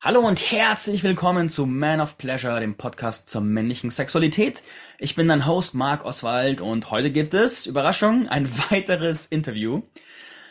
Hallo 0.00 0.20
und 0.20 0.52
herzlich 0.52 1.02
willkommen 1.02 1.48
zu 1.48 1.66
Man 1.66 2.00
of 2.00 2.18
Pleasure, 2.18 2.60
dem 2.60 2.76
Podcast 2.76 3.28
zur 3.28 3.40
männlichen 3.40 3.90
Sexualität. 3.90 4.62
Ich 5.00 5.16
bin 5.16 5.26
dein 5.26 5.44
Host 5.44 5.74
Marc 5.74 6.04
Oswald 6.04 6.60
und 6.60 6.92
heute 6.92 7.10
gibt 7.10 7.34
es, 7.34 7.66
Überraschung, 7.66 8.28
ein 8.28 8.48
weiteres 8.70 9.26
Interview. 9.26 9.82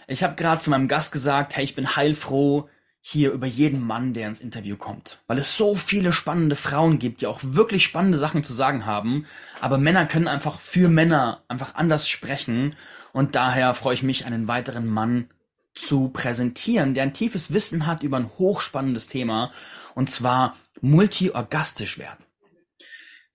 Ich 0.05 0.21
habe 0.21 0.35
gerade 0.35 0.61
zu 0.61 0.69
meinem 0.69 0.89
Gast 0.89 1.13
gesagt, 1.13 1.55
hey, 1.55 1.63
ich 1.63 1.75
bin 1.75 1.95
heilfroh 1.95 2.67
hier 2.99 3.31
über 3.31 3.47
jeden 3.47 3.87
Mann, 3.87 4.13
der 4.13 4.27
ins 4.27 4.41
Interview 4.41 4.75
kommt, 4.75 5.19
weil 5.27 5.37
es 5.37 5.55
so 5.55 5.75
viele 5.75 6.11
spannende 6.11 6.57
Frauen 6.57 6.99
gibt, 6.99 7.21
die 7.21 7.27
auch 7.27 7.39
wirklich 7.41 7.85
spannende 7.85 8.17
Sachen 8.17 8.43
zu 8.43 8.51
sagen 8.51 8.85
haben, 8.85 9.27
aber 9.61 9.77
Männer 9.77 10.07
können 10.07 10.27
einfach 10.27 10.59
für 10.59 10.89
Männer 10.89 11.43
einfach 11.47 11.75
anders 11.75 12.09
sprechen 12.09 12.75
und 13.13 13.35
daher 13.35 13.73
freue 13.73 13.93
ich 13.93 14.03
mich, 14.03 14.25
einen 14.25 14.49
weiteren 14.49 14.89
Mann 14.89 15.29
zu 15.77 16.09
präsentieren, 16.09 16.93
der 16.93 17.03
ein 17.03 17.13
tiefes 17.13 17.53
Wissen 17.53 17.85
hat 17.85 18.03
über 18.03 18.17
ein 18.17 18.29
hochspannendes 18.37 19.07
Thema, 19.07 19.51
und 19.95 20.09
zwar 20.09 20.55
multiorgastisch 20.81 21.97
werden. 21.97 22.23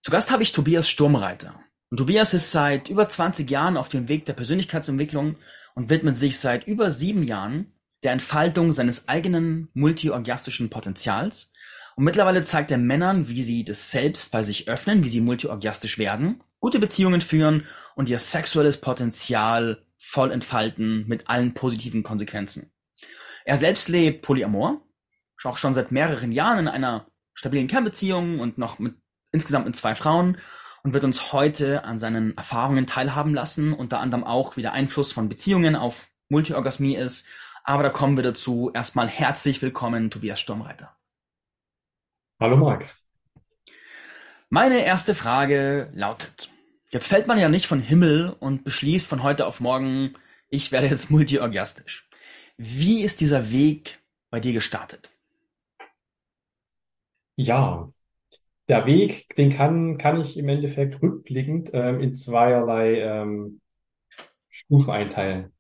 Zu 0.03 0.11
Gast 0.11 0.30
habe 0.30 0.43
ich 0.43 0.52
Tobias 0.52 0.89
Sturmreiter. 0.89 1.61
Und 1.91 1.99
Tobias 1.99 2.35
ist 2.35 2.51
seit 2.51 2.89
über 2.89 3.09
20 3.09 3.51
Jahren 3.51 3.77
auf 3.77 3.89
dem 3.89 4.09
Weg 4.09 4.27
der 4.27 4.33
Persönlichkeitsentwicklung 4.33 5.37
und 5.75 5.91
widmet 5.91 6.16
sich 6.16 6.39
seit 6.39 6.66
über 6.66 6.91
sieben 6.91 7.23
Jahren 7.23 7.73
der 8.02 8.13
Entfaltung 8.13 8.73
seines 8.73 9.09
eigenen 9.09 9.69
multiorgastischen 9.74 10.71
Potenzials. 10.71 11.52
Und 11.95 12.05
mittlerweile 12.05 12.45
zeigt 12.45 12.71
er 12.71 12.79
Männern, 12.79 13.29
wie 13.29 13.43
sie 13.43 13.65
das 13.65 13.91
Selbst 13.91 14.33
bei 14.33 14.43
sich 14.43 14.69
öffnen, 14.69 15.05
wie 15.05 15.09
sie 15.09 15.21
multiorgastisch 15.21 15.99
werden, 15.99 16.43
gute 16.59 16.79
Beziehungen 16.79 17.21
führen 17.21 17.66
und 17.95 18.09
ihr 18.09 18.19
sexuelles 18.19 18.80
Potenzial 18.80 19.85
voll 20.05 20.33
entfalten 20.33 21.06
mit 21.06 21.30
allen 21.30 21.55
positiven 21.55 22.02
Konsequenzen. 22.02 22.73
Er 23.45 23.56
selbst 23.56 23.88
lebt 23.88 24.23
Polyamor, 24.23 24.83
auch 25.45 25.56
schon 25.56 25.74
seit 25.74 25.91
mehreren 25.91 26.33
Jahren 26.33 26.60
in 26.60 26.69
einer 26.69 27.06
stabilen 27.34 27.66
Kernbeziehung 27.66 28.41
und 28.41 28.59
noch 28.59 28.79
mit 28.79 28.95
insgesamt 29.32 29.66
mit 29.66 29.77
zwei 29.77 29.95
Frauen 29.95 30.38
und 30.82 30.93
wird 30.93 31.04
uns 31.04 31.32
heute 31.32 31.85
an 31.85 31.99
seinen 31.99 32.37
Erfahrungen 32.37 32.87
teilhaben 32.87 33.35
lassen, 33.35 33.73
unter 33.73 34.01
anderem 34.01 34.24
auch, 34.24 34.57
wie 34.57 34.62
der 34.62 34.73
Einfluss 34.73 35.12
von 35.12 35.29
Beziehungen 35.29 35.74
auf 35.74 36.10
Multiorgasmie 36.29 36.96
ist. 36.96 37.27
Aber 37.65 37.82
da 37.82 37.88
kommen 37.88 38.16
wir 38.16 38.24
dazu. 38.24 38.71
Erstmal 38.74 39.09
herzlich 39.09 39.62
willkommen, 39.62 40.10
Tobias 40.10 40.40
Sturmreiter. 40.40 40.96
Hallo 42.40 42.57
Marc. 42.57 42.87
Meine 44.51 44.84
erste 44.84 45.15
Frage 45.15 45.90
lautet, 45.95 46.52
Jetzt 46.93 47.07
fällt 47.07 47.26
man 47.26 47.38
ja 47.38 47.48
nicht 47.48 47.66
von 47.66 47.80
Himmel 47.80 48.37
und 48.38 48.65
beschließt 48.65 49.07
von 49.07 49.23
heute 49.23 49.46
auf 49.46 49.60
morgen, 49.60 50.12
ich 50.51 50.73
werde 50.73 50.88
jetzt 50.88 51.10
multiorgastisch. 51.10 52.07
Wie 52.59 53.01
ist 53.01 53.21
dieser 53.21 53.51
Weg 53.51 53.99
bei 54.30 54.40
dir 54.40 54.52
gestartet? 54.52 55.10
Ja, 57.37 57.90
der 58.68 58.84
Weg, 58.84 59.34
den 59.37 59.51
kann, 59.51 59.96
kann 59.96 60.21
ich 60.21 60.37
im 60.37 60.51
Endeffekt 60.51 61.01
rückblickend 61.01 61.71
ähm, 61.73 62.01
in 62.01 62.15
zweierlei 62.15 63.01
ähm, 63.01 63.62
Stufen 64.50 64.91
einteilen. 64.91 65.50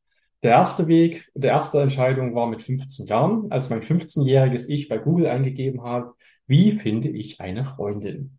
Der 0.42 0.50
erste 0.50 0.86
Weg, 0.86 1.30
der 1.34 1.52
erste 1.52 1.80
Entscheidung 1.80 2.34
war 2.34 2.46
mit 2.46 2.62
15 2.62 3.06
Jahren, 3.06 3.50
als 3.50 3.70
mein 3.70 3.80
15-jähriges 3.80 4.68
Ich 4.68 4.88
bei 4.90 4.98
Google 4.98 5.28
eingegeben 5.28 5.82
hat, 5.82 6.12
wie 6.46 6.72
finde 6.72 7.08
ich 7.08 7.40
eine 7.40 7.64
Freundin? 7.64 8.38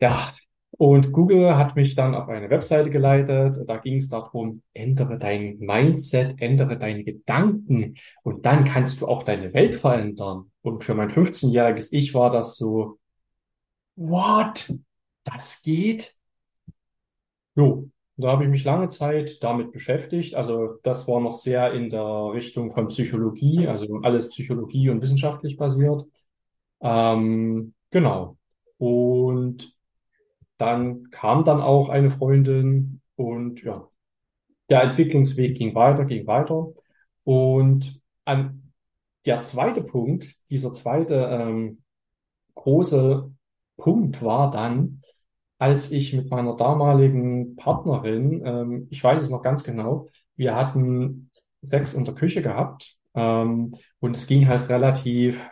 Ja, 0.00 0.32
und 0.78 1.12
Google 1.12 1.56
hat 1.56 1.76
mich 1.76 1.94
dann 1.94 2.14
auf 2.14 2.28
eine 2.28 2.48
Webseite 2.50 2.90
geleitet. 2.90 3.58
Da 3.66 3.76
ging 3.76 3.96
es 3.96 4.08
darum, 4.08 4.62
ändere 4.72 5.18
dein 5.18 5.58
Mindset, 5.58 6.40
ändere 6.40 6.78
deine 6.78 7.04
Gedanken 7.04 7.96
und 8.22 8.46
dann 8.46 8.64
kannst 8.64 9.00
du 9.00 9.06
auch 9.06 9.22
deine 9.22 9.52
Welt 9.54 9.74
verändern. 9.74 10.50
Und 10.62 10.82
für 10.84 10.94
mein 10.94 11.10
15-jähriges 11.10 11.92
Ich 11.92 12.14
war 12.14 12.30
das 12.30 12.56
so, 12.56 12.98
what? 13.96 14.72
Das 15.24 15.62
geht? 15.62 16.14
Jo, 17.54 17.88
da 18.16 18.32
habe 18.32 18.44
ich 18.44 18.50
mich 18.50 18.64
lange 18.64 18.88
Zeit 18.88 19.42
damit 19.42 19.72
beschäftigt. 19.72 20.34
Also 20.34 20.78
das 20.82 21.06
war 21.06 21.20
noch 21.20 21.34
sehr 21.34 21.72
in 21.74 21.90
der 21.90 22.32
Richtung 22.32 22.72
von 22.72 22.88
Psychologie, 22.88 23.68
also 23.68 24.00
alles 24.02 24.30
Psychologie 24.30 24.88
und 24.88 25.02
wissenschaftlich 25.02 25.56
basiert. 25.58 26.04
Ähm, 26.80 27.74
genau. 27.90 28.38
Und 28.78 29.72
dann 30.62 31.10
kam 31.10 31.44
dann 31.44 31.60
auch 31.60 31.88
eine 31.88 32.08
Freundin 32.08 33.00
und 33.16 33.62
ja, 33.64 33.88
der 34.70 34.84
Entwicklungsweg 34.84 35.56
ging 35.56 35.74
weiter, 35.74 36.04
ging 36.04 36.24
weiter. 36.28 36.68
Und 37.24 38.00
an 38.24 38.72
der 39.26 39.40
zweite 39.40 39.82
Punkt, 39.82 40.24
dieser 40.50 40.70
zweite 40.70 41.16
ähm, 41.16 41.82
große 42.54 43.32
Punkt 43.76 44.22
war 44.22 44.52
dann, 44.52 45.02
als 45.58 45.90
ich 45.90 46.12
mit 46.12 46.30
meiner 46.30 46.56
damaligen 46.56 47.56
Partnerin, 47.56 48.42
ähm, 48.44 48.86
ich 48.90 49.02
weiß 49.02 49.20
es 49.20 49.30
noch 49.30 49.42
ganz 49.42 49.64
genau, 49.64 50.06
wir 50.36 50.54
hatten 50.54 51.28
Sex 51.62 51.94
in 51.94 52.04
der 52.04 52.14
Küche 52.14 52.40
gehabt 52.40 52.96
ähm, 53.14 53.74
und 53.98 54.14
es 54.16 54.28
ging 54.28 54.46
halt 54.46 54.68
relativ 54.68 55.44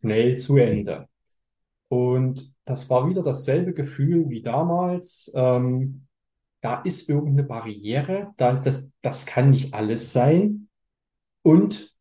schnell 0.00 0.36
zu 0.36 0.58
Ende. 0.58 1.08
Und 1.92 2.54
das 2.64 2.88
war 2.88 3.06
wieder 3.06 3.22
dasselbe 3.22 3.74
Gefühl 3.74 4.30
wie 4.30 4.40
damals. 4.40 5.30
Ähm, 5.34 6.06
da 6.62 6.80
ist 6.80 7.06
irgendeine 7.10 7.46
Barriere, 7.46 8.32
da, 8.38 8.54
das, 8.54 8.90
das 9.02 9.26
kann 9.26 9.50
nicht 9.50 9.74
alles 9.74 10.10
sein. 10.10 10.68
Und 11.42 11.94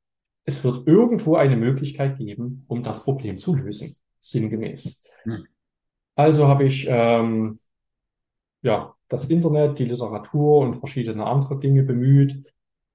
es 0.46 0.64
wird 0.64 0.88
irgendwo 0.88 1.36
eine 1.36 1.58
Möglichkeit 1.58 2.18
geben, 2.18 2.64
um 2.70 2.84
das 2.84 3.04
Problem 3.04 3.38
zu 3.38 3.54
lösen, 3.54 3.98
sinngemäß. 4.22 5.04
Hm. 5.24 5.46
Also 6.16 6.48
habe 6.48 6.64
ich 6.64 6.88
ähm, 6.90 7.60
ja 8.62 8.96
das 9.10 9.30
Internet, 9.30 9.78
die 9.78 9.86
Literatur 9.86 10.60
und 10.60 10.76
verschiedene 10.76 11.26
andere 11.26 11.60
Dinge 11.60 11.84
bemüht 11.84 12.50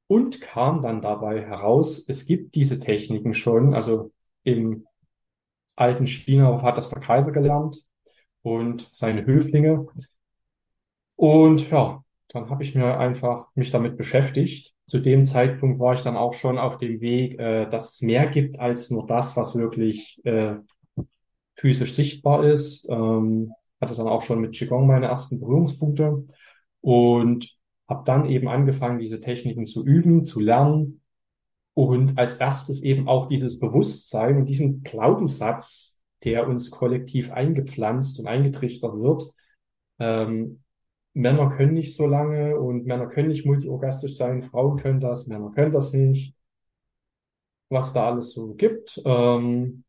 und 0.07 0.41
kam 0.41 0.81
dann 0.81 1.03
dabei 1.03 1.43
heraus, 1.43 2.09
es 2.09 2.25
gibt 2.25 2.55
diese 2.55 2.81
Techniken 2.81 3.35
schon, 3.35 3.75
also 3.75 4.13
im 4.45 4.87
alten 5.77 6.07
China 6.07 6.63
hat 6.63 6.79
das 6.79 6.91
der 6.91 7.01
Kaiser 7.01 7.33
gelernt 7.33 7.79
und 8.43 8.89
seine 8.93 9.25
Höflinge. 9.27 9.87
Und 11.17 11.71
ja, 11.71 12.03
dann 12.29 12.51
habe 12.51 12.63
ich 12.63 12.75
mir 12.75 12.99
einfach 12.99 13.49
mich 13.55 13.71
damit 13.71 13.97
beschäftigt. 13.97 14.75
Zu 14.87 15.01
dem 15.01 15.25
Zeitpunkt 15.25 15.81
war 15.81 15.95
ich 15.95 16.03
dann 16.03 16.17
auch 16.17 16.33
schon 16.33 16.59
auf 16.59 16.79
dem 16.79 17.01
Weg, 17.01 17.39
äh, 17.39 17.69
dass 17.69 17.95
es 17.95 18.03
mehr 18.03 18.27
gibt 18.27 18.61
als 18.61 18.91
nur 18.91 19.07
das, 19.07 19.37
was 19.37 19.57
wirklich 19.57 20.21
äh, 20.25 20.57
physisch 21.55 21.95
sichtbar 21.95 22.45
ist. 22.45 22.89
Ähm, 22.91 23.53
hatte 23.81 23.95
dann 23.95 24.09
auch 24.09 24.23
schon 24.23 24.41
mit 24.41 24.55
Qigong 24.55 24.87
meine 24.87 25.07
ersten 25.07 25.41
Berührungspunkte 25.41 26.25
und 26.81 27.49
habe 27.89 28.03
dann 28.05 28.29
eben 28.29 28.49
angefangen, 28.49 28.99
diese 28.99 29.21
Techniken 29.21 29.67
zu 29.67 29.85
üben, 29.85 30.25
zu 30.25 30.41
lernen 30.41 31.03
und 31.77 32.19
als 32.19 32.37
erstes 32.37 32.83
eben 32.83 33.07
auch 33.07 33.27
dieses 33.27 33.61
Bewusstsein 33.61 34.39
und 34.39 34.49
diesen 34.49 34.83
Glaubenssatz, 34.83 36.03
der 36.25 36.49
uns 36.49 36.71
kollektiv 36.71 37.31
eingepflanzt 37.33 38.19
und 38.19 38.27
eingetrichtert 38.27 38.95
wird. 38.95 39.31
Ähm, 39.99 40.63
Männer 41.13 41.51
können 41.51 41.75
nicht 41.75 41.95
so 41.95 42.07
lange 42.07 42.59
und 42.59 42.87
Männer 42.87 43.09
können 43.09 43.29
nicht 43.29 43.45
multiorgastisch 43.45 44.17
sein, 44.17 44.43
Frauen 44.43 44.79
können 44.79 45.01
das, 45.01 45.27
Männer 45.27 45.53
können 45.55 45.73
das 45.73 45.93
nicht. 45.93 46.35
Was 47.69 47.93
da 47.93 48.09
alles 48.09 48.33
so 48.33 48.55
gibt, 48.55 49.03
ähm, 49.05 49.85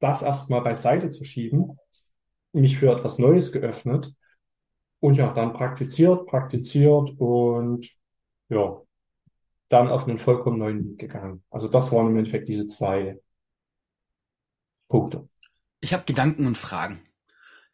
das 0.00 0.22
erstmal 0.22 0.62
beiseite 0.62 1.10
zu 1.10 1.22
schieben, 1.22 1.78
mich 2.50 2.76
für 2.76 2.90
etwas 2.90 3.20
Neues 3.20 3.52
geöffnet 3.52 4.12
und 4.98 5.14
ja, 5.14 5.32
dann 5.32 5.52
praktiziert, 5.52 6.26
praktiziert 6.26 7.12
und 7.20 7.88
ja, 8.48 8.83
dann 9.68 9.88
auf 9.88 10.06
einen 10.06 10.18
vollkommen 10.18 10.58
neuen 10.58 10.84
Weg 10.84 10.98
gegangen. 10.98 11.42
Also 11.50 11.68
das 11.68 11.92
waren 11.92 12.08
im 12.08 12.16
Endeffekt 12.16 12.48
diese 12.48 12.66
zwei 12.66 13.20
Punkte. 14.88 15.28
Ich 15.80 15.92
habe 15.92 16.04
Gedanken 16.04 16.46
und 16.46 16.58
Fragen. 16.58 17.02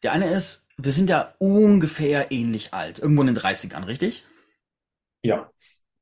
Der 0.03 0.13
eine 0.13 0.33
ist, 0.33 0.69
wir 0.79 0.93
sind 0.93 1.11
ja 1.11 1.35
ungefähr 1.39 2.33
ähnlich 2.33 2.73
alt, 2.73 2.99
irgendwo 2.99 3.23
in 3.23 3.29
den 3.29 3.39
30ern, 3.39 3.87
richtig? 3.87 4.25
Ja. 5.23 5.51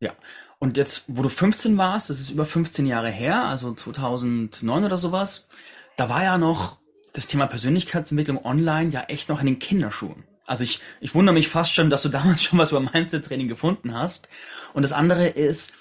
Ja. 0.01 0.13
Und 0.61 0.77
jetzt, 0.77 1.05
wo 1.09 1.23
du 1.23 1.29
15 1.29 1.77
warst, 1.79 2.11
das 2.11 2.21
ist 2.21 2.31
über 2.31 2.45
15 2.45 2.87
Jahre 2.87 3.11
her, 3.11 3.45
also 3.45 3.75
2009 3.75 4.85
oder 4.85 4.99
sowas, 4.99 5.49
da 5.97 6.09
war 6.09 6.23
ja 6.23 6.39
noch 6.39 6.79
das 7.13 7.27
Thema 7.27 7.47
Persönlichkeitsentwicklung 7.47 8.45
online 8.45 8.91
ja 8.91 9.03
echt 9.05 9.29
noch 9.29 9.41
in 9.41 9.47
den 9.47 9.59
Kinderschuhen. 9.59 10.25
Also 10.49 10.65
ich, 10.65 10.81
ich 11.01 11.15
wundere 11.15 11.35
mich 11.35 11.49
fast 11.49 11.75
schon, 11.75 11.91
dass 11.91 12.03
du 12.03 12.09
damals 12.11 12.43
schon 12.43 12.59
was 12.59 12.71
über 12.71 12.81
Mindset-Training 12.81 13.49
gefunden 13.49 13.95
hast. 13.95 14.29
Und 14.73 14.83
das 14.83 14.93
andere 14.93 15.29
ist, 15.29 15.75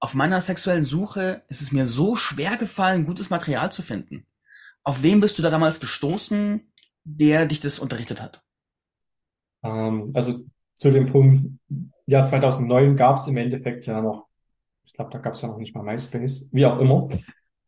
auf 0.00 0.14
meiner 0.14 0.40
sexuellen 0.40 0.84
Suche 0.84 1.42
ist 1.48 1.60
es 1.60 1.72
mir 1.72 1.86
so 1.86 2.16
schwer 2.16 2.56
gefallen, 2.56 3.06
gutes 3.06 3.30
Material 3.30 3.72
zu 3.72 3.82
finden. 3.82 4.26
Auf 4.82 5.02
wen 5.02 5.20
bist 5.20 5.38
du 5.38 5.42
da 5.42 5.50
damals 5.50 5.80
gestoßen, 5.80 6.72
der 7.04 7.46
dich 7.46 7.60
das 7.60 7.78
unterrichtet 7.78 8.20
hat? 8.20 8.42
Ähm, 9.62 10.12
also 10.14 10.44
zu 10.76 10.92
dem 10.92 11.10
Punkt, 11.10 11.58
ja, 12.06 12.24
2009 12.24 12.96
gab 12.96 13.16
es 13.16 13.26
im 13.26 13.36
Endeffekt 13.36 13.86
ja 13.86 14.00
noch, 14.00 14.28
ich 14.84 14.94
glaube, 14.94 15.10
da 15.10 15.18
gab 15.18 15.34
es 15.34 15.42
ja 15.42 15.48
noch 15.48 15.58
nicht 15.58 15.74
mal 15.74 15.82
MySpace, 15.82 16.48
wie 16.52 16.66
auch 16.66 16.78
immer. 16.78 17.08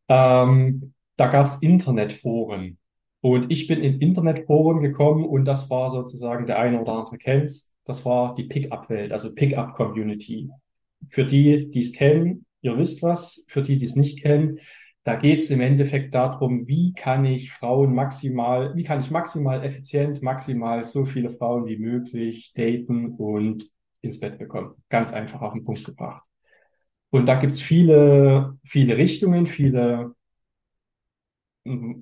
Ähm, 0.08 0.94
da 1.16 1.26
gab 1.28 1.46
es 1.46 1.62
Internetforen. 1.62 2.78
Und 3.20 3.50
ich 3.50 3.66
bin 3.66 3.82
in 3.82 4.00
Internetforen 4.00 4.80
gekommen 4.80 5.24
und 5.24 5.44
das 5.44 5.68
war 5.68 5.90
sozusagen, 5.90 6.46
der 6.46 6.58
eine 6.58 6.80
oder 6.80 6.92
andere 6.92 7.18
kennt's, 7.18 7.74
das 7.84 8.04
war 8.04 8.34
die 8.34 8.44
Pickup-Welt, 8.44 9.12
also 9.12 9.34
Pickup-Community. 9.34 10.48
Für 11.10 11.24
die, 11.24 11.70
die 11.70 11.80
es 11.80 11.92
kennen, 11.92 12.46
ihr 12.62 12.78
wisst 12.78 13.02
was, 13.02 13.44
für 13.48 13.62
die, 13.62 13.76
die 13.76 13.86
es 13.86 13.96
nicht 13.96 14.22
kennen, 14.22 14.58
da 15.04 15.16
geht 15.16 15.40
es 15.40 15.50
im 15.50 15.60
Endeffekt 15.60 16.14
darum, 16.14 16.66
wie 16.68 16.92
kann 16.92 17.24
ich 17.24 17.52
Frauen 17.52 17.94
maximal, 17.94 18.74
wie 18.76 18.82
kann 18.82 19.00
ich 19.00 19.10
maximal 19.10 19.64
effizient, 19.64 20.22
maximal 20.22 20.84
so 20.84 21.06
viele 21.06 21.30
Frauen 21.30 21.66
wie 21.66 21.78
möglich 21.78 22.52
daten 22.54 23.14
und 23.14 23.66
ins 24.02 24.20
Bett 24.20 24.38
bekommen. 24.38 24.74
Ganz 24.88 25.12
einfach 25.12 25.40
auf 25.40 25.54
den 25.54 25.64
Punkt 25.64 25.84
gebracht. 25.84 26.22
Und 27.10 27.26
da 27.26 27.40
gibt's 27.40 27.60
viele, 27.60 28.58
viele 28.62 28.96
Richtungen, 28.96 29.46
viele 29.46 30.14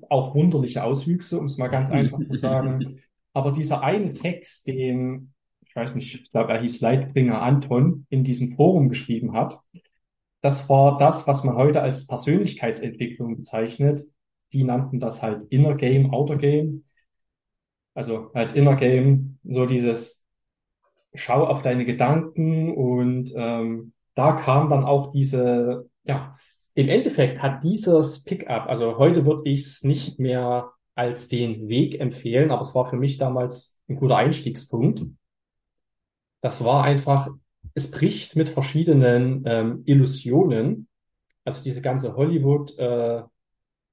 auch 0.09 0.35
wunderliche 0.35 0.85
Auswüchse, 0.85 1.39
um 1.39 1.47
es 1.47 1.59
mal 1.59 1.69
ganz 1.69 1.91
einfach 1.91 2.19
zu 2.19 2.35
sagen. 2.35 3.01
Aber 3.33 3.53
dieser 3.53 3.83
eine 3.83 4.13
Text, 4.13 4.67
den, 4.67 5.33
ich 5.65 5.75
weiß 5.77 5.95
nicht, 5.95 6.15
ich 6.15 6.31
glaube, 6.31 6.53
er 6.53 6.61
hieß 6.61 6.81
Leitbringer 6.81 7.41
Anton, 7.41 8.07
in 8.09 8.25
diesem 8.25 8.53
Forum 8.53 8.89
geschrieben 8.89 9.35
hat, 9.35 9.59
das 10.41 10.69
war 10.69 10.97
das, 10.99 11.27
was 11.27 11.45
man 11.45 11.57
heute 11.57 11.83
als 11.83 12.07
Persönlichkeitsentwicklung 12.07 13.37
bezeichnet. 13.37 14.01
Die 14.53 14.65
nannten 14.65 15.01
das 15.01 15.23
halt 15.23 15.43
Inner 15.51 15.75
Game, 15.75 16.13
Outer 16.13 16.37
Game. 16.37 16.85
Also 17.95 18.31
halt 18.35 18.55
Inner 18.55 18.77
Game, 18.77 19.39
so 19.45 19.67
dieses 19.67 20.27
Schau 21.15 21.47
auf 21.47 21.63
deine 21.63 21.85
Gedanken 21.85 22.73
und 22.73 23.33
ähm, 23.35 23.93
da 24.15 24.33
kam 24.33 24.69
dann 24.69 24.85
auch 24.85 25.13
diese, 25.13 25.89
ja, 26.05 26.35
im 26.79 26.89
Endeffekt 26.89 27.43
hat 27.43 27.65
dieses 27.65 28.23
Pickup, 28.23 28.69
also 28.69 28.99
heute 28.99 29.27
würde 29.27 29.51
ich 29.51 29.63
es 29.63 29.83
nicht 29.83 30.21
mehr 30.21 30.71
als 30.95 31.27
den 31.27 31.69
Weg 31.69 31.99
empfehlen, 31.99 32.53
aber 32.53 32.61
es 32.61 32.73
war 32.73 32.89
für 32.89 32.97
mich 32.97 33.19
damals 33.19 33.81
ein 33.89 33.97
guter 33.97 34.17
Einstiegspunkt. 34.17 35.05
Das 36.41 36.63
war 36.63 36.85
einfach, 36.85 37.31
es 37.75 37.91
bricht 37.91 38.37
mit 38.37 38.51
verschiedenen 38.51 39.43
ähm, 39.45 39.83
Illusionen, 39.87 40.87
also 41.45 41.65
diese 41.65 41.83
ganze 41.83 42.15
Hollywood, 42.15 42.79
äh, 42.79 43.23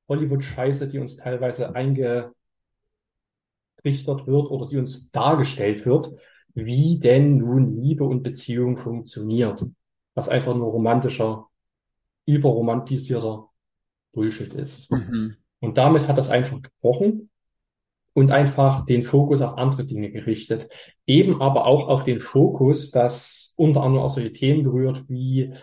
Hollywood-Scheiße, 0.08 0.88
die 0.88 1.00
uns 1.00 1.18
teilweise 1.18 1.74
eingetrichtert 1.74 2.36
wird 3.84 4.52
oder 4.52 4.68
die 4.68 4.78
uns 4.78 5.10
dargestellt 5.10 5.88
wird, 5.88 6.12
wie 6.54 7.00
denn 7.00 7.38
nun 7.38 7.82
Liebe 7.82 8.04
und 8.04 8.22
Beziehung 8.22 8.78
funktioniert 8.78 9.66
was 10.16 10.30
einfach 10.30 10.56
nur 10.56 10.72
romantischer, 10.72 11.50
überromantisierter 12.25 13.50
Bullshit 14.12 14.54
ist. 14.54 14.92
Mhm. 14.92 15.36
Und 15.60 15.77
damit 15.77 16.07
hat 16.07 16.18
das 16.18 16.30
einfach 16.30 16.62
gebrochen 16.62 17.30
und 18.13 18.31
einfach 18.31 18.86
den 18.86 19.04
Fokus 19.04 19.42
auf 19.42 19.57
andere 19.57 19.86
Dinge 19.86 20.12
gerichtet. 20.12 20.69
Eben 21.06 21.42
aber 21.42 21.66
auch 21.66 21.88
auf 21.88 22.04
den 22.04 22.19
Fokus, 22.19 22.92
dass 22.92 23.54
unter 23.57 23.81
anderem 23.81 24.06
auch 24.06 24.10
solche 24.10 24.31
Themen 24.31 24.63
berührt 24.63 25.10
wie, 25.10 25.54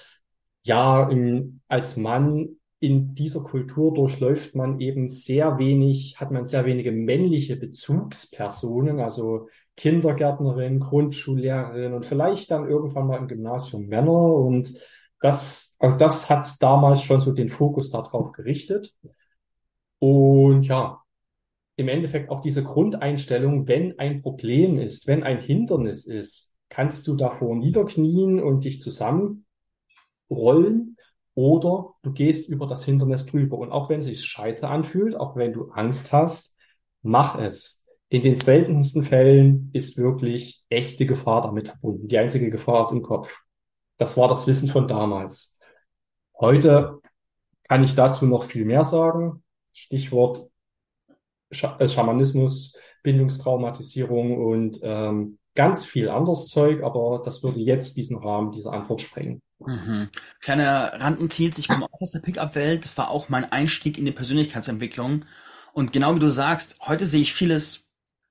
ja, 0.65 1.09
in, 1.09 1.61
als 1.69 1.97
Mann 1.97 2.57
in 2.79 3.15
dieser 3.15 3.41
Kultur 3.41 3.95
durchläuft 3.95 4.57
man 4.57 4.81
eben 4.81 5.07
sehr 5.07 5.57
wenig, 5.59 6.17
hat 6.19 6.33
man 6.33 6.45
sehr 6.45 6.67
wenige 6.67 6.91
männliche 6.91 7.57
Bezugspersonen, 7.57 8.99
also 8.99 9.49
Kindergärtnerin, 9.77 10.81
Grundschullehrerin 10.81 11.95
und 11.95 12.05
vielleicht 12.05 12.51
dann 12.51 12.69
irgendwann 12.69 13.07
mal 13.07 13.19
im 13.19 13.29
Gymnasium 13.29 13.87
Männer. 13.87 14.35
Und 14.35 14.75
das, 15.21 15.72
also 15.83 15.97
das 15.97 16.31
hat 16.31 16.47
damals 16.61 17.03
schon 17.03 17.21
so 17.21 17.33
den 17.33 17.49
Fokus 17.49 17.91
darauf 17.91 18.31
gerichtet. 18.31 18.95
Und 19.99 20.63
ja, 20.63 21.03
im 21.75 21.89
Endeffekt 21.89 22.31
auch 22.31 22.41
diese 22.41 22.63
Grundeinstellung, 22.63 23.67
wenn 23.67 23.99
ein 23.99 24.21
Problem 24.21 24.79
ist, 24.79 25.09
wenn 25.09 25.25
ein 25.25 25.41
Hindernis 25.41 26.07
ist, 26.07 26.55
kannst 26.69 27.09
du 27.09 27.17
davor 27.17 27.57
niederknien 27.57 28.41
und 28.41 28.65
dich 28.65 28.81
zusammenrollen 28.81 29.45
oder 31.35 31.89
du 32.03 32.13
gehst 32.13 32.49
über 32.49 32.69
das 32.69 32.85
Hindernis 32.85 33.27
drüber. 33.27 33.59
Und 33.59 33.73
auch 33.73 33.89
wenn 33.91 33.99
es 33.99 34.05
sich 34.05 34.25
scheiße 34.25 34.69
anfühlt, 34.69 35.17
auch 35.17 35.35
wenn 35.35 35.53
du 35.53 35.71
Angst 35.73 36.13
hast, 36.13 36.59
mach 37.03 37.39
es 37.41 37.89
in 38.09 38.23
den 38.23 38.37
seltensten 38.37 39.03
Fällen 39.03 39.71
ist 39.73 39.97
wirklich 39.97 40.63
echte 40.69 41.07
Gefahr 41.07 41.43
damit 41.43 41.69
verbunden. 41.69 42.07
Die 42.07 42.19
einzige 42.19 42.51
Gefahr 42.51 42.85
ist 42.85 42.93
im 42.93 43.03
Kopf. 43.03 43.41
Das 43.97 44.17
war 44.17 44.29
das 44.29 44.47
Wissen 44.47 44.69
von 44.69 44.87
damals. 44.87 45.52
Heute 46.43 47.01
kann 47.69 47.85
ich 47.85 47.95
dazu 47.95 48.27
noch 48.27 48.43
viel 48.45 48.65
mehr 48.65 48.83
sagen. 48.83 49.45
Stichwort 49.73 50.51
Sch 51.53 51.65
äh, 51.79 51.87
Schamanismus, 51.87 52.77
Bindungstraumatisierung 53.05 54.45
und 54.45 54.81
ähm, 54.83 55.39
ganz 55.55 55.85
viel 55.85 56.09
anderes 56.09 56.49
Zeug, 56.49 56.83
aber 56.83 57.23
das 57.25 57.45
würde 57.45 57.61
jetzt 57.61 57.97
diesen 57.97 58.19
Rahmen 58.19 58.51
dieser 58.51 58.73
Antwort 58.73 59.01
sprengen. 59.03 59.41
Mhm. 59.61 60.09
Kleiner 60.41 61.01
Randnotiz, 61.01 61.59
ich 61.59 61.69
komme 61.69 61.87
auch 61.87 62.01
aus 62.01 62.11
der 62.11 62.19
Pickup-Welt. 62.19 62.85
Das 62.85 62.99
war 62.99 63.11
auch 63.11 63.29
mein 63.29 63.51
Einstieg 63.53 63.97
in 63.97 64.05
die 64.05 64.13
Persönlichkeitsentwicklung. 64.13 65.25
Und 65.73 65.93
genau 65.93 66.17
wie 66.17 66.21
du 66.21 66.29
sagst, 66.29 66.77
heute 66.81 67.07
sehe 67.07 67.23
ich 67.23 67.35
vieles 67.35 67.82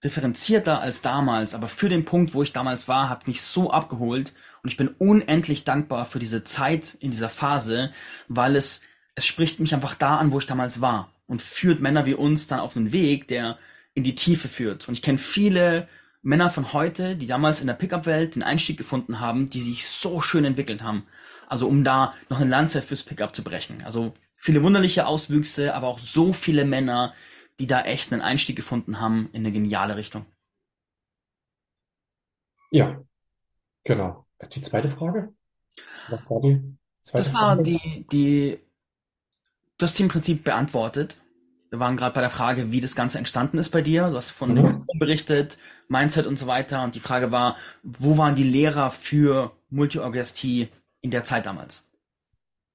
differenzierter 0.03 0.81
als 0.81 1.01
damals, 1.01 1.53
aber 1.53 1.67
für 1.67 1.89
den 1.89 2.05
Punkt, 2.05 2.33
wo 2.33 2.43
ich 2.43 2.53
damals 2.53 2.87
war, 2.87 3.09
hat 3.09 3.27
mich 3.27 3.41
so 3.41 3.71
abgeholt 3.71 4.33
und 4.63 4.69
ich 4.69 4.77
bin 4.77 4.87
unendlich 4.87 5.63
dankbar 5.63 6.05
für 6.05 6.19
diese 6.19 6.43
Zeit 6.43 6.95
in 6.99 7.11
dieser 7.11 7.29
Phase, 7.29 7.91
weil 8.27 8.55
es, 8.55 8.81
es 9.15 9.25
spricht 9.25 9.59
mich 9.59 9.73
einfach 9.73 9.95
da 9.95 10.17
an, 10.17 10.31
wo 10.31 10.39
ich 10.39 10.45
damals 10.45 10.81
war 10.81 11.11
und 11.27 11.41
führt 11.41 11.81
Männer 11.81 12.05
wie 12.05 12.13
uns 12.15 12.47
dann 12.47 12.59
auf 12.59 12.75
einen 12.75 12.91
Weg, 12.91 13.27
der 13.27 13.57
in 13.93 14.03
die 14.03 14.15
Tiefe 14.15 14.47
führt. 14.47 14.87
Und 14.87 14.95
ich 14.95 15.01
kenne 15.01 15.17
viele 15.17 15.87
Männer 16.21 16.49
von 16.49 16.73
heute, 16.73 17.15
die 17.15 17.27
damals 17.27 17.61
in 17.61 17.67
der 17.67 17.73
Pickup-Welt 17.73 18.35
den 18.35 18.43
Einstieg 18.43 18.77
gefunden 18.77 19.19
haben, 19.19 19.49
die 19.49 19.61
sich 19.61 19.87
so 19.87 20.21
schön 20.21 20.45
entwickelt 20.45 20.83
haben. 20.83 21.05
Also 21.47 21.67
um 21.67 21.83
da 21.83 22.13
noch 22.29 22.39
eine 22.39 22.49
Lanze 22.49 22.81
fürs 22.81 23.03
Pickup 23.03 23.35
zu 23.35 23.43
brechen. 23.43 23.83
Also 23.83 24.13
viele 24.37 24.63
wunderliche 24.63 25.07
Auswüchse, 25.07 25.73
aber 25.73 25.87
auch 25.87 25.99
so 25.99 26.33
viele 26.33 26.65
Männer, 26.65 27.13
die 27.59 27.67
da 27.67 27.81
echt 27.81 28.11
einen 28.11 28.21
Einstieg 28.21 28.55
gefunden 28.55 28.99
haben 28.99 29.29
in 29.33 29.41
eine 29.41 29.51
geniale 29.51 29.95
Richtung. 29.95 30.25
Ja, 32.71 33.01
genau. 33.83 34.25
Die 34.53 34.61
zweite 34.61 34.89
Frage? 34.89 35.33
Was 36.09 36.29
war 36.29 36.41
die 36.41 36.77
zweite 37.01 37.23
das 37.23 37.33
war 37.33 37.55
Frage? 37.55 37.63
die, 37.63 38.07
die, 38.11 38.59
du 39.77 39.85
hast 39.85 39.97
sie 39.97 40.03
im 40.03 40.09
Prinzip 40.09 40.43
beantwortet. 40.43 41.17
Wir 41.69 41.79
waren 41.79 41.95
gerade 41.95 42.13
bei 42.13 42.21
der 42.21 42.29
Frage, 42.29 42.71
wie 42.71 42.81
das 42.81 42.95
Ganze 42.95 43.17
entstanden 43.17 43.57
ist 43.57 43.69
bei 43.69 43.81
dir. 43.81 44.09
Du 44.09 44.17
hast 44.17 44.31
von 44.31 44.53
mhm. 44.53 44.87
berichtet, 44.99 45.57
Mindset 45.87 46.27
und 46.27 46.37
so 46.37 46.47
weiter. 46.47 46.83
Und 46.83 46.95
die 46.95 46.99
Frage 46.99 47.31
war, 47.31 47.55
wo 47.83 48.17
waren 48.17 48.35
die 48.35 48.43
Lehrer 48.43 48.89
für 48.89 49.55
Multiorgastie 49.69 50.69
in 51.01 51.11
der 51.11 51.23
Zeit 51.23 51.45
damals? 51.45 51.87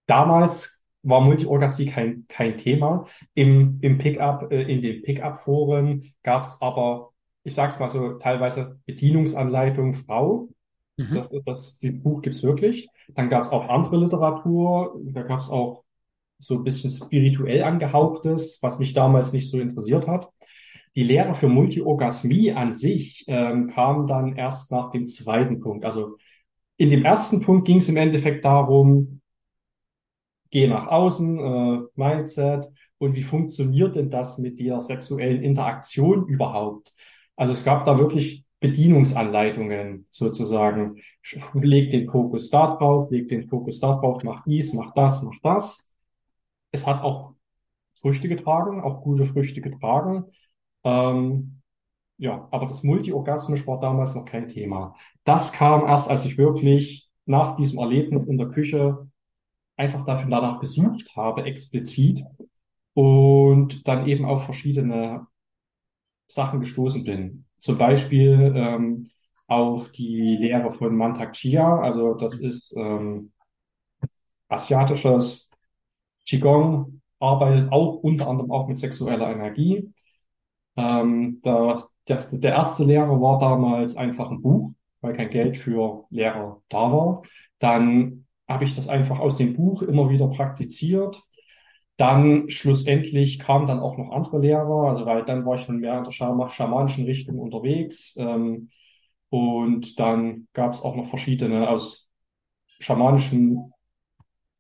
Damals 0.07 0.76
war 1.07 1.21
Multiorgastie 1.21 1.87
kein, 1.87 2.27
kein 2.29 2.57
Thema. 2.59 3.07
Im, 3.35 3.79
im 3.81 3.99
Pickup, 3.99 4.51
äh, 4.51 4.63
in 4.63 4.83
den 4.83 5.03
Pickup-Foren 5.03 6.05
gab 6.23 6.43
es 6.43 6.61
aber, 6.61 7.11
ich 7.45 7.55
sag's 7.55 7.79
mal 7.79 7.89
so, 7.89 8.15
teilweise 8.15 8.81
Bedienungsanleitung 8.87 9.95
Frau. 9.95 10.49
Mhm. 10.97 11.15
Das, 11.15 11.31
das, 11.45 11.79
das 11.79 12.03
Buch 12.03 12.23
gibt's 12.23 12.43
wirklich. 12.43 12.89
Dann 13.15 13.31
gab's 13.31 13.51
auch 13.51 13.69
andere 13.69 13.99
Literatur. 13.99 15.01
Da 15.05 15.23
gab's 15.23 15.49
auch 15.49 15.85
so 16.39 16.57
ein 16.57 16.65
bisschen 16.65 16.91
spirituell 16.91 17.63
angehauchtes, 17.63 18.59
was 18.63 18.79
mich 18.79 18.93
damals 18.93 19.33
nicht 19.33 19.51
so 19.51 19.61
interessiert 19.61 20.09
hat. 20.09 20.29
Die 20.97 21.05
Lehre 21.05 21.35
für 21.35 21.49
Multiorgasmie 21.49 22.53
an 22.53 22.73
sich 22.73 23.25
ähm, 23.29 23.69
kam 23.69 24.07
dann 24.07 24.35
erst 24.35 24.73
nach 24.73 24.91
dem 24.91 25.07
zweiten 25.07 25.61
Punkt. 25.61 25.85
Also 25.85 26.17
in 26.79 26.91
dem 26.91 27.05
ersten 27.05 27.43
Punkt 27.43 27.67
ging 27.67 27.77
es 27.77 27.89
im 27.89 27.97
Endeffekt 27.97 28.45
darum, 28.45 29.21
geh 30.57 30.69
nach 30.69 30.87
außen, 30.87 31.39
äh, 31.39 31.81
Mindset 31.97 32.67
und 32.97 33.15
wie 33.15 33.23
funktioniert 33.23 33.95
denn 33.95 34.11
das 34.11 34.39
mit 34.39 34.59
der 34.59 34.81
sexuellen 34.81 35.43
Interaktion 35.43 36.27
überhaupt? 36.27 36.95
Also 37.37 37.53
es 37.53 37.63
gab 37.63 37.85
da 37.85 37.99
wirklich 37.99 38.47
Bedienungsanleitungen 38.59 40.07
sozusagen. 40.11 40.97
Leg 41.53 41.91
den 41.91 42.11
Fokus 42.11 42.49
da 42.49 42.69
drauf, 42.69 43.11
leg 43.11 43.29
den 43.29 43.47
Fokus 43.51 43.81
da 43.81 43.97
drauf, 43.97 44.23
mach 44.25 44.45
dies, 44.45 44.73
mach 44.73 44.95
das, 44.95 45.23
mach 45.23 45.39
das. 45.43 45.93
Es 46.71 46.87
hat 46.87 47.03
auch 47.03 47.35
Früchte 48.01 48.27
getragen, 48.27 48.81
auch 48.81 49.03
gute 49.03 49.27
Früchte 49.27 49.61
getragen. 49.61 50.25
Ähm, 50.85 51.61
ja, 52.17 52.49
aber 52.51 52.65
das 52.65 52.83
Multiorgasmisch 52.83 53.67
war 53.67 53.79
damals 53.79 54.15
noch 54.15 54.25
kein 54.25 54.49
Thema. 54.49 54.95
Das 55.25 55.53
kam 55.53 55.87
erst, 55.87 56.09
als 56.09 56.25
ich 56.25 56.39
wirklich 56.39 57.11
nach 57.27 57.57
diesem 57.57 57.79
Erlebnis 57.79 58.27
in 58.27 58.39
der 58.39 58.49
Küche 58.49 59.07
einfach 59.77 60.05
dafür 60.05 60.31
danach 60.31 60.61
gesucht 60.61 61.17
habe, 61.17 61.45
explizit, 61.45 62.25
und 62.95 63.87
dann 63.87 64.07
eben 64.07 64.25
auf 64.25 64.45
verschiedene 64.45 65.27
Sachen 66.29 66.61
gestoßen 66.61 67.05
bin. 67.05 67.45
Zum 67.59 67.79
Beispiel 67.79 68.53
ähm, 68.57 69.11
auf 69.47 69.93
die 69.93 70.37
Lehre 70.37 70.71
von 70.71 70.97
Mantak 70.97 71.35
Chia, 71.35 71.81
also 71.81 72.15
das 72.15 72.41
ist 72.41 72.75
ähm, 72.77 73.33
asiatisches 74.49 75.51
Qigong, 76.27 77.01
arbeitet 77.21 77.71
auch 77.73 77.97
unter 77.97 78.29
anderem 78.29 78.51
auch 78.51 78.69
mit 78.69 78.79
sexueller 78.79 79.31
Energie. 79.31 79.93
Ähm, 80.77 81.41
da, 81.43 81.83
der, 82.09 82.19
der 82.33 82.53
erste 82.53 82.85
Lehrer 82.85 83.21
war 83.21 83.39
damals 83.39 83.97
einfach 83.97 84.31
ein 84.31 84.43
Buch, 84.43 84.73
weil 85.01 85.15
kein 85.15 85.31
Geld 85.31 85.57
für 85.57 86.07
Lehrer 86.11 86.63
da 86.69 86.93
war. 86.93 87.23
Dann 87.59 88.26
habe 88.49 88.65
ich 88.65 88.77
das 88.77 88.89
einfach 88.89 89.19
aus 89.19 89.37
dem 89.37 89.55
Buch 89.55 89.83
immer 89.83 90.11
wieder 90.11 90.29
praktiziert. 90.29 91.23
Dann 91.97 92.51
schlussendlich 92.51 93.39
kamen 93.39 93.67
dann 93.67 93.81
auch 93.81 93.97
noch 93.97 94.13
andere 94.13 94.39
Lehrer, 94.41 94.89
also 94.89 95.07
weil 95.07 95.25
dann 95.25 95.47
war 95.47 95.55
ich 95.57 95.63
schon 95.63 95.79
mehr 95.79 95.99
in 95.99 96.05
der 96.05 96.13
Scham 96.13 96.49
schamanischen 96.49 97.05
Richtung 97.07 97.39
unterwegs. 97.39 98.17
Ähm, 98.19 98.71
und 99.31 99.99
dann 99.99 100.49
gab 100.53 100.75
es 100.75 100.83
auch 100.83 100.95
noch 100.97 101.09
verschiedene 101.09 101.69
aus 101.69 102.09
schamanischen 102.81 103.73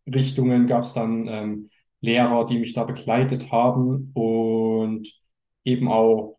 Richtungen 0.06 0.66
gab 0.66 0.84
es 0.84 0.92
dann 0.94 1.26
ähm, 1.28 1.70
Lehrer, 2.00 2.46
die 2.46 2.58
mich 2.58 2.72
da 2.74 2.84
begleitet 2.84 3.50
haben 3.50 4.12
und 4.14 5.08
eben 5.64 5.88
auch 5.88 6.38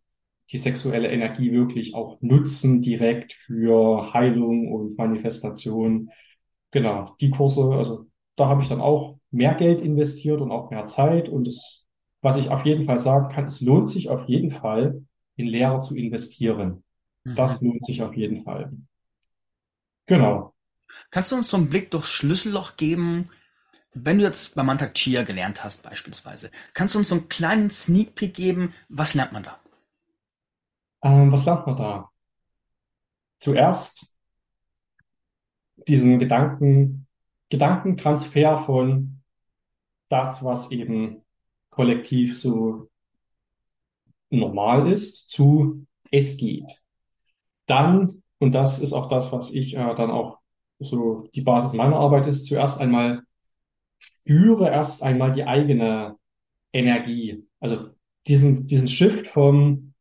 die 0.51 0.57
sexuelle 0.59 1.11
Energie 1.11 1.51
wirklich 1.51 1.93
auch 1.93 2.21
nutzen 2.21 2.81
direkt 2.81 3.33
für 3.33 4.13
Heilung 4.13 4.71
und 4.71 4.97
Manifestation. 4.97 6.09
Genau, 6.77 7.15
die 7.21 7.31
Kurse, 7.31 7.71
also 7.75 8.05
da 8.35 8.47
habe 8.49 8.61
ich 8.61 8.69
dann 8.69 8.81
auch 8.81 9.17
mehr 9.31 9.55
Geld 9.55 9.81
investiert 9.81 10.41
und 10.41 10.51
auch 10.51 10.69
mehr 10.69 10.85
Zeit. 10.85 11.27
Und 11.27 11.47
es, 11.47 11.87
was 12.21 12.35
ich 12.37 12.49
auf 12.51 12.65
jeden 12.65 12.85
Fall 12.85 12.99
sagen 12.99 13.33
kann, 13.33 13.45
es 13.45 13.61
lohnt 13.61 13.89
sich 13.89 14.09
auf 14.09 14.27
jeden 14.27 14.51
Fall, 14.51 15.03
in 15.37 15.47
Lehrer 15.47 15.81
zu 15.81 15.95
investieren. 15.95 16.83
Das 17.35 17.61
Mhm. 17.61 17.63
lohnt 17.63 17.83
sich 17.83 18.03
auf 18.03 18.15
jeden 18.15 18.43
Fall. 18.43 18.71
Genau. 20.07 20.53
Kannst 21.11 21.31
du 21.31 21.35
uns 21.35 21.49
so 21.49 21.57
einen 21.57 21.67
Blick 21.69 21.91
durchs 21.91 22.09
Schlüsselloch 22.11 22.77
geben, 22.77 23.29
wenn 23.93 24.19
du 24.19 24.25
jetzt 24.25 24.55
bei 24.55 24.63
Mantak 24.63 24.95
Chia 24.95 25.23
gelernt 25.23 25.63
hast 25.63 25.83
beispielsweise? 25.83 26.51
Kannst 26.75 26.95
du 26.95 26.99
uns 26.99 27.09
so 27.09 27.15
einen 27.15 27.29
kleinen 27.29 27.69
Sneak 27.71 28.15
Peek 28.15 28.33
geben? 28.35 28.73
Was 28.89 29.13
lernt 29.15 29.33
man 29.33 29.43
da? 29.43 29.59
Ähm, 31.03 31.31
was 31.31 31.45
lernt 31.45 31.65
man 31.67 31.75
da? 31.77 32.11
Zuerst 33.39 34.15
diesen 35.87 36.19
Gedanken, 36.19 37.07
Gedankentransfer 37.49 38.57
von 38.57 39.21
das, 40.09 40.43
was 40.43 40.71
eben 40.71 41.23
kollektiv 41.69 42.39
so 42.39 42.89
normal 44.29 44.91
ist, 44.91 45.29
zu 45.29 45.85
es 46.11 46.37
geht. 46.37 46.83
Dann, 47.65 48.23
und 48.39 48.55
das 48.55 48.79
ist 48.79 48.93
auch 48.93 49.07
das, 49.07 49.31
was 49.31 49.53
ich 49.53 49.75
äh, 49.75 49.95
dann 49.95 50.11
auch 50.11 50.39
so 50.79 51.27
die 51.33 51.41
Basis 51.41 51.73
meiner 51.73 51.97
Arbeit 51.97 52.27
ist, 52.27 52.45
zuerst 52.45 52.79
einmal 52.79 53.23
spüre 53.99 54.69
erst 54.69 55.03
einmal 55.03 55.31
die 55.31 55.45
eigene 55.45 56.17
Energie. 56.73 57.47
Also 57.59 57.89
diesen, 58.27 58.67
diesen 58.67 58.87
Shift 58.87 59.27
vom 59.27 59.93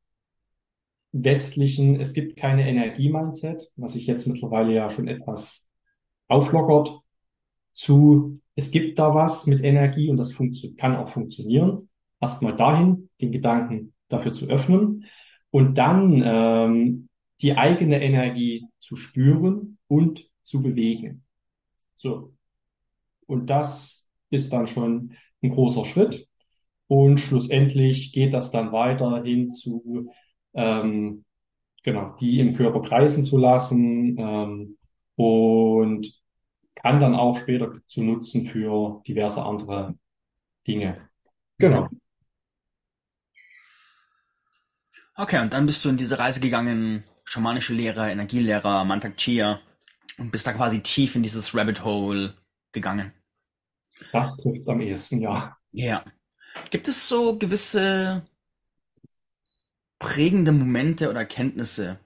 westlichen, 1.12 2.00
es 2.00 2.12
gibt 2.12 2.36
keine 2.36 2.68
Energie-Mindset, 2.68 3.70
was 3.76 3.92
sich 3.92 4.06
jetzt 4.06 4.26
mittlerweile 4.26 4.74
ja 4.74 4.90
schon 4.90 5.08
etwas 5.08 5.65
auflockert, 6.28 7.00
zu, 7.72 8.34
es 8.54 8.70
gibt 8.70 8.98
da 8.98 9.14
was 9.14 9.46
mit 9.46 9.62
Energie 9.62 10.08
und 10.08 10.16
das 10.16 10.34
kann 10.78 10.96
auch 10.96 11.08
funktionieren. 11.08 11.88
Erstmal 12.20 12.56
dahin, 12.56 13.10
den 13.20 13.32
Gedanken 13.32 13.92
dafür 14.08 14.32
zu 14.32 14.46
öffnen 14.46 15.04
und 15.50 15.76
dann 15.76 16.22
ähm, 16.24 17.08
die 17.42 17.56
eigene 17.56 18.02
Energie 18.02 18.66
zu 18.78 18.96
spüren 18.96 19.78
und 19.88 20.24
zu 20.42 20.62
bewegen. 20.62 21.24
So. 21.94 22.32
Und 23.26 23.50
das 23.50 24.10
ist 24.30 24.52
dann 24.52 24.66
schon 24.66 25.12
ein 25.42 25.50
großer 25.50 25.84
Schritt. 25.84 26.28
Und 26.88 27.18
schlussendlich 27.18 28.12
geht 28.12 28.32
das 28.32 28.52
dann 28.52 28.72
weiter 28.72 29.22
hin 29.24 29.50
zu, 29.50 30.10
ähm, 30.54 31.24
genau, 31.82 32.14
die 32.20 32.38
im 32.40 32.54
Körper 32.54 32.80
kreisen 32.82 33.24
zu 33.24 33.38
lassen, 33.38 34.16
ähm, 34.18 34.75
und 35.16 36.06
kann 36.74 37.00
dann 37.00 37.14
auch 37.14 37.36
später 37.36 37.72
zu 37.86 38.02
nutzen 38.02 38.46
für 38.46 39.02
diverse 39.06 39.42
andere 39.42 39.98
Dinge. 40.66 41.08
Genau. 41.58 41.88
Okay, 45.16 45.40
und 45.40 45.52
dann 45.52 45.64
bist 45.66 45.84
du 45.84 45.88
in 45.88 45.96
diese 45.96 46.18
Reise 46.18 46.40
gegangen, 46.40 47.04
schamanische 47.24 47.72
Lehrer, 47.72 48.10
Energielehrer, 48.10 48.84
Mantak 48.84 49.16
Chia, 49.16 49.60
und 50.18 50.30
bist 50.30 50.46
da 50.46 50.52
quasi 50.52 50.82
tief 50.82 51.16
in 51.16 51.22
dieses 51.22 51.54
Rabbit 51.54 51.84
Hole 51.84 52.34
gegangen. 52.72 53.12
Das 54.12 54.36
trifft's 54.36 54.68
am 54.68 54.80
ehesten, 54.80 55.20
ja. 55.20 55.56
Ja. 55.72 56.04
Gibt 56.70 56.88
es 56.88 57.08
so 57.08 57.38
gewisse 57.38 58.26
prägende 59.98 60.52
Momente 60.52 61.08
oder 61.08 61.20
Erkenntnisse, 61.20 61.98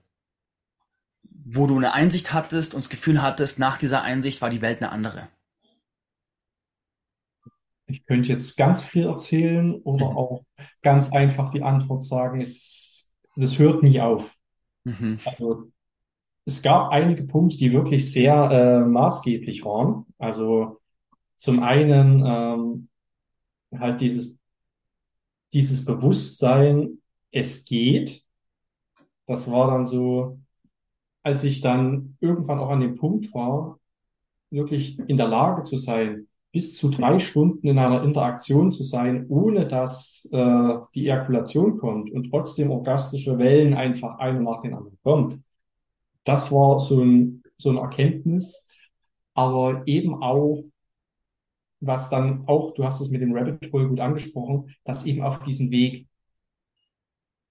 wo 1.54 1.66
du 1.66 1.76
eine 1.76 1.92
Einsicht 1.94 2.32
hattest 2.32 2.74
und 2.74 2.84
das 2.84 2.90
Gefühl 2.90 3.22
hattest, 3.22 3.58
nach 3.58 3.78
dieser 3.78 4.02
Einsicht 4.02 4.42
war 4.42 4.50
die 4.50 4.62
Welt 4.62 4.82
eine 4.82 4.92
andere? 4.92 5.28
Ich 7.86 8.04
könnte 8.06 8.28
jetzt 8.28 8.56
ganz 8.56 8.82
viel 8.82 9.06
erzählen 9.06 9.74
oder 9.82 10.06
Mhm. 10.06 10.16
auch 10.16 10.44
ganz 10.82 11.12
einfach 11.12 11.50
die 11.50 11.62
Antwort 11.62 12.04
sagen, 12.04 12.40
es, 12.40 13.14
das 13.36 13.58
hört 13.58 13.82
nie 13.82 14.00
auf. 14.00 14.36
Mhm. 14.84 15.18
Also 15.24 15.72
es 16.46 16.62
gab 16.62 16.90
einige 16.92 17.24
Punkte, 17.24 17.58
die 17.58 17.72
wirklich 17.72 18.12
sehr 18.12 18.34
äh, 18.50 18.80
maßgeblich 18.86 19.64
waren. 19.64 20.06
Also 20.18 20.80
zum 21.36 21.62
einen 21.62 22.24
ähm, 22.26 22.88
halt 23.78 24.00
dieses, 24.00 24.38
dieses 25.52 25.84
Bewusstsein, 25.84 26.98
es 27.30 27.64
geht. 27.64 28.24
Das 29.26 29.50
war 29.50 29.68
dann 29.70 29.84
so, 29.84 30.39
als 31.22 31.44
ich 31.44 31.60
dann 31.60 32.16
irgendwann 32.20 32.58
auch 32.58 32.70
an 32.70 32.80
dem 32.80 32.94
Punkt 32.94 33.32
war, 33.34 33.78
wirklich 34.50 34.98
in 34.98 35.16
der 35.16 35.28
Lage 35.28 35.62
zu 35.62 35.76
sein, 35.76 36.28
bis 36.52 36.76
zu 36.76 36.90
drei 36.90 37.18
Stunden 37.18 37.66
in 37.68 37.78
einer 37.78 38.02
Interaktion 38.02 38.72
zu 38.72 38.82
sein, 38.82 39.26
ohne 39.28 39.66
dass 39.66 40.28
äh, 40.32 40.78
die 40.94 41.06
Ejakulation 41.06 41.78
kommt 41.78 42.10
und 42.10 42.30
trotzdem 42.30 42.70
orgastische 42.70 43.38
Wellen 43.38 43.74
einfach 43.74 44.18
eine 44.18 44.42
nach 44.42 44.60
den 44.60 44.74
anderen 44.74 44.98
kommt. 45.02 45.38
Das 46.24 46.50
war 46.50 46.78
so 46.78 47.02
ein, 47.02 47.42
so 47.56 47.70
eine 47.70 47.80
Erkenntnis, 47.80 48.68
aber 49.34 49.86
eben 49.86 50.22
auch, 50.22 50.64
was 51.80 52.10
dann 52.10 52.46
auch, 52.46 52.74
du 52.74 52.84
hast 52.84 53.00
es 53.00 53.10
mit 53.10 53.22
dem 53.22 53.34
Rabbit 53.34 53.72
Hole 53.72 53.88
gut 53.88 54.00
angesprochen, 54.00 54.74
dass 54.84 55.06
eben 55.06 55.22
auf 55.22 55.38
diesem 55.44 55.70
Weg 55.70 56.08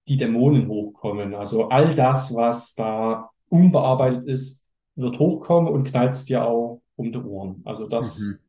die 0.07 0.17
Dämonen 0.17 0.67
hochkommen. 0.67 1.33
Also 1.35 1.69
all 1.69 1.95
das, 1.95 2.33
was 2.35 2.75
da 2.75 3.29
unbearbeitet 3.49 4.23
ist, 4.25 4.67
wird 4.95 5.19
hochkommen 5.19 5.71
und 5.71 5.85
knallt 5.85 6.27
dir 6.29 6.45
auch 6.45 6.81
um 6.95 7.11
die 7.11 7.19
Ohren. 7.19 7.61
Also 7.65 7.87
das 7.87 8.17
Mhm. 8.19 8.39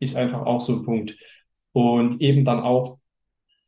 ist 0.00 0.16
einfach 0.16 0.46
auch 0.46 0.60
so 0.60 0.74
ein 0.76 0.84
Punkt. 0.84 1.16
Und 1.72 2.20
eben 2.20 2.44
dann 2.44 2.60
auch 2.60 2.98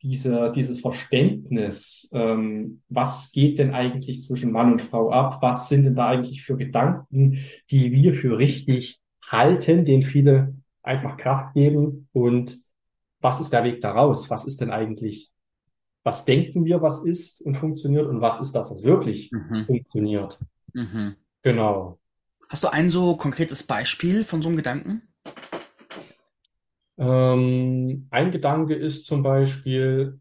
diese, 0.01 0.51
dieses 0.51 0.79
Verständnis, 0.79 2.09
ähm, 2.13 2.81
was 2.89 3.31
geht 3.31 3.59
denn 3.59 3.73
eigentlich 3.73 4.21
zwischen 4.23 4.51
Mann 4.51 4.71
und 4.73 4.81
Frau 4.81 5.11
ab? 5.11 5.39
Was 5.41 5.67
sind 5.69 5.85
denn 5.85 5.95
da 5.95 6.07
eigentlich 6.09 6.43
für 6.43 6.57
Gedanken, 6.57 7.39
die 7.71 7.91
wir 7.91 8.15
für 8.15 8.37
richtig 8.37 8.99
halten, 9.25 9.85
denen 9.85 10.03
viele 10.03 10.55
einfach 10.83 11.17
Kraft 11.17 11.53
geben? 11.53 12.07
Und 12.13 12.57
was 13.21 13.41
ist 13.41 13.51
der 13.51 13.63
Weg 13.65 13.81
daraus? 13.81 14.29
Was 14.29 14.45
ist 14.45 14.61
denn 14.61 14.71
eigentlich, 14.71 15.31
was 16.03 16.25
denken 16.25 16.65
wir, 16.65 16.81
was 16.81 17.05
ist 17.05 17.41
und 17.41 17.55
funktioniert? 17.57 18.07
Und 18.07 18.21
was 18.21 18.41
ist 18.41 18.53
das, 18.53 18.71
was 18.71 18.83
wirklich 18.83 19.31
Mhm. 19.31 19.65
funktioniert? 19.65 20.39
Mhm. 20.73 21.15
Genau. 21.41 21.99
Hast 22.49 22.63
du 22.63 22.67
ein 22.67 22.89
so 22.89 23.15
konkretes 23.15 23.63
Beispiel 23.63 24.23
von 24.23 24.41
so 24.41 24.49
einem 24.49 24.57
Gedanken? 24.57 25.03
Ähm, 26.97 28.07
ein 28.09 28.31
Gedanke 28.31 28.75
ist 28.75 29.05
zum 29.05 29.23
Beispiel 29.23 30.19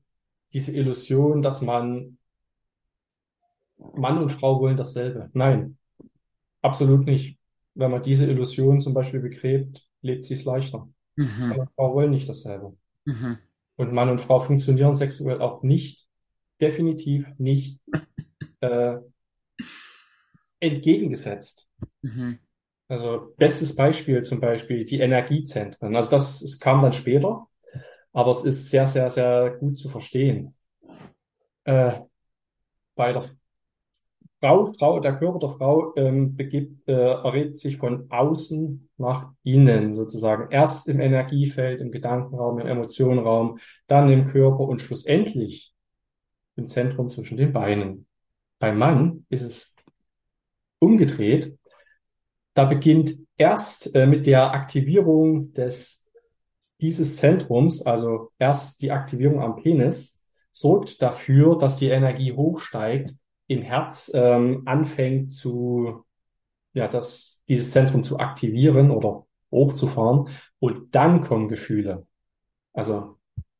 diese 0.53 0.73
Illusion, 0.73 1.43
dass 1.43 1.63
man 1.63 2.19
Mann 3.95 4.19
und 4.19 4.31
Frau 4.31 4.61
wollen 4.61 4.77
dasselbe. 4.77 5.31
Nein, 5.33 5.79
absolut 6.63 7.07
nicht. 7.07 7.39
Wenn 7.75 7.91
man 7.91 8.03
diese 8.03 8.27
Illusion 8.27 8.81
zum 8.81 8.95
Beispiel 8.95 9.21
begräbt, 9.21 9.89
lebt 10.03 10.25
sie 10.25 10.35
es 10.35 10.45
leichter. 10.45 10.89
Mhm. 11.17 11.49
Mann 11.49 11.61
und 11.61 11.71
Frau 11.75 11.95
wollen 11.95 12.11
nicht 12.11 12.29
dasselbe. 12.29 12.77
Mhm. 13.05 13.39
Und 13.77 13.93
Mann 13.93 14.09
und 14.09 14.21
Frau 14.21 14.41
funktionieren 14.41 14.95
sexuell 14.95 15.41
auch 15.41 15.63
nicht, 15.63 16.07
definitiv 16.61 17.27
nicht 17.39 17.81
äh, 18.61 18.99
entgegengesetzt. 20.61 21.71
Mhm. 22.03 22.39
Also 22.89 23.35
bestes 23.37 23.77
Beispiel 23.77 24.23
zum 24.23 24.41
Beispiel 24.41 24.85
die 24.85 25.01
Energiezentren. 25.01 25.95
Also 25.95 26.11
das, 26.11 26.41
es 26.41 26.59
kam 26.59 26.83
dann 26.83 26.95
später, 26.95 27.47
aber 28.13 28.31
es 28.31 28.45
ist 28.45 28.71
sehr, 28.71 28.87
sehr, 28.87 29.11
sehr 29.11 29.51
gut 29.59 29.77
zu 29.79 29.91
verstehen. 29.91 30.55
Äh, 31.65 31.93
bei 32.95 33.13
der 33.13 33.25
Frau, 34.41 34.73
Frau, 34.79 35.01
der 35.01 35.19
Körper 35.19 35.39
der 35.41 35.49
Frau 35.51 35.95
ähm, 35.97 36.37
begibt, 36.37 36.89
äh, 36.89 36.93
erregt 36.93 37.59
sich 37.59 37.77
von 37.77 38.11
außen 38.11 38.89
nach 38.97 39.33
innen 39.43 39.93
sozusagen. 39.93 40.51
Erst 40.51 40.89
im 40.89 41.01
Energiefeld, 41.01 41.81
im 41.81 41.91
Gedankenraum, 41.91 42.61
im 42.61 42.67
Emotionenraum, 42.69 43.59
dann 43.89 44.09
im 44.09 44.29
Körper 44.29 44.61
und 44.61 44.81
schlussendlich 44.81 45.75
im 46.57 46.67
Zentrum 46.67 47.09
zwischen 47.09 47.37
den 47.37 47.53
Beinen. 47.53 48.07
Beim 48.61 48.79
Mann 48.79 49.27
ist 49.29 49.43
es 49.43 49.77
umgedreht. 50.79 51.59
Da 52.55 52.65
beginnt 52.65 53.15
erst 53.37 53.95
äh, 53.95 54.07
mit 54.07 54.27
der 54.27 54.53
Aktivierung 54.53 55.53
des, 55.53 56.07
dieses 56.81 57.17
Zentrums, 57.17 57.83
also 57.83 58.31
erst 58.39 58.83
die 58.83 58.91
Aktivierung 58.91 59.41
am 59.41 59.57
Penis, 59.57 60.27
sorgt 60.51 61.03
dafür, 61.03 61.57
dass 61.57 61.77
die 61.77 61.89
Energie 61.89 62.33
hochsteigt, 62.33 63.15
im 63.47 63.63
Herz 63.63 64.11
ähm, 64.15 64.63
anfängt 64.67 65.33
zu, 65.33 66.05
ja, 66.75 66.89
das, 66.89 67.43
dieses 67.49 67.71
Zentrum 67.71 68.05
zu 68.05 68.19
aktivieren 68.19 68.91
oder 68.91 69.27
hochzufahren 69.51 70.29
und 70.59 70.95
dann 70.95 71.23
kommen 71.23 71.49
Gefühle. 71.49 72.07
Also, 72.73 73.19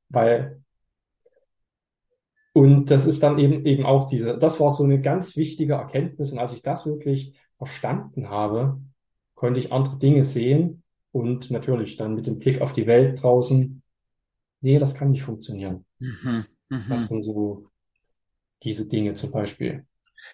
weil 0.09 0.63
und 2.59 2.87
das 2.91 3.07
ist 3.07 3.23
dann 3.23 3.39
eben, 3.39 3.65
eben 3.67 3.87
auch 3.87 4.09
diese, 4.09 4.37
das 4.37 4.59
war 4.59 4.73
so 4.73 4.83
eine 4.83 5.01
ganz 5.01 5.37
wichtige 5.37 5.75
Erkenntnis. 5.75 6.33
Und 6.33 6.41
als 6.41 6.53
ich 6.53 6.61
das 6.61 6.87
wirklich 6.87 7.39
verstanden 7.57 8.31
habe, 8.31 8.81
konnte 9.37 9.61
ich 9.61 9.73
andere 9.73 9.97
Dinge 9.97 10.25
sehen 10.25 10.83
und 11.13 11.53
natürlich 11.53 11.97
dann 11.97 12.17
mit 12.17 12.27
dem 12.27 12.41
Blick 12.41 12.61
auf 12.61 12.73
die 12.73 12.89
Welt 12.89 13.23
draußen, 13.23 13.81
nee, 14.61 14.77
das 14.81 14.97
kann 14.97 15.13
nicht 15.13 15.23
funktionieren. 15.23 15.85
Mhm, 16.01 16.47
mh. 16.69 16.85
Das 16.89 17.07
sind 17.07 17.23
so 17.23 17.69
diese 18.65 18.89
Dinge 18.89 19.15
zum 19.15 19.31
Beispiel. 19.31 19.87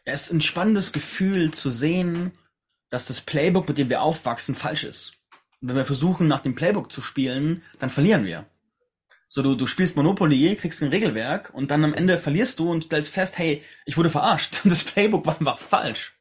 Ja, 0.06 0.14
es 0.14 0.28
ist 0.28 0.32
ein 0.32 0.40
spannendes 0.40 0.92
Gefühl 0.92 1.52
zu 1.52 1.68
sehen, 1.68 2.32
dass 2.88 3.04
das 3.04 3.20
Playbook, 3.20 3.68
mit 3.68 3.76
dem 3.76 3.90
wir 3.90 4.00
aufwachsen, 4.00 4.54
falsch 4.54 4.84
ist. 4.84 5.22
Und 5.60 5.68
wenn 5.68 5.76
wir 5.76 5.84
versuchen, 5.84 6.26
nach 6.26 6.40
dem 6.40 6.54
Playbook 6.54 6.90
zu 6.90 7.02
spielen, 7.02 7.60
dann 7.80 7.90
verlieren 7.90 8.24
wir. 8.24 8.46
So, 9.34 9.42
du, 9.42 9.56
du 9.56 9.66
spielst 9.66 9.96
Monopoly, 9.96 10.54
kriegst 10.54 10.80
ein 10.80 10.90
Regelwerk 10.90 11.52
und 11.52 11.72
dann 11.72 11.82
am 11.82 11.92
Ende 11.92 12.18
verlierst 12.18 12.60
du 12.60 12.70
und 12.70 12.84
stellst 12.84 13.12
fest, 13.12 13.36
hey, 13.36 13.62
ich 13.84 13.96
wurde 13.96 14.08
verarscht. 14.08 14.60
Das 14.64 14.84
Playbook 14.84 15.26
war 15.26 15.36
einfach 15.36 15.58
falsch. 15.58 16.16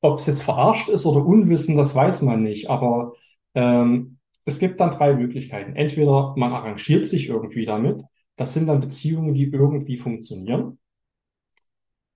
Ob 0.00 0.18
es 0.18 0.26
jetzt 0.26 0.42
verarscht 0.42 0.88
ist 0.88 1.06
oder 1.06 1.24
Unwissen, 1.24 1.76
das 1.76 1.94
weiß 1.94 2.22
man 2.22 2.42
nicht. 2.42 2.68
Aber 2.68 3.12
ähm, 3.54 4.18
es 4.44 4.58
gibt 4.58 4.80
dann 4.80 4.90
drei 4.90 5.14
Möglichkeiten. 5.14 5.76
Entweder 5.76 6.34
man 6.36 6.52
arrangiert 6.52 7.06
sich 7.06 7.28
irgendwie 7.28 7.64
damit. 7.64 8.02
Das 8.34 8.54
sind 8.54 8.66
dann 8.66 8.80
Beziehungen, 8.80 9.32
die 9.32 9.44
irgendwie 9.44 9.96
funktionieren. 9.96 10.80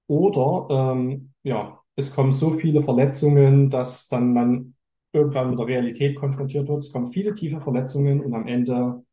Oder 0.09 0.67
ähm, 0.93 1.35
ja, 1.45 1.79
es 1.95 2.12
kommen 2.12 2.33
so 2.33 2.59
viele 2.59 2.83
Verletzungen, 2.83 3.71
dass 3.71 4.09
dann 4.09 4.33
man 4.33 4.75
irgendwann 5.12 5.50
mit 5.50 5.61
der 5.61 5.69
Realität 5.69 6.17
konfrontiert 6.17 6.67
wird. 6.67 6.79
Es 6.79 6.90
kommen 6.90 7.12
viele 7.12 7.33
tiefe 7.33 7.61
Verletzungen 7.61 8.21
und 8.21 8.35
am 8.35 8.49
Ende 8.49 9.05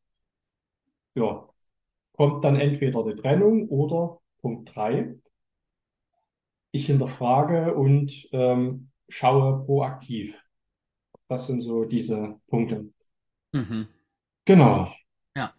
ja, 1.17 1.47
kommt 2.13 2.43
dann 2.43 2.59
entweder 2.59 3.03
die 3.03 3.15
Trennung 3.15 3.67
oder 3.69 4.19
Punkt 4.39 4.73
3, 4.75 5.15
ich 6.71 6.85
hinterfrage 6.85 7.73
und 7.73 8.27
ähm, 8.31 8.89
schaue 9.09 9.65
proaktiv. 9.65 10.35
Das 11.27 11.47
sind 11.47 11.61
so 11.61 11.85
diese 11.85 12.39
Punkte. 12.47 12.91
Mhm. 13.51 13.87
Genau. 14.45 14.93
Ja. 15.35 15.53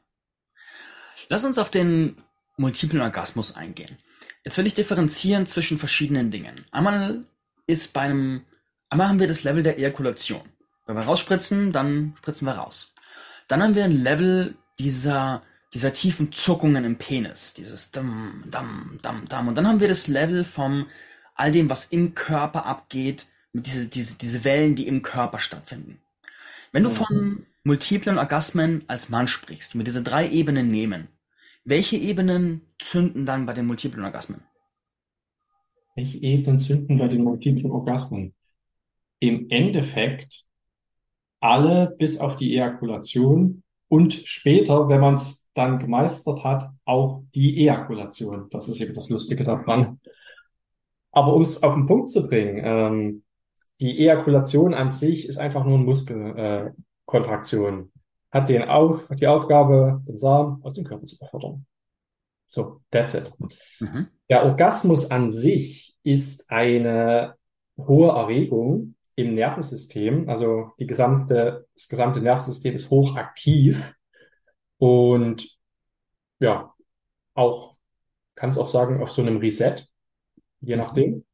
Lass 1.29 1.45
uns 1.45 1.59
auf 1.59 1.71
den 1.71 2.17
multiplen 2.57 3.03
Orgasmus 3.03 3.55
eingehen. 3.55 3.99
Jetzt 4.45 4.57
will 4.57 4.67
ich 4.67 4.75
differenzieren 4.75 5.47
zwischen 5.47 5.79
verschiedenen 5.79 6.31
Dingen. 6.31 6.65
Einmal 6.71 7.27
ist 7.67 7.93
bei 7.93 8.03
einem, 8.03 8.45
einmal 8.89 9.09
haben 9.09 9.21
wir 9.21 9.29
das 9.29 9.45
Level 9.45 9.63
der 9.63 9.79
Ejakulation. 9.79 10.43
Wenn 10.87 10.97
wir 10.97 11.03
rausspritzen, 11.03 11.73
dann 11.73 12.15
spritzen 12.17 12.47
wir 12.47 12.55
raus. 12.55 12.95
Dann 13.47 13.63
haben 13.63 13.75
wir 13.75 13.85
ein 13.85 14.03
Level 14.03 14.57
dieser, 14.79 15.43
dieser 15.75 15.93
tiefen 15.93 16.33
Zuckungen 16.33 16.85
im 16.85 16.97
Penis, 16.97 17.55
dieses 17.55 17.91
Dam, 17.91 18.45
Dam, 18.51 18.99
Dam, 19.03 19.29
Dam. 19.29 19.49
Und 19.49 19.57
dann 19.57 19.67
haben 19.67 19.81
wir 19.81 19.89
das 19.89 20.07
Level 20.07 20.45
vom 20.45 20.87
all 21.35 21.53
dem, 21.53 21.71
was 21.71 21.87
im 21.87 22.15
Körper 22.15 22.67
abgeht, 22.67 23.27
mit 23.53 23.67
diese, 23.67 23.87
diese, 23.87 24.19
diese 24.19 24.45
Wellen, 24.45 24.75
die 24.75 24.87
im 24.87 25.03
Körper 25.03 25.39
stattfinden. 25.39 26.01
Wenn 26.73 26.85
du 26.85 26.91
von 26.91 27.47
multiplen 27.65 28.19
Orgasmen 28.19 28.85
als 28.89 29.09
Mann 29.09 29.29
sprichst, 29.29 29.75
mit 29.75 29.87
diese 29.87 30.03
drei 30.03 30.29
Ebenen 30.29 30.71
nehmen, 30.71 31.09
welche 31.65 31.97
Ebenen 31.97 32.63
zünden 32.79 33.27
dann 33.27 33.47
bei 33.47 33.53
den 33.53 33.67
multiplen 33.67 34.05
Orgasmen? 34.05 34.43
Welche 35.97 36.19
Ebenen 36.23 36.59
zünden 36.59 36.99
bei 36.99 37.09
den 37.09 37.23
multiplen 37.23 37.71
Orgasmen? 37.71 38.35
Im 39.21 39.51
Endeffekt 39.51 40.45
alle 41.41 41.95
bis 41.99 42.19
auf 42.19 42.37
die 42.37 42.55
Ejakulation 42.55 43.63
und 43.89 44.15
später, 44.15 44.89
wenn 44.89 45.01
man 45.01 45.15
es 45.15 45.49
dann 45.55 45.79
gemeistert 45.79 46.45
hat, 46.45 46.71
auch 46.85 47.23
die 47.35 47.59
Ejakulation. 47.59 48.49
Das 48.51 48.69
ist 48.69 48.81
eben 48.81 48.95
das 48.95 49.09
Lustige 49.09 49.43
daran. 49.45 50.01
Aber 51.11 51.35
um 51.35 51.43
es 51.43 51.63
auf 51.63 51.75
den 51.75 51.87
Punkt 51.87 52.11
zu 52.11 52.29
bringen, 52.29 52.61
ähm, 52.63 53.23
die 53.81 53.99
Ejakulation 53.99 54.75
an 54.75 54.91
sich 54.91 55.27
ist 55.29 55.39
einfach 55.39 55.65
nur 55.65 55.77
eine 55.77 55.85
Muskelkontraktion. 55.85 57.81
Äh, 57.81 57.87
hat, 58.31 58.49
den 58.51 58.63
auf, 58.63 59.09
hat 59.09 59.21
die 59.21 59.27
Aufgabe, 59.27 60.03
den 60.07 60.19
Samen 60.19 60.63
aus 60.63 60.75
dem 60.75 60.85
Körper 60.85 61.07
zu 61.07 61.19
befördern. 61.19 61.65
So, 62.47 62.83
that's 62.91 63.15
it. 63.15 63.33
Mhm. 63.81 64.09
Der 64.29 64.45
Orgasmus 64.45 65.11
an 65.11 65.31
sich 65.31 65.97
ist 66.03 66.51
eine 66.51 67.35
hohe 67.79 68.11
Erregung 68.11 68.95
im 69.19 69.35
Nervensystem. 69.35 70.29
Also 70.29 70.71
die 70.79 70.87
gesamte, 70.87 71.67
das 71.75 71.89
gesamte 71.89 72.21
Nervensystem 72.21 72.77
ist 72.77 72.89
hochaktiv 72.89 73.97
und 74.79 75.59
ja, 76.39 76.73
auch, 77.35 77.75
kann 78.37 78.51
es 78.51 78.59
auch 78.59 78.69
sagen, 78.69 79.03
auf 79.03 79.11
so 79.11 79.23
einem 79.23 79.39
Reset, 79.39 79.89
je 80.61 80.77
mhm. 80.77 80.83
nachdem. 80.83 81.25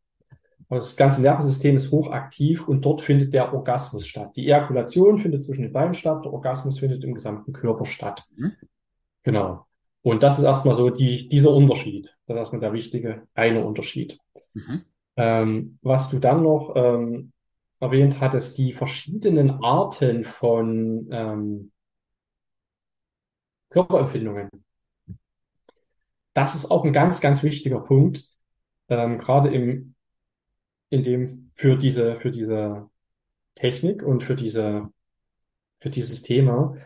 Aber 0.71 0.81
das 0.81 0.97
ganze 0.97 1.21
Nervensystem 1.21 1.77
ist 1.77 1.93
hochaktiv 1.93 2.67
und 2.67 2.87
dort 2.87 3.03
findet 3.03 3.35
der 3.35 3.53
Orgasmus 3.53 4.07
statt. 4.07 4.35
Die 4.35 4.47
Ejakulation 4.47 5.19
findet 5.19 5.45
zwischen 5.45 5.63
den 5.63 5.73
Beinen 5.75 5.93
statt, 5.93 6.25
der 6.25 6.33
Orgasmus 6.33 6.79
findet 6.79 7.05
im 7.05 7.13
gesamten 7.13 7.53
Körper 7.53 7.85
statt. 7.85 8.25
Mhm. 8.35 8.53
Genau. 9.25 9.67
Und 10.01 10.23
das 10.23 10.39
ist 10.39 10.45
erstmal 10.45 10.75
so 10.75 10.89
die, 10.89 11.29
dieser 11.29 11.51
Unterschied. 11.51 12.17
Das 12.27 12.35
ist 12.35 12.39
erstmal 12.39 12.61
der 12.63 12.73
wichtige 12.73 13.29
eine 13.35 13.63
Unterschied. 13.63 14.19
Mhm. 14.55 14.85
Ähm, 15.17 15.79
was 15.83 16.09
du 16.09 16.19
dann 16.19 16.43
noch 16.43 16.73
ähm, 16.75 17.34
erwähnt 17.85 18.21
hattest, 18.21 18.59
die 18.59 18.73
verschiedenen 18.73 19.63
Arten 19.63 20.25
von 20.25 21.09
ähm, 21.13 21.73
Körperempfindungen. 23.69 24.49
Das 26.33 26.55
ist 26.55 26.71
auch 26.71 26.85
ein 26.85 26.93
ganz, 26.93 27.21
ganz 27.21 27.43
wichtiger 27.43 27.81
Punkt, 27.81 28.25
ähm, 28.89 29.19
gerade 29.19 29.55
im, 29.55 29.95
in 30.89 31.03
dem 31.03 31.51
für 31.55 31.77
diese, 31.77 32.19
für 32.21 32.31
diese 32.31 32.89
Technik 33.55 34.03
und 34.03 34.25
für 34.25 34.35
diese, 34.35 34.89
für 35.79 35.91
dieses 35.91 36.23
Thema, 36.23 36.77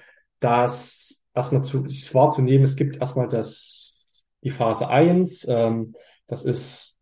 dass 0.41 1.25
erstmal 1.33 1.63
zu, 1.65 1.87
sich 1.87 2.13
wahrzunehmen, 2.15 2.65
es 2.65 2.77
gibt 2.77 2.97
erstmal 2.97 3.29
das, 3.29 4.27
die 4.43 4.51
Phase 4.51 4.89
1, 4.89 5.47
ähm, 5.49 5.95
das 6.27 6.45
ist, 6.45 6.99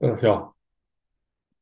äh, 0.00 0.16
ja, 0.20 0.54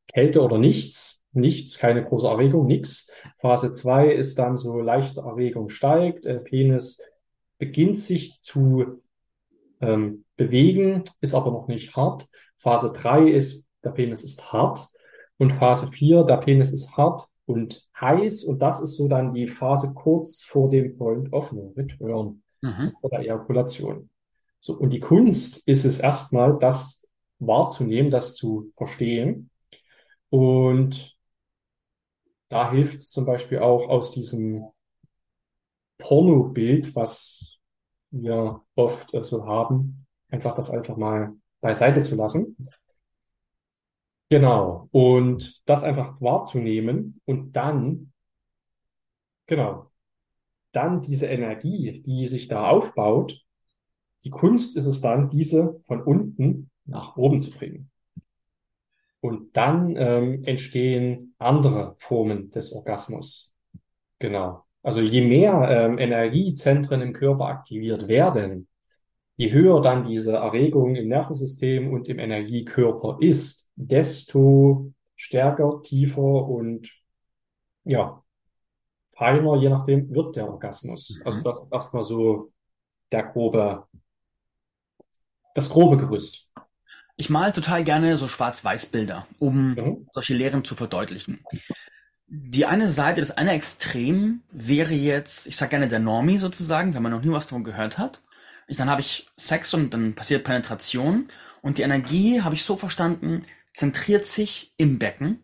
Kälte 0.09 0.43
oder 0.43 0.59
nichts 0.59 1.16
nichts, 1.37 1.79
keine 1.79 2.05
große 2.05 2.27
Erregung, 2.27 2.67
nichts. 2.67 3.13
Phase 3.39 3.71
2 3.71 4.13
ist 4.13 4.39
dann 4.39 4.57
so 4.57 4.81
leichte 4.81 5.21
Erregung 5.21 5.69
steigt, 5.69 6.25
der 6.25 6.39
Penis 6.39 7.03
beginnt 7.59 7.99
sich 7.99 8.41
zu 8.43 9.03
ähm, 9.81 10.25
bewegen, 10.37 11.05
ist 11.21 11.35
aber 11.35 11.51
noch 11.51 11.69
nicht 11.69 11.97
hart. 11.97 12.27
Phase 12.57 12.93
3 12.93 13.29
ist, 13.29 13.69
der 13.85 13.91
Penis 13.91 14.25
ist 14.25 14.53
hart. 14.53 14.87
Und 15.39 15.53
Phase 15.53 15.89
4, 15.89 16.25
der 16.25 16.39
Penis 16.39 16.73
ist 16.73 16.97
hart 16.97 17.27
und 17.45 17.87
heiß. 18.01 18.45
Und 18.45 18.61
das 18.61 18.83
ist 18.83 18.97
so 18.97 19.09
dann 19.09 19.35
die 19.35 19.49
Phase 19.49 19.93
kurz 19.95 20.43
vor 20.43 20.69
dem 20.69 20.97
Point 20.97 21.33
of 21.33 21.53
No 21.53 21.73
Return, 21.77 22.43
mhm. 22.63 22.93
vor 23.01 23.11
der 23.11 23.21
Ejakulation. 23.21 24.11
So, 24.61 24.75
und 24.75 24.93
die 24.93 25.01
Kunst 25.01 25.69
ist 25.69 25.85
es 25.85 26.01
erstmal, 26.01 26.59
das 26.59 27.07
wahrzunehmen, 27.39 28.11
das 28.11 28.35
zu 28.35 28.73
verstehen. 28.77 29.51
Und 30.31 31.16
da 32.49 32.71
hilft 32.71 32.97
es 32.97 33.11
zum 33.11 33.27
Beispiel 33.27 33.59
auch 33.59 33.89
aus 33.89 34.13
diesem 34.13 34.67
Porno-Bild, 35.99 36.95
was 36.95 37.59
wir 38.11 38.63
oft 38.75 39.13
äh, 39.15 39.23
so 39.23 39.47
haben, 39.47 40.07
einfach 40.29 40.55
das 40.55 40.71
einfach 40.71 40.97
mal 40.97 41.35
beiseite 41.61 42.03
zu 42.03 42.17
lassen. 42.17 42.57
Genau. 44.29 44.89
Und 44.91 45.63
das 45.69 45.85
einfach 45.85 46.21
wahrzunehmen 46.21 47.21
und 47.25 47.53
dann, 47.53 48.13
genau, 49.47 49.91
dann 50.73 51.01
diese 51.01 51.27
Energie, 51.27 52.03
die 52.03 52.27
sich 52.27 52.49
da 52.49 52.69
aufbaut, 52.69 53.41
die 54.25 54.31
Kunst 54.31 54.77
ist 54.77 54.87
es 54.87 55.01
dann, 55.01 55.29
diese 55.29 55.81
von 55.87 56.03
unten 56.03 56.71
nach 56.85 57.17
oben 57.17 57.41
zu 57.41 57.51
bringen. 57.53 57.91
Und 59.27 59.57
dann 59.57 59.97
ähm, 59.97 60.45
entstehen 60.45 61.35
andere 61.39 61.97
Formen 61.99 62.51
des 62.53 62.73
Orgasmus. 62.73 63.57
Genau. 64.21 64.65
Also 64.83 65.01
je 65.01 65.27
mehr 65.27 65.69
ähm, 65.69 65.99
Energiezentren 65.99 67.03
im 67.03 67.13
Körper 67.13 67.47
aktiviert 67.47 68.07
werden, 68.07 68.69
je 69.37 69.51
höher 69.51 69.83
dann 69.83 70.07
diese 70.07 70.37
Erregung 70.37 70.95
im 70.95 71.09
Nervensystem 71.09 71.93
und 71.93 72.09
im 72.09 72.21
Energiekörper 72.21 73.19
ist, 73.21 73.69
desto 73.75 74.93
stärker, 75.17 75.83
tiefer 75.83 76.23
und 76.23 76.89
ja, 77.83 78.23
feiner, 79.17 79.57
je 79.57 79.71
nachdem, 79.71 80.15
wird 80.15 80.37
der 80.37 80.49
Orgasmus. 80.49 81.21
Also 81.25 81.41
Mhm. 81.41 81.45
das 81.45 81.61
ist 81.63 81.73
erstmal 81.73 82.05
so 82.05 82.53
der 83.11 83.25
grobe, 83.25 83.89
das 85.55 85.69
grobe 85.69 85.97
Gerüst. 85.97 86.53
Ich 87.17 87.31
male 87.31 87.53
total 87.53 87.83
gerne 87.85 88.17
so 88.17 88.29
Schwarz-Weiß-Bilder, 88.29 89.27
um 89.39 89.71
Mhm. 89.75 90.07
solche 90.13 90.35
Lehren 90.35 90.65
zu 90.65 90.75
verdeutlichen. 90.75 91.41
Die 92.29 92.67
eine 92.67 92.89
Seite, 92.89 93.21
das 93.21 93.31
eine 93.37 93.53
Extrem 93.53 94.43
wäre 94.51 94.95
jetzt, 94.95 95.47
ich 95.47 95.57
sag 95.57 95.71
gerne 95.71 95.89
der 95.89 96.01
Normie 96.01 96.39
sozusagen, 96.39 96.95
wenn 96.95 97.03
man 97.03 97.13
noch 97.13 97.23
nie 97.23 97.33
was 97.33 97.47
davon 97.47 97.65
gehört 97.65 97.99
hat. 97.99 98.23
Ich, 98.67 98.77
dann 98.77 98.91
habe 98.91 99.01
ich 99.01 99.29
Sex 99.37 99.73
und 99.75 99.95
dann 99.95 100.15
passiert 100.15 100.45
Penetration 100.45 101.29
und 101.63 101.79
die 101.79 101.83
Energie, 101.83 102.43
habe 102.43 102.55
ich 102.57 102.65
so 102.65 102.77
verstanden, 102.77 103.45
zentriert 103.73 104.27
sich 104.27 104.73
im 104.77 104.99
Becken 104.99 105.41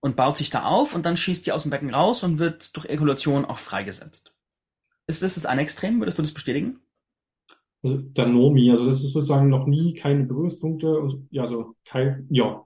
und 0.00 0.16
baut 0.16 0.36
sich 0.36 0.50
da 0.50 0.64
auf 0.64 0.94
und 0.94 1.06
dann 1.06 1.16
schießt 1.18 1.46
die 1.46 1.52
aus 1.52 1.62
dem 1.62 1.70
Becken 1.70 1.94
raus 1.94 2.22
und 2.24 2.38
wird 2.38 2.76
durch 2.76 2.86
Ejakulation 2.86 3.44
auch 3.44 3.58
freigesetzt. 3.58 4.34
Ist 5.08 5.22
das 5.22 5.36
das 5.36 5.46
eine 5.46 5.62
Extrem? 5.62 6.00
Würdest 6.00 6.18
du 6.18 6.22
das 6.22 6.34
bestätigen? 6.34 6.81
Also 7.82 7.98
Der 7.98 8.26
Nomi, 8.26 8.70
also 8.70 8.84
das 8.86 8.96
ist 9.02 9.12
sozusagen 9.12 9.48
noch 9.48 9.66
nie 9.66 9.94
keine 9.94 10.24
Berührungspunkte 10.24 10.98
und 10.98 11.26
ja, 11.30 11.46
so 11.46 11.74
kein, 11.84 12.26
ja, 12.30 12.64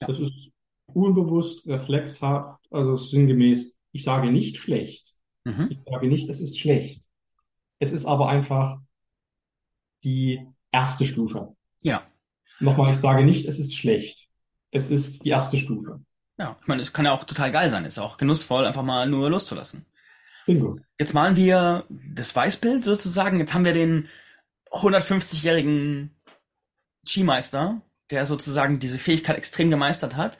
Ja. 0.00 0.06
das 0.06 0.20
ist 0.20 0.50
unbewusst, 0.86 1.66
reflexhaft, 1.66 2.60
also 2.70 2.96
sinngemäß, 2.96 3.76
ich 3.92 4.04
sage 4.04 4.30
nicht 4.30 4.56
schlecht. 4.58 5.14
Mhm. 5.44 5.68
Ich 5.70 5.78
sage 5.82 6.08
nicht, 6.08 6.28
es 6.28 6.40
ist 6.40 6.58
schlecht. 6.58 7.04
Es 7.78 7.92
ist 7.92 8.06
aber 8.06 8.28
einfach 8.28 8.78
die 10.04 10.46
erste 10.72 11.04
Stufe. 11.04 11.54
Ja. 11.82 12.02
Nochmal, 12.60 12.92
ich 12.92 12.98
sage 12.98 13.24
nicht, 13.24 13.46
es 13.46 13.58
ist 13.58 13.74
schlecht. 13.76 14.28
Es 14.70 14.90
ist 14.90 15.24
die 15.24 15.30
erste 15.30 15.56
Stufe. 15.56 16.00
Ja. 16.38 16.56
Ich 16.60 16.66
meine, 16.68 16.82
es 16.82 16.92
kann 16.92 17.04
ja 17.04 17.12
auch 17.12 17.24
total 17.24 17.50
geil 17.50 17.70
sein. 17.70 17.84
Ist 17.84 17.96
ja 17.96 18.02
auch 18.02 18.16
genussvoll, 18.16 18.64
einfach 18.64 18.82
mal 18.82 19.08
nur 19.08 19.30
loszulassen. 19.30 19.86
Bingo. 20.46 20.78
Jetzt 20.98 21.14
malen 21.14 21.36
wir 21.36 21.84
das 21.88 22.34
Weißbild 22.34 22.84
sozusagen. 22.84 23.38
Jetzt 23.38 23.54
haben 23.54 23.64
wir 23.64 23.72
den 23.74 24.08
150-jährigen 24.70 26.16
Skimeister, 27.06 27.82
der 28.10 28.26
sozusagen 28.26 28.78
diese 28.78 28.98
Fähigkeit 28.98 29.36
extrem 29.36 29.70
gemeistert 29.70 30.16
hat. 30.16 30.38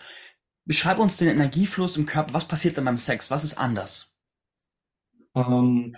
Beschreib 0.64 0.98
uns 0.98 1.16
den 1.16 1.28
Energiefluss 1.28 1.96
im 1.96 2.06
Körper. 2.06 2.34
Was 2.34 2.46
passiert 2.46 2.76
denn 2.76 2.84
beim 2.84 2.98
Sex? 2.98 3.30
Was 3.30 3.44
ist 3.44 3.56
anders? 3.56 4.14
Ähm, 5.34 5.96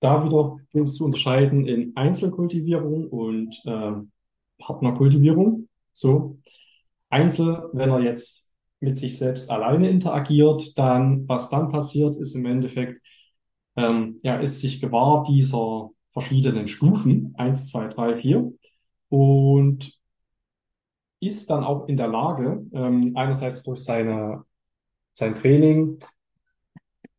da 0.00 0.24
wieder 0.24 0.58
es 0.72 0.96
zu 0.96 1.04
unterscheiden 1.04 1.66
in 1.66 1.94
Einzelkultivierung 1.94 3.08
und 3.08 3.54
ähm, 3.66 4.10
Partnerkultivierung. 4.58 5.68
So. 5.92 6.38
Einzel, 7.10 7.68
wenn 7.72 7.90
er 7.90 8.00
jetzt 8.00 8.52
mit 8.80 8.96
sich 8.96 9.18
selbst 9.18 9.50
alleine 9.50 9.90
interagiert, 9.90 10.78
dann, 10.78 11.28
was 11.28 11.50
dann 11.50 11.70
passiert, 11.70 12.16
ist 12.16 12.34
im 12.34 12.46
Endeffekt, 12.46 13.02
ähm, 13.76 14.18
er 14.22 14.40
ist 14.40 14.60
sich 14.60 14.80
gewahr 14.80 15.24
dieser 15.24 15.90
verschiedenen 16.12 16.66
Stufen, 16.66 17.34
eins, 17.36 17.68
zwei, 17.68 17.88
drei, 17.88 18.16
vier, 18.16 18.52
und 19.08 20.00
ist 21.20 21.50
dann 21.50 21.64
auch 21.64 21.86
in 21.88 21.96
der 21.96 22.08
Lage, 22.08 22.64
ähm, 22.72 23.12
einerseits 23.14 23.62
durch 23.62 23.80
seine, 23.80 24.44
sein 25.14 25.34
Training 25.34 25.98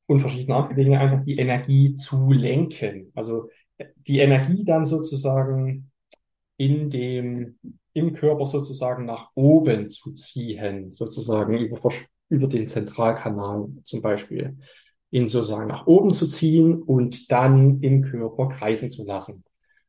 und 0.08 0.20
verschiedene 0.20 0.56
andere 0.56 0.76
Dinge 0.76 1.00
einfach 1.00 1.24
die 1.24 1.38
Energie 1.38 1.94
zu 1.94 2.32
lenken. 2.32 3.12
Also 3.14 3.50
die 3.96 4.20
Energie 4.20 4.64
dann 4.66 4.86
sozusagen 4.86 5.92
in 6.58 6.90
dem, 6.90 7.60
im 7.94 8.14
Körper 8.14 8.46
sozusagen 8.46 9.06
nach 9.06 9.32
oben 9.36 9.90
zu 9.90 10.14
ziehen, 10.14 10.92
sozusagen 10.92 11.58
über, 11.58 11.90
über 12.30 12.48
den 12.48 12.68
Zentralkanal 12.68 13.68
zum 13.84 14.02
Beispiel, 14.02 14.58
ihn 15.12 15.28
sozusagen 15.28 15.68
nach 15.68 15.86
oben 15.88 16.12
zu 16.14 16.28
ziehen 16.28 16.82
und 16.82 17.32
dann 17.32 17.82
im 17.82 18.02
Körper 18.02 18.48
kreisen 18.50 18.90
zu 18.90 19.06
lassen. 19.06 19.44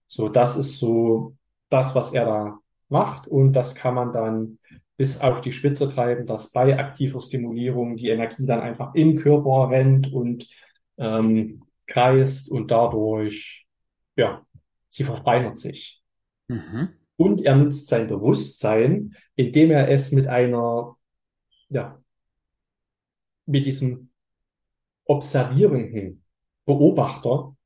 So, 0.06 0.28
das 0.28 0.56
ist 0.56 0.78
so 0.78 1.37
das, 1.70 1.94
was 1.94 2.12
er 2.12 2.26
da 2.26 2.58
macht 2.88 3.26
und 3.28 3.54
das 3.54 3.74
kann 3.74 3.94
man 3.94 4.12
dann 4.12 4.58
bis 4.96 5.20
auf 5.20 5.40
die 5.40 5.52
Spitze 5.52 5.92
treiben, 5.92 6.26
dass 6.26 6.52
bei 6.52 6.78
aktiver 6.78 7.20
Stimulierung 7.20 7.96
die 7.96 8.11
Energie 8.11 8.44
dann 8.46 8.61
einfach 8.61 8.94
im 8.94 9.16
Körper 9.16 9.70
rennt 9.70 10.12
und 10.12 10.46
ähm, 10.98 11.64
kreist 11.87 12.50
und 12.50 12.70
dadurch, 12.70 13.66
ja, 14.16 14.46
sie 14.88 15.04
verfeinert 15.04 15.56
sich. 15.56 16.02
Mhm. 16.48 16.90
Und 17.16 17.42
er 17.42 17.56
nutzt 17.56 17.88
sein 17.88 18.08
Bewusstsein, 18.08 19.16
indem 19.35 19.70
er 19.70 19.88
es 19.88 20.12
mit 20.12 20.28
einer, 20.28 20.96
ja, 21.68 22.00
mit 23.46 23.64
diesem 23.64 24.12
observierenden 25.05 26.25
Beobachter 26.65 27.57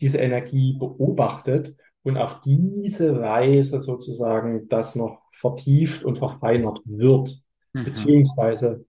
diese 0.00 0.18
Energie 0.18 0.76
beobachtet 0.78 1.76
und 2.02 2.16
auf 2.16 2.40
diese 2.42 3.20
Weise 3.20 3.80
sozusagen 3.80 4.68
das 4.68 4.96
noch 4.96 5.22
vertieft 5.32 6.04
und 6.04 6.18
verfeinert 6.18 6.80
wird. 6.84 7.34
Mhm. 7.72 7.84
Beziehungsweise 7.84 8.84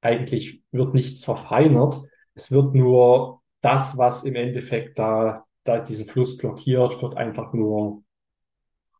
eigentlich 0.00 0.62
wird 0.70 0.94
nichts 0.94 1.24
verfeinert. 1.24 1.96
Es 2.34 2.50
wird 2.50 2.74
nur 2.74 3.42
das, 3.60 3.98
was 3.98 4.24
im 4.24 4.36
Endeffekt 4.36 4.98
da, 4.98 5.44
da 5.64 5.80
diesen 5.80 6.06
Fluss 6.06 6.36
blockiert, 6.36 7.02
wird 7.02 7.16
einfach 7.16 7.52
nur 7.52 8.02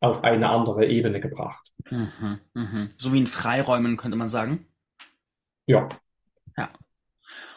auf 0.01 0.23
eine 0.23 0.49
andere 0.49 0.87
Ebene 0.87 1.21
gebracht. 1.21 1.73
Mhm. 1.91 2.41
Mhm. 2.55 2.89
So 2.97 3.13
wie 3.13 3.19
in 3.19 3.27
Freiräumen, 3.27 3.97
könnte 3.97 4.17
man 4.17 4.29
sagen. 4.29 4.67
Ja. 5.67 5.89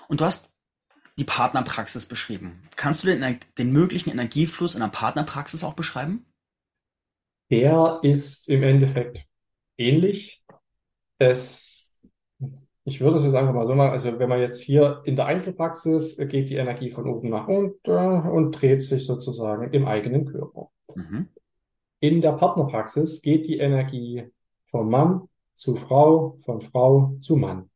Und 0.08 0.20
du 0.20 0.26
hast 0.26 0.51
die 1.18 1.24
Partnerpraxis 1.24 2.06
beschrieben. 2.06 2.64
Kannst 2.76 3.04
du 3.04 3.08
den, 3.08 3.40
den 3.58 3.72
möglichen 3.72 4.10
Energiefluss 4.10 4.76
in 4.76 4.82
einer 4.82 4.92
Partnerpraxis 4.92 5.64
auch 5.64 5.74
beschreiben? 5.74 6.26
Der 7.50 8.00
ist 8.02 8.50
im 8.50 8.64
Endeffekt 8.64 9.26
ähnlich. 9.78 10.44
Es, 11.18 11.92
ich 12.86 13.02
würde 13.02 13.18
es 13.18 13.26
jetzt 13.26 13.36
einfach 13.36 13.54
mal 13.54 13.68
so 13.68 13.76
machen, 13.76 13.92
also 13.92 14.18
wenn 14.18 14.30
man 14.30 14.40
jetzt 14.40 14.62
hier 14.62 15.02
in 15.06 15.16
der 15.16 15.26
Einzelpraxis 15.26 16.18
geht 16.30 16.50
die 16.50 16.56
Energie 16.56 16.92
von 16.92 17.08
oben 17.08 17.30
nach 17.30 17.48
unten 17.48 17.92
und 17.92 18.52
dreht 18.52 18.82
sich 18.82 19.06
sozusagen 19.06 19.72
im 19.74 19.86
eigenen 19.86 20.26
Körper. 20.26 20.72
Mhm. 20.96 21.30
In 22.00 22.22
der 22.22 22.32
Partnerpraxis 22.32 23.22
geht 23.22 23.48
die 23.48 23.60
Energie 23.60 24.24
vom 24.70 24.90
Mann 24.90 25.28
zu 25.54 25.76
Frau, 25.76 26.40
von 26.46 26.62
Frau 26.62 27.16
zu 27.20 27.36
Mann. 27.36 27.70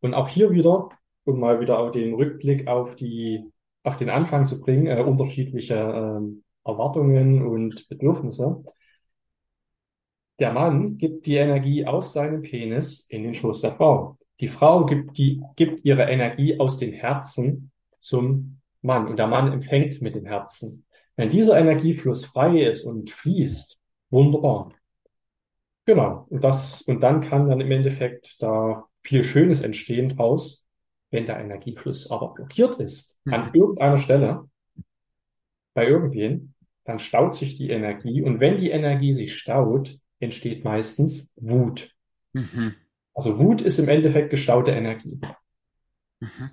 Und 0.00 0.14
auch 0.14 0.28
hier 0.28 0.50
wieder, 0.50 0.88
um 1.28 1.40
mal 1.40 1.60
wieder 1.60 1.78
auch 1.78 1.90
den 1.90 2.14
Rückblick 2.14 2.66
auf 2.66 2.96
die, 2.96 3.44
auf 3.82 3.96
den 3.96 4.08
Anfang 4.08 4.46
zu 4.46 4.60
bringen, 4.60 4.86
äh, 4.86 5.02
unterschiedliche 5.02 5.74
ähm, 5.74 6.42
Erwartungen 6.64 7.46
und 7.46 7.86
Bedürfnisse. 7.88 8.64
Der 10.38 10.52
Mann 10.52 10.96
gibt 10.96 11.26
die 11.26 11.36
Energie 11.36 11.84
aus 11.84 12.14
seinem 12.14 12.42
Penis 12.42 13.06
in 13.10 13.24
den 13.24 13.34
Schoß 13.34 13.60
der 13.60 13.72
Frau. 13.72 14.16
Die 14.40 14.48
Frau 14.48 14.86
gibt 14.86 15.18
die, 15.18 15.42
gibt 15.56 15.84
ihre 15.84 16.04
Energie 16.04 16.58
aus 16.58 16.78
dem 16.78 16.92
Herzen 16.92 17.72
zum 17.98 18.60
Mann 18.80 19.08
und 19.08 19.18
der 19.18 19.26
Mann 19.26 19.52
empfängt 19.52 20.00
mit 20.00 20.14
dem 20.14 20.24
Herzen. 20.24 20.86
Wenn 21.16 21.28
dieser 21.28 21.58
Energiefluss 21.58 22.24
frei 22.24 22.62
ist 22.62 22.84
und 22.84 23.10
fließt, 23.10 23.78
wunderbar. 24.10 24.72
Genau. 25.84 26.26
Und 26.30 26.44
das, 26.44 26.82
und 26.82 27.00
dann 27.00 27.20
kann 27.20 27.48
dann 27.48 27.60
im 27.60 27.70
Endeffekt 27.70 28.40
da 28.40 28.86
viel 29.02 29.24
Schönes 29.24 29.60
entstehen 29.60 30.10
draus, 30.10 30.67
wenn 31.10 31.26
der 31.26 31.40
Energiefluss 31.40 32.10
aber 32.10 32.34
blockiert 32.34 32.80
ist 32.80 33.20
an 33.26 33.46
Mhm. 33.48 33.54
irgendeiner 33.54 33.98
Stelle 33.98 34.48
bei 35.74 35.86
irgendwen, 35.86 36.54
dann 36.84 36.98
staut 36.98 37.34
sich 37.34 37.56
die 37.56 37.70
Energie 37.70 38.22
und 38.22 38.40
wenn 38.40 38.56
die 38.56 38.70
Energie 38.70 39.12
sich 39.12 39.36
staut, 39.38 39.98
entsteht 40.20 40.64
meistens 40.64 41.30
Wut. 41.36 41.94
Mhm. 42.32 42.74
Also 43.14 43.38
Wut 43.38 43.60
ist 43.60 43.78
im 43.78 43.88
Endeffekt 43.88 44.30
gestaute 44.30 44.70
Energie. 44.70 45.20
Mhm. 46.20 46.50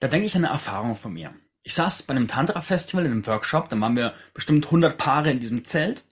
Da 0.00 0.08
denke 0.08 0.26
ich 0.26 0.36
an 0.36 0.44
eine 0.44 0.52
Erfahrung 0.52 0.96
von 0.96 1.12
mir. 1.12 1.34
Ich 1.62 1.74
saß 1.74 2.04
bei 2.04 2.14
einem 2.14 2.28
Tantra-Festival 2.28 3.06
in 3.06 3.12
einem 3.12 3.26
Workshop, 3.26 3.68
dann 3.68 3.80
waren 3.80 3.96
wir 3.96 4.14
bestimmt 4.34 4.66
100 4.66 4.96
Paare 4.98 5.30
in 5.30 5.40
diesem 5.40 5.64
Zelt. 5.64 6.04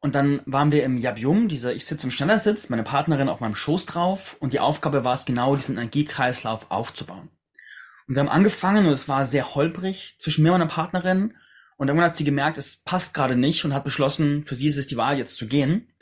Und 0.00 0.14
dann 0.14 0.40
waren 0.46 0.70
wir 0.70 0.84
im 0.84 0.96
Yabyum, 0.96 1.48
dieser 1.48 1.74
Ich 1.74 1.84
sitze 1.84 2.06
im 2.06 2.10
Schneidersitz, 2.12 2.68
meine 2.68 2.84
Partnerin 2.84 3.28
auf 3.28 3.40
meinem 3.40 3.56
Schoß 3.56 3.86
drauf 3.86 4.36
und 4.38 4.52
die 4.52 4.60
Aufgabe 4.60 5.04
war 5.04 5.14
es 5.14 5.24
genau, 5.24 5.56
diesen 5.56 5.76
Energiekreislauf 5.76 6.70
aufzubauen. 6.70 7.30
Und 8.06 8.14
wir 8.14 8.20
haben 8.20 8.28
angefangen 8.28 8.86
und 8.86 8.92
es 8.92 9.08
war 9.08 9.24
sehr 9.24 9.54
holprig 9.54 10.14
zwischen 10.18 10.42
mir 10.44 10.52
und 10.52 10.60
meiner 10.60 10.70
Partnerin 10.70 11.34
und 11.78 11.86
irgendwann 11.86 12.10
hat 12.10 12.16
sie 12.16 12.24
gemerkt, 12.24 12.58
es 12.58 12.78
passt 12.78 13.14
gerade 13.14 13.36
nicht 13.36 13.64
und 13.64 13.72
hat 13.72 13.84
beschlossen, 13.84 14.44
für 14.44 14.56
sie 14.56 14.66
ist 14.66 14.78
es 14.78 14.88
die 14.88 14.96
Wahl, 14.96 15.16
jetzt 15.16 15.36
zu 15.36 15.46
gehen. 15.46 15.92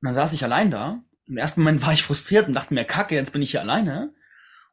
Und 0.00 0.06
dann 0.06 0.14
saß 0.14 0.32
ich 0.32 0.44
allein 0.44 0.70
da. 0.70 1.02
Im 1.26 1.36
ersten 1.36 1.62
Moment 1.62 1.82
war 1.84 1.92
ich 1.92 2.04
frustriert 2.04 2.46
und 2.46 2.54
dachte 2.54 2.72
mir, 2.72 2.84
kacke, 2.84 3.16
jetzt 3.16 3.32
bin 3.32 3.42
ich 3.42 3.50
hier 3.50 3.60
alleine. 3.60 4.14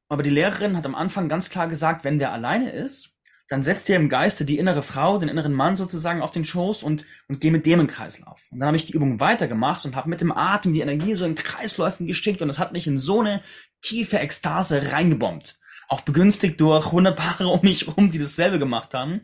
aber 0.07 0.23
die 0.23 0.29
Lehrerin 0.29 0.77
hat 0.77 0.85
am 0.85 0.93
Anfang 0.93 1.29
ganz 1.29 1.49
klar 1.49 1.67
gesagt, 1.67 2.03
wenn 2.03 2.19
der 2.19 2.31
alleine 2.31 2.69
ist, 2.71 3.10
dann 3.51 3.63
setzt 3.63 3.89
ihr 3.89 3.97
im 3.97 4.07
Geiste 4.07 4.45
die 4.45 4.57
innere 4.57 4.81
Frau, 4.81 5.17
den 5.17 5.27
inneren 5.27 5.51
Mann 5.51 5.75
sozusagen 5.75 6.21
auf 6.21 6.31
den 6.31 6.45
Schoß 6.45 6.83
und, 6.83 7.05
und 7.27 7.41
geh 7.41 7.51
mit 7.51 7.65
dem 7.65 7.81
in 7.81 7.87
Kreislauf. 7.87 8.47
Und 8.49 8.61
dann 8.61 8.67
habe 8.67 8.77
ich 8.77 8.85
die 8.85 8.93
Übung 8.93 9.19
weitergemacht 9.19 9.83
und 9.83 9.93
habe 9.93 10.09
mit 10.09 10.21
dem 10.21 10.31
Atem 10.31 10.73
die 10.73 10.79
Energie 10.79 11.15
so 11.15 11.25
in 11.25 11.35
Kreisläufen 11.35 12.07
geschickt 12.07 12.41
und 12.41 12.49
es 12.49 12.59
hat 12.59 12.71
mich 12.71 12.87
in 12.87 12.97
so 12.97 13.19
eine 13.19 13.41
tiefe 13.81 14.19
Ekstase 14.19 14.93
reingebombt. 14.93 15.59
Auch 15.89 15.99
begünstigt 15.99 16.61
durch 16.61 16.85
100 16.85 17.17
Paare 17.17 17.47
um 17.47 17.59
mich 17.61 17.89
rum, 17.89 18.09
die 18.09 18.19
dasselbe 18.19 18.57
gemacht 18.57 18.93
haben. 18.93 19.19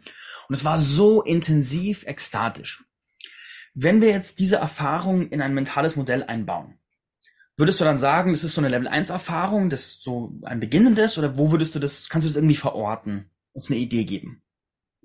Und 0.50 0.56
es 0.56 0.66
war 0.66 0.78
so 0.78 1.22
intensiv 1.22 2.06
ekstatisch. 2.06 2.84
Wenn 3.76 4.02
wir 4.02 4.10
jetzt 4.10 4.40
diese 4.40 4.58
Erfahrung 4.58 5.30
in 5.30 5.42
ein 5.42 5.54
mentales 5.54 5.96
Modell 5.96 6.24
einbauen, 6.24 6.78
würdest 7.56 7.80
du 7.80 7.86
dann 7.86 7.98
sagen, 7.98 8.34
das 8.34 8.44
ist 8.44 8.56
so 8.56 8.60
eine 8.60 8.68
Level 8.68 8.90
1 8.90 9.10
Erfahrung, 9.10 9.70
das 9.70 10.02
so 10.02 10.38
ein 10.44 10.60
beginnendes 10.60 11.18
oder 11.18 11.38
wo 11.38 11.50
würdest 11.50 11.76
du 11.76 11.80
das, 11.80 12.10
kannst 12.10 12.26
du 12.26 12.30
das 12.30 12.36
irgendwie 12.36 12.58
verorten? 12.58 13.32
Uns 13.58 13.70
eine 13.70 13.80
Idee 13.80 14.06
geben? 14.06 14.42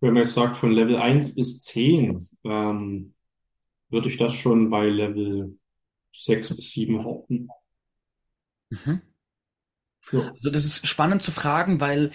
Wenn 0.01 0.15
man 0.15 0.23
jetzt 0.23 0.35
sagt, 0.35 0.57
von 0.57 0.73
Level 0.73 0.97
1 0.97 1.35
bis 1.35 1.63
10, 1.65 2.19
ähm, 2.45 3.15
würde 3.89 4.09
ich 4.09 4.19
das 4.19 4.35
schon 4.35 4.71
bei 4.71 4.89
Level 4.89 5.59
6 6.13 6.57
bis 6.57 6.71
7 6.73 7.05
halten. 7.05 7.49
Mhm. 8.71 9.01
Ja. 10.13 10.31
Also 10.33 10.51
das 10.51 10.65
ist 10.65 10.87
spannend 10.87 11.23
zu 11.23 11.31
fragen, 11.31 11.81
weil 11.81 12.11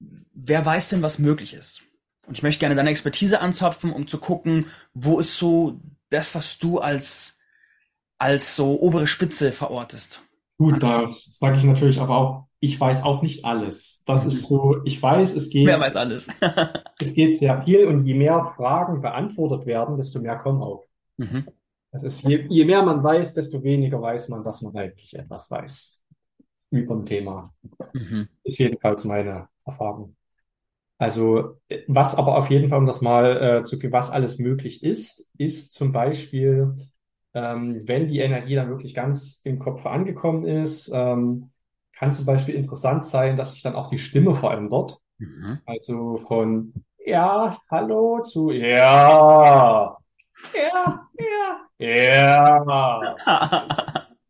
wer 0.00 0.66
weiß 0.66 0.88
denn, 0.88 1.02
was 1.02 1.18
möglich 1.18 1.54
ist? 1.54 1.82
Und 2.26 2.36
ich 2.36 2.42
möchte 2.42 2.60
gerne 2.60 2.74
deine 2.74 2.90
Expertise 2.90 3.40
anzapfen, 3.40 3.92
um 3.92 4.08
zu 4.08 4.18
gucken, 4.18 4.66
wo 4.94 5.20
ist 5.20 5.36
so 5.36 5.80
das, 6.08 6.34
was 6.34 6.58
du 6.58 6.78
als, 6.78 7.38
als 8.18 8.56
so 8.56 8.80
obere 8.80 9.06
Spitze 9.06 9.52
verortest. 9.52 10.23
Gut, 10.58 10.82
da 10.82 11.08
sage 11.24 11.56
ich 11.56 11.64
natürlich 11.64 12.00
aber 12.00 12.16
auch, 12.16 12.46
ich 12.60 12.80
weiß 12.80 13.02
auch 13.02 13.22
nicht 13.22 13.44
alles. 13.44 14.02
Das 14.06 14.24
ist 14.24 14.46
so, 14.46 14.82
ich 14.84 15.02
weiß, 15.02 15.36
es 15.36 15.50
geht, 15.50 15.66
Wer 15.66 15.80
weiß 15.80 15.96
alles? 15.96 16.28
es 16.98 17.14
geht 17.14 17.36
sehr 17.38 17.62
viel 17.62 17.86
und 17.86 18.06
je 18.06 18.14
mehr 18.14 18.52
Fragen 18.56 19.00
beantwortet 19.02 19.66
werden, 19.66 19.96
desto 19.96 20.20
mehr 20.20 20.38
kommen 20.38 20.62
auf. 20.62 20.84
Mhm. 21.18 21.46
Das 21.92 22.02
ist, 22.02 22.24
je, 22.24 22.46
je 22.48 22.64
mehr 22.64 22.82
man 22.82 23.02
weiß, 23.04 23.34
desto 23.34 23.62
weniger 23.62 24.00
weiß 24.00 24.28
man, 24.28 24.42
dass 24.42 24.62
man 24.62 24.74
eigentlich 24.76 25.16
etwas 25.16 25.50
weiß 25.50 26.02
über 26.70 26.94
ein 26.94 27.04
Thema. 27.04 27.52
Mhm. 27.92 28.28
Ist 28.42 28.58
jedenfalls 28.58 29.04
meine 29.04 29.48
Erfahrung. 29.64 30.16
Also, 30.98 31.58
was 31.86 32.14
aber 32.14 32.38
auf 32.38 32.50
jeden 32.50 32.68
Fall, 32.68 32.78
um 32.78 32.86
das 32.86 33.00
mal 33.00 33.58
äh, 33.60 33.64
zu, 33.64 33.78
was 33.92 34.10
alles 34.10 34.38
möglich 34.38 34.82
ist, 34.82 35.30
ist 35.36 35.72
zum 35.72 35.92
Beispiel, 35.92 36.74
ähm, 37.34 37.82
wenn 37.84 38.06
die 38.06 38.20
Energie 38.20 38.54
dann 38.54 38.70
wirklich 38.70 38.94
ganz 38.94 39.40
im 39.44 39.58
Kopf 39.58 39.84
angekommen 39.86 40.46
ist, 40.46 40.90
ähm, 40.94 41.50
kann 41.92 42.12
zum 42.12 42.26
Beispiel 42.26 42.54
interessant 42.54 43.04
sein, 43.04 43.36
dass 43.36 43.52
sich 43.52 43.62
dann 43.62 43.74
auch 43.74 43.88
die 43.88 43.98
Stimme 43.98 44.34
verändert. 44.34 44.98
Mhm. 45.18 45.58
Also 45.66 46.16
von 46.16 46.72
ja, 47.04 47.58
hallo 47.70 48.22
zu 48.22 48.50
ja, 48.50 49.96
ja, 50.54 51.08
ja, 51.78 52.64
ja. 52.66 53.14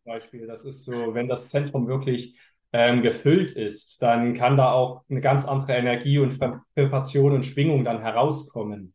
Zum 0.03 0.11
Beispiel, 0.11 0.47
das 0.47 0.65
ist 0.65 0.83
so, 0.83 1.13
wenn 1.13 1.27
das 1.27 1.49
Zentrum 1.49 1.87
wirklich 1.87 2.37
ähm, 2.73 3.01
gefüllt 3.01 3.51
ist, 3.51 4.01
dann 4.01 4.35
kann 4.35 4.57
da 4.57 4.71
auch 4.71 5.03
eine 5.09 5.21
ganz 5.21 5.45
andere 5.45 5.73
Energie 5.73 6.19
und 6.19 6.39
Vibration 6.75 7.33
und 7.33 7.45
Schwingung 7.45 7.85
dann 7.85 8.01
herauskommen. 8.01 8.93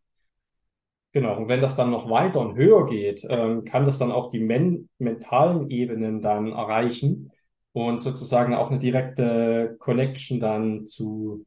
Genau, 1.12 1.36
und 1.38 1.48
wenn 1.48 1.60
das 1.60 1.74
dann 1.76 1.90
noch 1.90 2.08
weiter 2.08 2.40
und 2.40 2.54
höher 2.54 2.86
geht, 2.86 3.26
ähm, 3.28 3.64
kann 3.64 3.84
das 3.84 3.98
dann 3.98 4.12
auch 4.12 4.28
die 4.30 4.38
men 4.38 4.88
mentalen 4.98 5.68
Ebenen 5.68 6.20
dann 6.20 6.52
erreichen 6.52 7.32
und 7.72 7.98
sozusagen 7.98 8.54
auch 8.54 8.70
eine 8.70 8.78
direkte 8.78 9.76
Connection 9.80 10.38
dann 10.38 10.86
zu, 10.86 11.44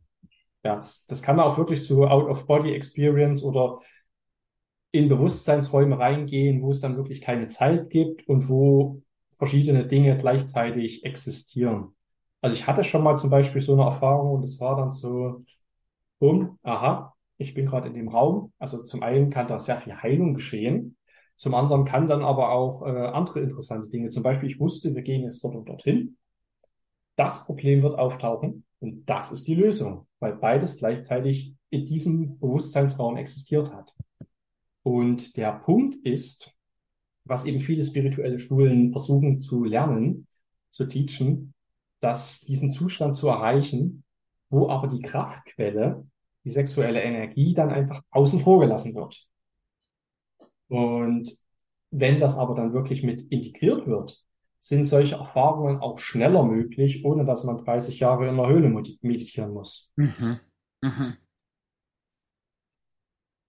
ja, 0.63 0.75
das, 0.77 1.05
das 1.07 1.21
kann 1.23 1.39
auch 1.39 1.57
wirklich 1.57 1.85
zu 1.85 2.05
Out-of-Body-Experience 2.07 3.43
oder 3.43 3.79
in 4.91 5.09
Bewusstseinsräume 5.09 5.97
reingehen, 5.99 6.61
wo 6.61 6.69
es 6.71 6.81
dann 6.81 6.97
wirklich 6.97 7.21
keine 7.21 7.47
Zeit 7.47 7.89
gibt 7.89 8.27
und 8.27 8.47
wo 8.49 9.01
verschiedene 9.31 9.87
Dinge 9.87 10.15
gleichzeitig 10.17 11.03
existieren. 11.03 11.95
Also 12.41 12.55
ich 12.55 12.67
hatte 12.67 12.83
schon 12.83 13.03
mal 13.03 13.15
zum 13.17 13.29
Beispiel 13.29 13.61
so 13.61 13.73
eine 13.73 13.83
Erfahrung 13.83 14.35
und 14.35 14.43
es 14.43 14.59
war 14.59 14.75
dann 14.77 14.89
so, 14.89 15.39
bumm, 16.19 16.59
aha, 16.63 17.12
ich 17.37 17.53
bin 17.53 17.65
gerade 17.65 17.87
in 17.87 17.95
dem 17.95 18.09
Raum. 18.09 18.53
Also 18.59 18.83
zum 18.83 19.03
einen 19.03 19.29
kann 19.29 19.47
da 19.47 19.59
sehr 19.59 19.77
viel 19.77 19.95
Heilung 19.95 20.33
geschehen. 20.33 20.97
Zum 21.35 21.55
anderen 21.55 21.85
kann 21.85 22.07
dann 22.07 22.23
aber 22.23 22.51
auch 22.51 22.83
äh, 22.83 22.89
andere 22.89 23.41
interessante 23.41 23.89
Dinge. 23.89 24.09
Zum 24.09 24.23
Beispiel, 24.23 24.49
ich 24.49 24.59
wusste, 24.59 24.93
wir 24.93 25.01
gehen 25.01 25.23
jetzt 25.23 25.43
dort 25.43 25.55
und 25.55 25.67
dorthin. 25.67 26.17
Das 27.15 27.45
Problem 27.45 27.83
wird 27.83 27.97
auftauchen 27.97 28.65
und 28.79 29.09
das 29.09 29.31
ist 29.31 29.47
die 29.47 29.55
Lösung, 29.55 30.07
weil 30.19 30.35
beides 30.35 30.77
gleichzeitig 30.77 31.55
in 31.69 31.85
diesem 31.85 32.39
Bewusstseinsraum 32.39 33.17
existiert 33.17 33.73
hat. 33.73 33.95
Und 34.83 35.37
der 35.37 35.53
Punkt 35.53 35.95
ist, 36.03 36.55
was 37.23 37.45
eben 37.45 37.61
viele 37.61 37.83
spirituelle 37.83 38.39
Schulen 38.39 38.91
versuchen 38.91 39.39
zu 39.39 39.63
lernen, 39.63 40.27
zu 40.69 40.85
teachen, 40.85 41.53
dass 41.99 42.41
diesen 42.41 42.69
Zustand 42.69 43.15
zu 43.15 43.29
erreichen, 43.29 44.03
wo 44.49 44.69
aber 44.69 44.87
die 44.87 45.01
Kraftquelle 45.01 46.05
die 46.43 46.49
sexuelle 46.49 47.01
Energie 47.01 47.53
dann 47.53 47.69
einfach 47.69 48.01
außen 48.11 48.41
vor 48.41 48.59
gelassen 48.59 48.93
wird. 48.95 49.25
Und 50.67 51.37
wenn 51.91 52.19
das 52.19 52.37
aber 52.37 52.55
dann 52.55 52.73
wirklich 52.73 53.03
mit 53.03 53.21
integriert 53.31 53.85
wird, 53.87 54.23
sind 54.59 54.85
solche 54.85 55.15
Erfahrungen 55.15 55.79
auch 55.79 55.99
schneller 55.99 56.43
möglich, 56.43 57.03
ohne 57.05 57.25
dass 57.25 57.43
man 57.43 57.57
30 57.57 57.99
Jahre 57.99 58.29
in 58.29 58.37
der 58.37 58.47
Höhle 58.47 58.69
meditieren 59.01 59.51
muss. 59.51 59.91
Mhm. 59.97 60.39
Mhm. 60.81 61.17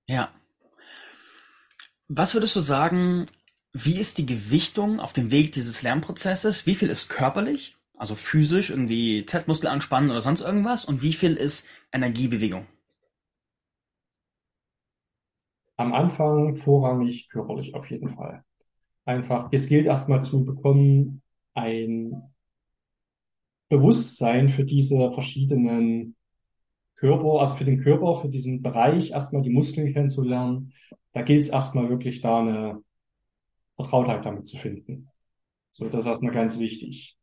Ja. 0.09 0.29
Was 2.09 2.35
würdest 2.35 2.55
du 2.57 2.61
sagen, 2.61 3.27
wie 3.73 3.99
ist 3.99 4.19
die 4.19 4.27
Gewichtung 4.27 5.01
auf 5.01 5.13
dem 5.13 5.31
Weg 5.31 5.53
dieses 5.53 5.83
Lernprozesses? 5.83 6.67
Wie 6.67 6.75
viel 6.75 6.91
ist 6.91 7.09
körperlich, 7.09 7.77
also 7.97 8.15
physisch, 8.15 8.71
irgendwie 8.71 9.25
Z-Muskel 9.25 9.69
anspannen 9.69 10.11
oder 10.11 10.21
sonst 10.21 10.43
irgendwas? 10.43 10.85
Und 10.85 11.03
wie 11.03 11.13
viel 11.13 11.35
ist 11.35 11.67
Energiebewegung? 11.93 12.67
Am 15.77 15.93
Anfang 15.93 16.57
vorrangig 16.57 17.29
körperlich 17.29 17.75
auf 17.75 17.91
jeden 17.91 18.11
Fall. 18.11 18.45
Einfach, 19.05 19.49
es 19.53 19.69
gilt 19.69 19.87
erstmal 19.87 20.23
zu 20.23 20.45
bekommen, 20.45 21.23
ein 21.55 22.35
Bewusstsein 23.69 24.49
für 24.49 24.65
diese 24.65 25.11
verschiedenen 25.13 26.17
Körper, 26.97 27.41
also 27.41 27.55
für 27.55 27.65
den 27.65 27.83
Körper, 27.83 28.15
für 28.15 28.29
diesen 28.29 28.63
Bereich, 28.63 29.11
erstmal 29.11 29.43
die 29.43 29.51
Muskeln 29.51 29.93
kennenzulernen. 29.93 30.73
Da 31.13 31.23
gilt 31.23 31.43
es 31.43 31.51
erstmal 31.51 31.89
wirklich 31.89 32.21
da 32.21 32.41
eine 32.41 32.83
Vertrautheit 33.77 34.25
damit 34.25 34.47
zu 34.47 34.57
finden. 34.57 35.11
So, 35.73 35.87
das 35.89 36.05
ist 36.05 36.07
erstmal 36.07 36.33
ganz 36.33 36.59
wichtig. 36.59 37.17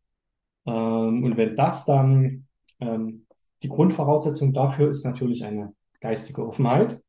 Ähm, 0.66 1.24
und 1.24 1.38
wenn 1.38 1.56
das 1.56 1.86
dann, 1.86 2.48
ähm, 2.80 3.26
die 3.64 3.70
Grundvoraussetzung 3.70 4.54
dafür 4.54 4.90
ist 4.90 5.06
natürlich 5.06 5.46
eine 5.46 5.74
geistige 6.00 6.46
Offenheit. 6.46 7.02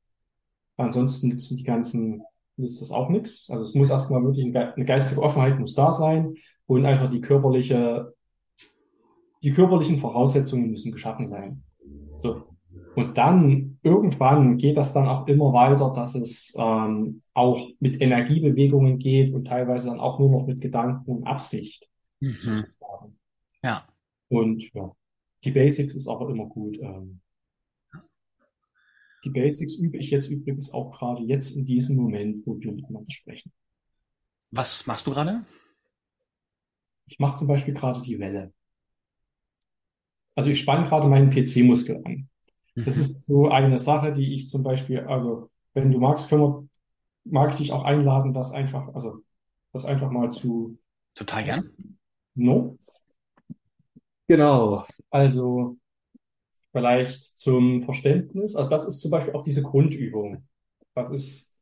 Ansonsten 0.76 1.28
nützen 1.28 1.56
die 1.56 1.64
ganzen, 1.64 2.22
nützt 2.56 2.80
das 2.82 2.90
auch 2.90 3.08
nichts. 3.08 3.50
Also 3.50 3.64
es 3.64 3.74
muss 3.74 3.90
erstmal 3.90 4.22
wirklich 4.22 4.46
eine 4.46 4.84
geistige 4.84 5.22
Offenheit 5.22 5.58
muss 5.58 5.74
da 5.74 5.92
sein 5.92 6.34
und 6.66 6.86
einfach 6.86 7.10
die 7.10 7.20
körperliche, 7.20 8.14
die 9.42 9.52
körperlichen 9.52 9.98
Voraussetzungen 9.98 10.70
müssen 10.70 10.92
geschaffen 10.92 11.26
sein. 11.26 11.62
So. 12.16 12.44
Und 12.94 13.16
dann 13.16 13.78
irgendwann 13.82 14.58
geht 14.58 14.76
das 14.76 14.92
dann 14.92 15.08
auch 15.08 15.26
immer 15.26 15.52
weiter, 15.52 15.92
dass 15.94 16.14
es 16.14 16.54
ähm, 16.58 17.22
auch 17.32 17.68
mit 17.80 18.00
Energiebewegungen 18.00 18.98
geht 18.98 19.32
und 19.32 19.46
teilweise 19.46 19.88
dann 19.88 20.00
auch 20.00 20.18
nur 20.18 20.30
noch 20.30 20.46
mit 20.46 20.60
Gedanken 20.60 21.10
und 21.10 21.24
Absicht. 21.24 21.88
Mhm. 22.20 22.64
Ja. 23.62 23.86
Und 24.28 24.72
ja, 24.74 24.92
die 25.44 25.50
Basics 25.50 25.94
ist 25.94 26.08
aber 26.08 26.28
immer 26.30 26.46
gut. 26.46 26.78
Ähm, 26.80 27.20
die 29.24 29.30
Basics 29.30 29.76
übe 29.76 29.98
ich 29.98 30.10
jetzt 30.10 30.30
übrigens 30.30 30.72
auch 30.72 30.90
gerade 30.92 31.22
jetzt 31.24 31.56
in 31.56 31.64
diesem 31.64 31.96
Moment, 31.96 32.46
wo 32.46 32.58
wir 32.60 32.72
miteinander 32.72 33.10
sprechen. 33.10 33.52
Was 34.52 34.86
machst 34.86 35.06
du 35.06 35.10
gerade? 35.10 35.44
Ich 37.06 37.20
mache 37.20 37.38
zum 37.38 37.46
Beispiel 37.46 37.74
gerade 37.74 38.02
die 38.02 38.18
Welle. 38.18 38.52
Also 40.34 40.50
ich 40.50 40.60
spanne 40.60 40.86
gerade 40.88 41.08
meinen 41.08 41.30
PC-Muskel 41.30 42.02
an. 42.04 42.28
Das 42.84 42.96
Mhm. 42.96 43.02
ist 43.02 43.22
so 43.24 43.48
eine 43.50 43.78
Sache, 43.78 44.12
die 44.12 44.34
ich 44.34 44.48
zum 44.48 44.62
Beispiel, 44.62 45.00
also 45.00 45.50
wenn 45.74 45.90
du 45.92 45.98
magst, 46.00 46.28
können 46.28 46.42
wir, 46.42 46.68
mag 47.24 47.52
ich 47.52 47.58
dich 47.58 47.72
auch 47.72 47.84
einladen, 47.84 48.32
das 48.34 48.52
einfach, 48.52 48.94
also 48.94 49.22
das 49.72 49.84
einfach 49.86 50.10
mal 50.10 50.32
zu, 50.32 50.78
Total 51.14 51.44
gern. 51.44 51.70
no? 52.34 52.78
Genau. 54.28 54.86
Also 55.10 55.76
Vielleicht 56.72 57.22
zum 57.22 57.84
Verständnis. 57.84 58.56
Also 58.56 58.70
das 58.70 58.86
ist 58.86 59.00
zum 59.00 59.10
Beispiel 59.10 59.34
auch 59.34 59.44
diese 59.44 59.62
Grundübung. 59.62 60.48
Das 60.94 61.10
ist, 61.10 61.58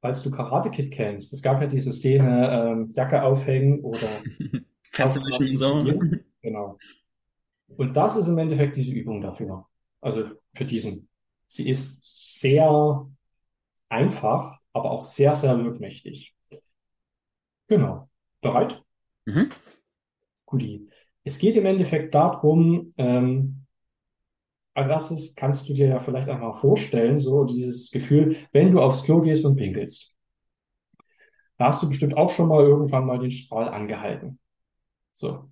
falls 0.00 0.22
du 0.22 0.30
Karate 0.30 0.70
Kid 0.70 0.92
kennst, 0.92 1.32
es 1.32 1.42
gab 1.42 1.60
ja 1.60 1.66
diese 1.66 1.92
Szene, 1.92 2.50
ähm, 2.50 2.90
Jacke 2.92 3.22
aufhängen 3.22 3.80
oder 3.80 4.06
Fenster 4.92 5.20
wischen 5.20 5.48
und 5.48 5.56
so. 5.56 6.00
Genau. 6.42 6.78
Und 7.76 7.96
das 7.96 8.16
ist 8.16 8.28
im 8.28 8.36
Endeffekt 8.36 8.76
diese 8.76 8.92
Übung 8.92 9.20
dafür. 9.20 9.66
Also 10.00 10.24
für 10.54 10.64
diesen. 10.64 11.08
Sie 11.46 11.70
ist 11.70 12.40
sehr 12.40 13.06
einfach, 13.88 14.58
aber 14.72 14.90
auch 14.90 15.02
sehr, 15.02 15.34
sehr 15.34 15.62
wirkmächtig. 15.64 16.34
Genau. 17.68 18.08
Bereit? 18.40 18.82
Mhm. 19.24 19.50
Guti. 20.44 20.88
Es 21.24 21.38
geht 21.38 21.56
im 21.56 21.64
Endeffekt 21.64 22.14
darum, 22.14 22.92
ähm, 22.98 23.61
als 24.74 24.88
erstes 24.88 25.34
kannst 25.34 25.68
du 25.68 25.74
dir 25.74 25.88
ja 25.88 26.00
vielleicht 26.00 26.28
einmal 26.28 26.54
vorstellen, 26.54 27.18
so 27.18 27.44
dieses 27.44 27.90
Gefühl, 27.90 28.36
wenn 28.52 28.72
du 28.72 28.80
aufs 28.80 29.04
Klo 29.04 29.20
gehst 29.20 29.44
und 29.44 29.56
pinkelst. 29.56 30.16
Da 31.58 31.66
hast 31.66 31.82
du 31.82 31.88
bestimmt 31.88 32.16
auch 32.16 32.30
schon 32.30 32.48
mal 32.48 32.62
irgendwann 32.62 33.06
mal 33.06 33.18
den 33.18 33.30
Strahl 33.30 33.68
angehalten. 33.68 34.38
So. 35.12 35.50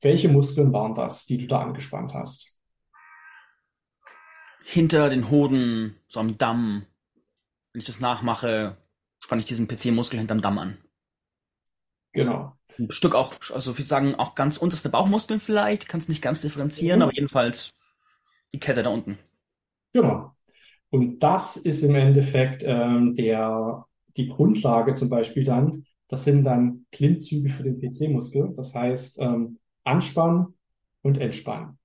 Welche 0.00 0.28
Muskeln 0.28 0.72
waren 0.72 0.94
das, 0.94 1.24
die 1.26 1.38
du 1.38 1.46
da 1.46 1.60
angespannt 1.60 2.12
hast? 2.14 2.58
Hinter 4.64 5.10
den 5.10 5.30
Hoden, 5.30 5.96
so 6.06 6.20
am 6.20 6.38
Damm. 6.38 6.86
Wenn 7.72 7.80
ich 7.80 7.86
das 7.86 8.00
nachmache, 8.00 8.76
spanne 9.20 9.40
ich 9.40 9.46
diesen 9.46 9.68
PC-Muskel 9.68 10.18
hinterm 10.18 10.40
Damm 10.40 10.58
an. 10.58 10.78
Genau. 12.12 12.56
Ein 12.78 12.90
Stück 12.90 13.14
auch, 13.14 13.34
also 13.52 13.72
ich 13.72 13.78
würde 13.78 13.88
sagen, 13.88 14.14
auch 14.14 14.34
ganz 14.34 14.56
unterste 14.56 14.88
Bauchmuskeln 14.88 15.40
vielleicht, 15.40 15.88
kannst 15.88 16.08
nicht 16.08 16.22
ganz 16.22 16.40
differenzieren, 16.40 17.02
aber 17.02 17.12
jedenfalls 17.12 17.74
die 18.54 18.60
Kette 18.60 18.82
da 18.82 18.90
unten. 18.90 19.18
Genau. 19.92 20.30
Und 20.90 21.18
das 21.18 21.56
ist 21.56 21.82
im 21.82 21.96
Endeffekt 21.96 22.62
ähm, 22.64 23.14
der, 23.14 23.84
die 24.16 24.28
Grundlage 24.28 24.94
zum 24.94 25.10
Beispiel 25.10 25.42
dann. 25.44 25.84
Das 26.08 26.24
sind 26.24 26.44
dann 26.44 26.86
Klimmzüge 26.92 27.48
für 27.48 27.64
den 27.64 27.80
PC-Muskel. 27.80 28.52
Das 28.54 28.72
heißt, 28.74 29.20
ähm, 29.20 29.58
anspannen 29.82 30.54
und 31.02 31.18
entspannen. 31.18 31.78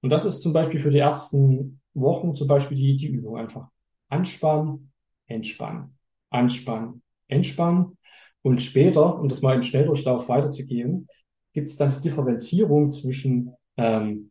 Und 0.00 0.10
das 0.10 0.24
ist 0.24 0.40
zum 0.40 0.52
Beispiel 0.52 0.80
für 0.80 0.90
die 0.90 0.98
ersten 0.98 1.80
Wochen 1.92 2.34
zum 2.34 2.48
Beispiel 2.48 2.78
die, 2.78 2.96
die 2.96 3.08
Übung 3.08 3.36
einfach. 3.36 3.68
Anspannen, 4.08 4.92
entspannen, 5.26 5.98
anspannen, 6.30 7.02
entspannen. 7.28 7.98
Und 8.40 8.62
später, 8.62 9.18
um 9.20 9.28
das 9.28 9.42
mal 9.42 9.56
im 9.56 9.62
Schnelldurchlauf 9.62 10.28
weiterzugehen, 10.28 11.08
gibt 11.52 11.68
es 11.68 11.76
dann 11.76 11.90
die 11.90 12.08
Differenzierung 12.08 12.90
zwischen 12.90 13.52
ähm, 13.76 14.30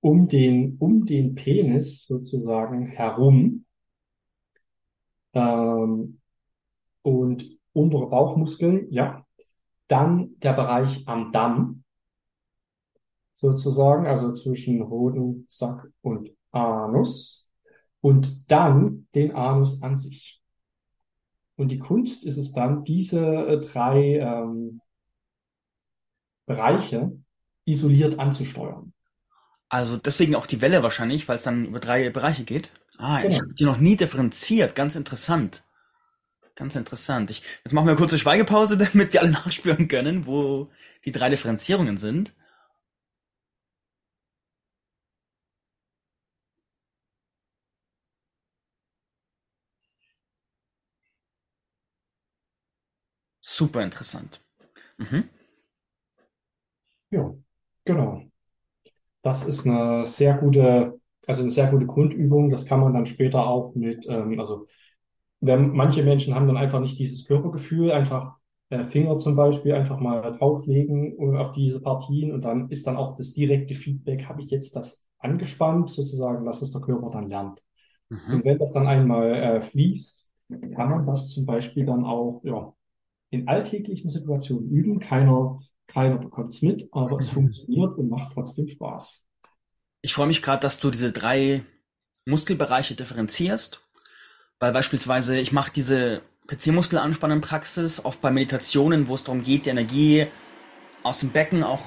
um 0.00 0.28
den, 0.28 0.76
um 0.78 1.04
den 1.04 1.34
Penis 1.34 2.06
sozusagen 2.06 2.86
herum 2.86 3.64
ähm, 5.32 6.20
und 7.02 7.58
untere 7.72 8.08
Bauchmuskeln, 8.08 8.90
ja. 8.90 9.24
Dann 9.86 10.38
der 10.40 10.52
Bereich 10.52 11.08
am 11.08 11.32
Damm 11.32 11.84
sozusagen, 13.32 14.06
also 14.06 14.32
zwischen 14.32 14.86
Hoden, 14.88 15.44
Sack 15.48 15.88
und 16.02 16.30
Anus. 16.50 17.50
Und 18.00 18.50
dann 18.50 19.08
den 19.14 19.32
Anus 19.32 19.82
an 19.82 19.96
sich. 19.96 20.42
Und 21.56 21.70
die 21.70 21.78
Kunst 21.78 22.24
ist 22.26 22.36
es 22.36 22.52
dann, 22.52 22.84
diese 22.84 23.26
äh, 23.46 23.60
drei 23.60 24.18
ähm, 24.18 24.80
Bereiche 26.46 27.18
isoliert 27.64 28.18
anzusteuern. 28.18 28.92
Also 29.68 29.96
deswegen 29.96 30.34
auch 30.34 30.46
die 30.46 30.60
Welle 30.60 30.82
wahrscheinlich, 30.82 31.28
weil 31.28 31.36
es 31.36 31.42
dann 31.42 31.66
über 31.66 31.80
drei 31.80 32.08
Bereiche 32.10 32.44
geht. 32.44 32.72
Ah, 32.98 33.18
ich 33.18 33.24
Genau. 33.24 33.38
habe 33.40 33.54
die 33.54 33.64
noch 33.64 33.78
nie 33.78 33.96
differenziert. 33.96 34.74
Ganz 34.74 34.94
interessant. 34.96 35.62
Ganz 36.56 36.76
interessant. 36.76 37.30
Ich, 37.30 37.42
jetzt 37.64 37.72
machen 37.72 37.86
wir 37.86 37.92
eine 37.92 37.98
kurze 37.98 38.18
Schweigepause, 38.18 38.78
damit 38.92 39.12
wir 39.12 39.22
alle 39.22 39.30
nachspüren 39.32 39.88
können, 39.88 40.26
wo 40.26 40.70
die 41.04 41.12
drei 41.12 41.30
Differenzierungen 41.30 41.98
sind. 41.98 42.34
Super 53.40 53.82
interessant. 53.82 54.40
Mhm. 54.98 55.28
Ja, 57.10 57.34
genau. 57.84 58.27
Das 59.22 59.46
ist 59.46 59.66
eine 59.66 60.04
sehr 60.04 60.34
gute, 60.34 61.00
also 61.26 61.42
eine 61.42 61.50
sehr 61.50 61.70
gute 61.70 61.86
Grundübung. 61.86 62.50
Das 62.50 62.66
kann 62.66 62.80
man 62.80 62.94
dann 62.94 63.06
später 63.06 63.46
auch 63.46 63.74
mit, 63.74 64.06
ähm, 64.08 64.38
also 64.38 64.66
wenn, 65.40 65.72
manche 65.72 66.02
Menschen 66.02 66.34
haben 66.34 66.46
dann 66.46 66.56
einfach 66.56 66.80
nicht 66.80 66.98
dieses 66.98 67.24
Körpergefühl, 67.26 67.92
einfach 67.92 68.36
äh, 68.70 68.84
Finger 68.84 69.18
zum 69.18 69.36
Beispiel 69.36 69.74
einfach 69.74 69.98
mal 69.98 70.32
drauflegen 70.32 71.16
äh, 71.18 71.38
auf 71.38 71.52
diese 71.52 71.80
Partien 71.80 72.32
und 72.32 72.44
dann 72.44 72.68
ist 72.70 72.86
dann 72.86 72.96
auch 72.96 73.16
das 73.16 73.32
direkte 73.32 73.74
Feedback, 73.74 74.28
habe 74.28 74.42
ich 74.42 74.50
jetzt 74.50 74.76
das 74.76 75.06
angespannt, 75.18 75.90
sozusagen, 75.90 76.44
dass 76.44 76.62
es 76.62 76.72
der 76.72 76.80
Körper 76.80 77.10
dann 77.10 77.28
lernt. 77.28 77.62
Mhm. 78.08 78.34
Und 78.34 78.44
wenn 78.44 78.58
das 78.58 78.72
dann 78.72 78.86
einmal 78.86 79.34
äh, 79.34 79.60
fließt, 79.60 80.32
kann 80.74 80.90
man 80.90 81.06
das 81.06 81.30
zum 81.30 81.44
Beispiel 81.46 81.84
dann 81.84 82.04
auch 82.04 82.40
ja, 82.44 82.72
in 83.30 83.48
alltäglichen 83.48 84.08
Situationen 84.08 84.68
üben. 84.70 84.98
Keiner, 84.98 85.58
keiner 85.88 86.18
bekommt 86.18 86.52
es 86.54 86.62
mit, 86.62 86.88
aber 86.92 87.18
es 87.18 87.28
Mhm. 87.28 87.34
funktioniert 87.34 87.98
und 87.98 88.08
macht 88.10 88.32
trotzdem 88.34 88.68
Spaß. 88.68 89.28
Ich 90.02 90.14
freue 90.14 90.28
mich 90.28 90.42
gerade, 90.42 90.60
dass 90.60 90.78
du 90.80 90.90
diese 90.90 91.12
drei 91.12 91.64
Muskelbereiche 92.26 92.94
differenzierst, 92.94 93.80
weil 94.60 94.72
beispielsweise 94.72 95.38
ich 95.38 95.52
mache 95.52 95.72
diese 95.74 96.22
PC-Muskelanspannung-Praxis 96.46 98.04
oft 98.04 98.20
bei 98.20 98.30
Meditationen, 98.30 99.08
wo 99.08 99.14
es 99.14 99.24
darum 99.24 99.42
geht, 99.42 99.66
die 99.66 99.70
Energie 99.70 100.26
aus 101.02 101.20
dem 101.20 101.30
Becken 101.30 101.62
auch 101.64 101.86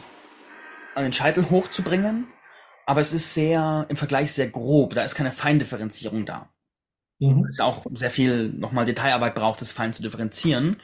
an 0.96 1.04
den 1.04 1.14
Scheitel 1.14 1.50
hochzubringen. 1.50 2.28
Aber 2.86 3.02
es 3.02 3.14
ist 3.14 3.34
sehr, 3.34 3.86
im 3.90 3.98
Vergleich 3.98 4.34
sehr 4.34 4.50
grob. 4.50 4.94
Da 4.96 5.04
ist 5.04 5.16
keine 5.16 5.32
Feindifferenzierung 5.32 6.26
da. 6.26 6.50
Mhm. 7.20 7.46
Es 7.46 7.58
ja 7.58 7.66
auch 7.66 7.86
sehr 7.94 8.12
viel 8.12 8.50
nochmal 8.50 8.86
Detailarbeit 8.86 9.36
braucht, 9.36 9.62
das 9.62 9.72
fein 9.72 9.94
zu 9.94 10.02
differenzieren. 10.02 10.78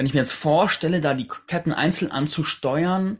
Wenn 0.00 0.06
ich 0.06 0.14
mir 0.14 0.20
jetzt 0.20 0.32
vorstelle, 0.32 1.02
da 1.02 1.12
die 1.12 1.28
Ketten 1.28 1.74
einzeln 1.74 2.10
anzusteuern, 2.10 3.18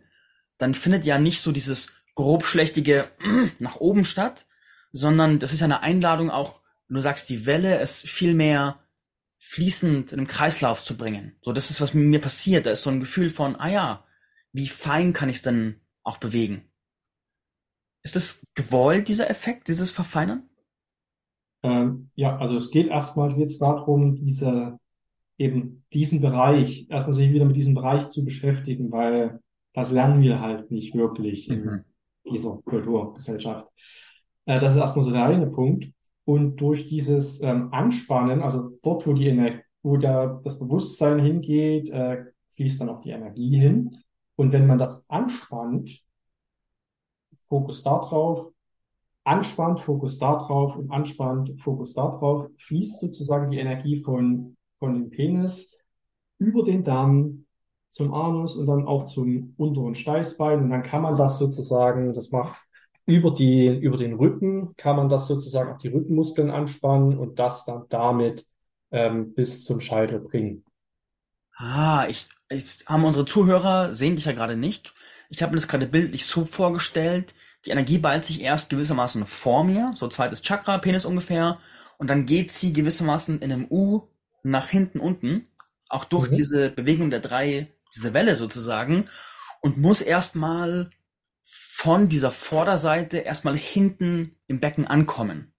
dann 0.57 0.75
findet 0.75 1.05
ja 1.05 1.19
nicht 1.19 1.43
so 1.43 1.53
dieses 1.53 1.93
grobschlächtige 2.15 3.05
nach 3.59 3.77
oben 3.77 4.07
statt, 4.07 4.47
sondern 4.91 5.41
das 5.41 5.53
ist 5.53 5.61
ja 5.61 5.67
eine 5.67 5.83
Einladung 5.83 6.31
auch, 6.31 6.63
du 6.89 6.99
sagst, 7.01 7.29
die 7.29 7.45
Welle, 7.45 7.81
es 7.81 8.01
viel 8.01 8.33
mehr 8.33 8.79
fließend 9.37 10.13
in 10.13 10.21
einem 10.21 10.27
Kreislauf 10.27 10.83
zu 10.83 10.97
bringen. 10.97 11.37
So, 11.43 11.53
das 11.53 11.69
ist, 11.69 11.83
was 11.83 11.93
mit 11.93 12.07
mir 12.07 12.19
passiert. 12.19 12.65
Da 12.65 12.71
ist 12.71 12.83
so 12.83 12.89
ein 12.89 13.01
Gefühl 13.01 13.29
von, 13.29 13.57
ah 13.57 13.69
ja, 13.69 14.05
wie 14.53 14.69
fein 14.69 15.13
kann 15.13 15.29
ich 15.29 15.37
es 15.37 15.43
denn 15.43 15.83
auch 16.03 16.17
bewegen? 16.17 16.65
Ist 18.03 18.17
das 18.17 18.47
gewollt, 18.55 19.09
dieser 19.09 19.29
Effekt, 19.29 19.69
dieses 19.69 19.91
Verfeinern? 19.91 20.49
Ähm, 21.63 22.11
ja, 22.15 22.39
also 22.39 22.57
es 22.57 22.71
geht 22.71 22.87
erstmal 22.87 23.39
jetzt 23.39 23.61
darum, 23.61 24.17
diese, 24.17 24.79
eben 25.41 25.85
diesen 25.95 26.21
Bereich, 26.21 26.87
erstmal 26.91 27.15
sich 27.15 27.33
wieder 27.33 27.47
mit 27.47 27.57
diesem 27.57 27.75
Bereich 27.75 28.09
zu 28.09 28.25
beschäftigen, 28.25 28.93
weil 28.93 29.41
das 29.73 29.91
lernen 29.91 30.21
wir 30.21 30.41
halt 30.41 30.71
nicht 30.71 30.95
wirklich 30.95 31.49
in 31.49 31.65
Mhm. 31.65 31.85
dieser 32.31 32.59
Kulturgesellschaft. 32.65 33.67
Äh, 34.45 34.61
das 34.61 34.75
ist 34.75 34.79
erstmal 34.79 35.05
so 35.05 35.11
der 35.11 35.25
eine 35.25 35.47
Punkt. 35.47 35.91
Und 36.27 36.61
durch 36.61 36.87
dieses 36.87 37.43
ähm, 37.43 37.73
Anspannen, 37.73 38.43
also 38.43 38.71
dort, 38.83 39.07
wo 39.07 39.15
die 39.15 39.29
Ener 39.29 39.61
wo 39.83 39.97
der, 39.97 40.41
das 40.45 40.59
Bewusstsein 40.59 41.21
hingeht, 41.21 41.89
äh, 41.89 42.27
fließt 42.55 42.83
dann 42.83 42.91
auch 42.91 43.01
die 43.01 43.11
Energie 43.11 43.59
hin. 43.59 43.97
Und 44.37 44.53
wenn 44.53 44.67
man 44.67 44.77
das 44.77 45.09
anspannt, 45.09 46.05
Fokus 47.49 47.83
da 47.83 47.99
drauf, 47.99 48.53
anspannt, 49.25 49.81
Fokus 49.81 50.19
da 50.19 50.37
drauf 50.37 50.77
und 50.77 50.91
anspannt, 50.91 51.59
Fokus 51.61 51.95
da 51.95 52.09
drauf, 52.09 52.49
fließt 52.59 53.01
sozusagen 53.01 53.51
die 53.51 53.59
Energie 53.59 53.97
von, 53.97 54.59
von 54.81 54.95
dem 54.95 55.11
Penis 55.11 55.79
über 56.39 56.65
den 56.65 56.83
Darm 56.83 57.47
zum 57.91 58.13
Anus 58.15 58.57
und 58.57 58.67
dann 58.67 58.87
auch 58.87 59.05
zum 59.05 59.55
unteren 59.57 59.95
Steißbein. 59.95 60.63
Und 60.63 60.71
dann 60.71 60.83
kann 60.83 61.03
man 61.03 61.17
das 61.17 61.39
sozusagen, 61.39 62.13
das 62.13 62.31
macht 62.33 62.61
über 63.07 63.33
die, 63.33 63.67
über 63.67 63.97
den 63.97 64.15
Rücken, 64.15 64.75
kann 64.77 64.97
man 64.97 65.09
das 65.09 65.27
sozusagen 65.27 65.73
auch 65.73 65.79
die 65.79 65.89
Rückenmuskeln 65.89 66.51
anspannen 66.51 67.19
und 67.19 67.39
das 67.39 67.65
dann 67.65 67.85
damit 67.89 68.47
ähm, 68.91 69.35
bis 69.35 69.65
zum 69.65 69.81
Scheitel 69.81 70.21
bringen. 70.21 70.65
Ah, 71.57 72.07
ich, 72.09 72.29
ich 72.49 72.85
haben 72.87 73.05
unsere 73.05 73.27
Zuhörer 73.27 73.95
sehen 73.95 74.17
dich 74.17 74.25
ja 74.25 74.33
gerade 74.33 74.57
nicht. 74.57 74.95
Ich 75.29 75.43
habe 75.43 75.53
mir 75.53 75.57
das 75.57 75.69
gerade 75.69 75.87
bildlich 75.87 76.27
so 76.27 76.45
vorgestellt. 76.45 77.35
Die 77.67 77.71
Energie 77.71 77.99
ballt 77.99 78.25
sich 78.25 78.41
erst 78.41 78.71
gewissermaßen 78.71 79.27
vor 79.27 79.65
mir, 79.65 79.93
so 79.95 80.09
zweites 80.09 80.41
Chakra, 80.41 80.79
Penis 80.79 81.05
ungefähr, 81.05 81.59
und 81.99 82.09
dann 82.09 82.25
geht 82.25 82.53
sie 82.53 82.73
gewissermaßen 82.73 83.41
in 83.41 83.53
einem 83.53 83.67
U 83.71 84.09
nach 84.45 84.69
hinten 84.69 85.01
unten, 85.01 85.47
auch 85.89 86.05
durch 86.05 86.31
Mhm. 86.31 86.35
diese 86.35 86.71
Bewegung 86.71 87.11
der 87.11 87.21
drei, 87.21 87.73
diese 87.95 88.15
Welle 88.15 88.37
sozusagen, 88.37 89.09
und 89.63 89.79
muss 89.79 90.01
erstmal 90.01 90.91
von 91.43 92.09
dieser 92.09 92.31
Vorderseite 92.31 93.19
erstmal 93.19 93.57
hinten 93.57 94.37
im 94.47 94.61
Becken 94.61 94.87
ankommen. 94.87 95.53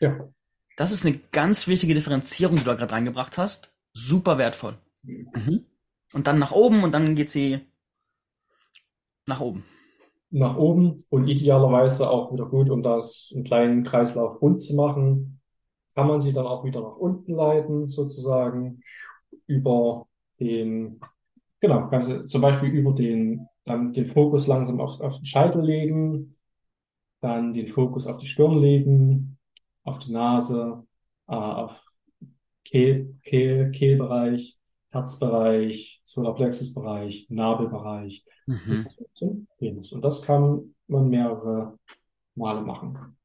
Ja, 0.00 0.28
Das 0.76 0.92
ist 0.92 1.04
eine 1.04 1.18
ganz 1.32 1.66
wichtige 1.66 1.94
Differenzierung, 1.94 2.56
die 2.56 2.62
du 2.62 2.70
da 2.70 2.74
gerade 2.74 2.92
reingebracht 2.94 3.36
hast. 3.38 3.74
Super 3.92 4.38
wertvoll. 4.38 4.78
Mhm. 5.02 5.66
Und 6.12 6.26
dann 6.26 6.38
nach 6.38 6.52
oben 6.52 6.82
und 6.84 6.92
dann 6.92 7.14
geht 7.14 7.30
sie 7.30 7.60
nach 9.26 9.40
oben. 9.40 9.64
nach 10.30 10.56
oben 10.56 11.04
und 11.08 11.28
idealerweise 11.28 12.10
auch 12.10 12.32
wieder 12.32 12.46
gut, 12.46 12.70
um 12.70 12.82
das 12.82 13.32
einen 13.34 13.44
kleinen 13.44 13.84
Kreislauf 13.84 14.40
rund 14.42 14.62
zu 14.62 14.74
machen, 14.74 15.35
kann 15.96 16.08
man 16.08 16.20
sie 16.22 16.34
dann 16.34 16.46
auch 16.46 16.64
wieder 16.64 16.82
nach 16.82 16.96
unten 16.98 17.34
leiten, 17.34 17.88
sozusagen, 17.88 18.82
über 19.48 20.06
den, 20.40 21.00
genau, 21.60 21.88
also 21.90 22.22
zum 22.22 22.42
Beispiel 22.42 22.70
über 22.70 22.92
den, 22.92 23.48
dann 23.64 23.92
den 23.94 24.06
Fokus 24.06 24.46
langsam 24.48 24.80
auf, 24.80 25.00
auf 25.00 25.16
den 25.18 25.26
Scheitel 25.26 25.62
legen, 25.64 26.36
dann 27.20 27.52
den 27.54 27.68
Fokus 27.68 28.06
auf 28.06 28.18
die 28.18 28.26
Stirn 28.26 28.58
legen, 28.60 29.38
auf 29.84 29.98
die 29.98 30.12
Nase, 30.12 30.84
äh, 31.28 31.34
auf 31.34 31.82
Kehl, 32.64 33.16
Kehl, 33.22 33.70
Kehlbereich, 33.70 34.58
Herzbereich, 34.90 36.02
Solarplexusbereich, 36.04 37.26
Nabelbereich, 37.30 38.24
Mhm. 38.48 38.86
Penis. 39.58 39.92
Und 39.92 40.02
das 40.02 40.22
kann 40.22 40.74
man 40.88 41.08
mehrere 41.08 41.78
Male 42.34 42.62
machen. 42.62 43.15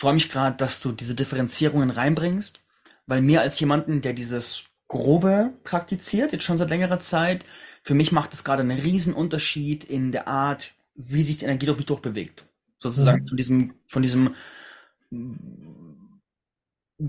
Freue 0.00 0.14
mich 0.14 0.30
gerade, 0.30 0.56
dass 0.56 0.80
du 0.80 0.92
diese 0.92 1.14
Differenzierungen 1.14 1.90
reinbringst, 1.90 2.60
weil 3.06 3.22
mir 3.22 3.42
als 3.42 3.60
jemanden, 3.60 4.00
der 4.00 4.14
dieses 4.14 4.64
Grobe 4.88 5.52
praktiziert, 5.64 6.32
jetzt 6.32 6.44
schon 6.44 6.58
seit 6.58 6.70
längerer 6.70 7.00
Zeit, 7.00 7.44
für 7.82 7.94
mich 7.94 8.12
macht 8.12 8.32
es 8.34 8.44
gerade 8.44 8.62
einen 8.62 8.78
riesen 8.78 9.14
Unterschied 9.14 9.84
in 9.84 10.12
der 10.12 10.28
Art, 10.28 10.74
wie 10.94 11.22
sich 11.22 11.38
die 11.38 11.44
Energie 11.44 11.66
durch 11.66 11.78
mich 11.78 11.86
durchbewegt. 11.86 12.46
Sozusagen 12.78 13.20
Mhm. 13.20 13.28
von 13.28 13.36
diesem, 13.36 13.74
von 13.88 14.02
diesem 14.02 14.34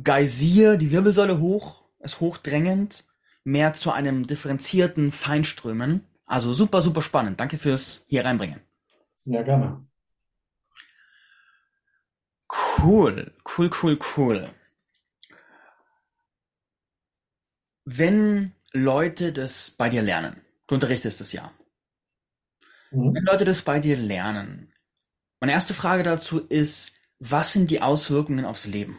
Geysir, 0.04 0.76
die 0.78 0.92
Wirbelsäule 0.92 1.40
hoch, 1.40 1.84
ist 2.00 2.20
hochdrängend, 2.20 3.06
mehr 3.46 3.74
zu 3.74 3.92
einem 3.92 4.28
differenzierten 4.28 5.12
Feinströmen. 5.14 6.06
Also 6.26 6.52
super, 6.54 6.82
super 6.82 7.02
spannend. 7.02 7.40
Danke 7.40 7.58
fürs 7.58 8.06
hier 8.10 8.26
reinbringen. 8.26 8.60
Sehr 9.16 9.44
gerne. 9.46 9.86
Cool, 12.82 13.32
cool, 13.46 13.70
cool, 13.70 13.96
cool. 14.16 14.50
Wenn 17.86 18.54
Leute 18.74 19.32
das 19.32 19.70
bei 19.70 19.88
dir 19.90 20.02
lernen, 20.02 20.42
du 20.66 20.74
unterrichtest 20.76 21.22
es 21.22 21.32
ja, 21.32 21.52
wenn 23.14 23.24
Mhm. 23.24 23.26
Leute 23.26 23.46
das 23.46 23.62
bei 23.62 23.80
dir 23.80 23.98
lernen, 23.98 24.74
meine 25.42 25.54
erste 25.54 25.74
Frage 25.74 26.04
dazu 26.04 26.40
ist, 26.48 26.96
was 27.20 27.54
sind 27.54 27.72
die 27.72 27.82
Auswirkungen 27.82 28.46
aufs 28.46 28.68
Leben? 28.68 28.98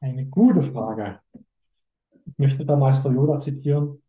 Eine 0.00 0.26
gute 0.26 0.62
Frage. 0.62 1.20
Ich 2.26 2.38
möchte 2.38 2.64
da 2.64 2.76
Meister 2.76 3.10
Yoda 3.10 3.38
zitieren. 3.38 4.02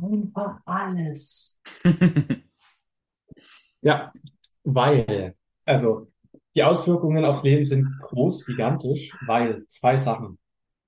Einfach 0.00 0.60
alles. 0.64 1.60
Ja, 3.80 4.12
weil, 4.64 5.34
also 5.64 6.11
die 6.54 6.62
Auswirkungen 6.62 7.24
aufs 7.24 7.42
Leben 7.42 7.66
sind 7.66 7.98
groß, 8.00 8.46
gigantisch, 8.46 9.12
weil 9.26 9.66
zwei 9.68 9.96
Sachen. 9.96 10.38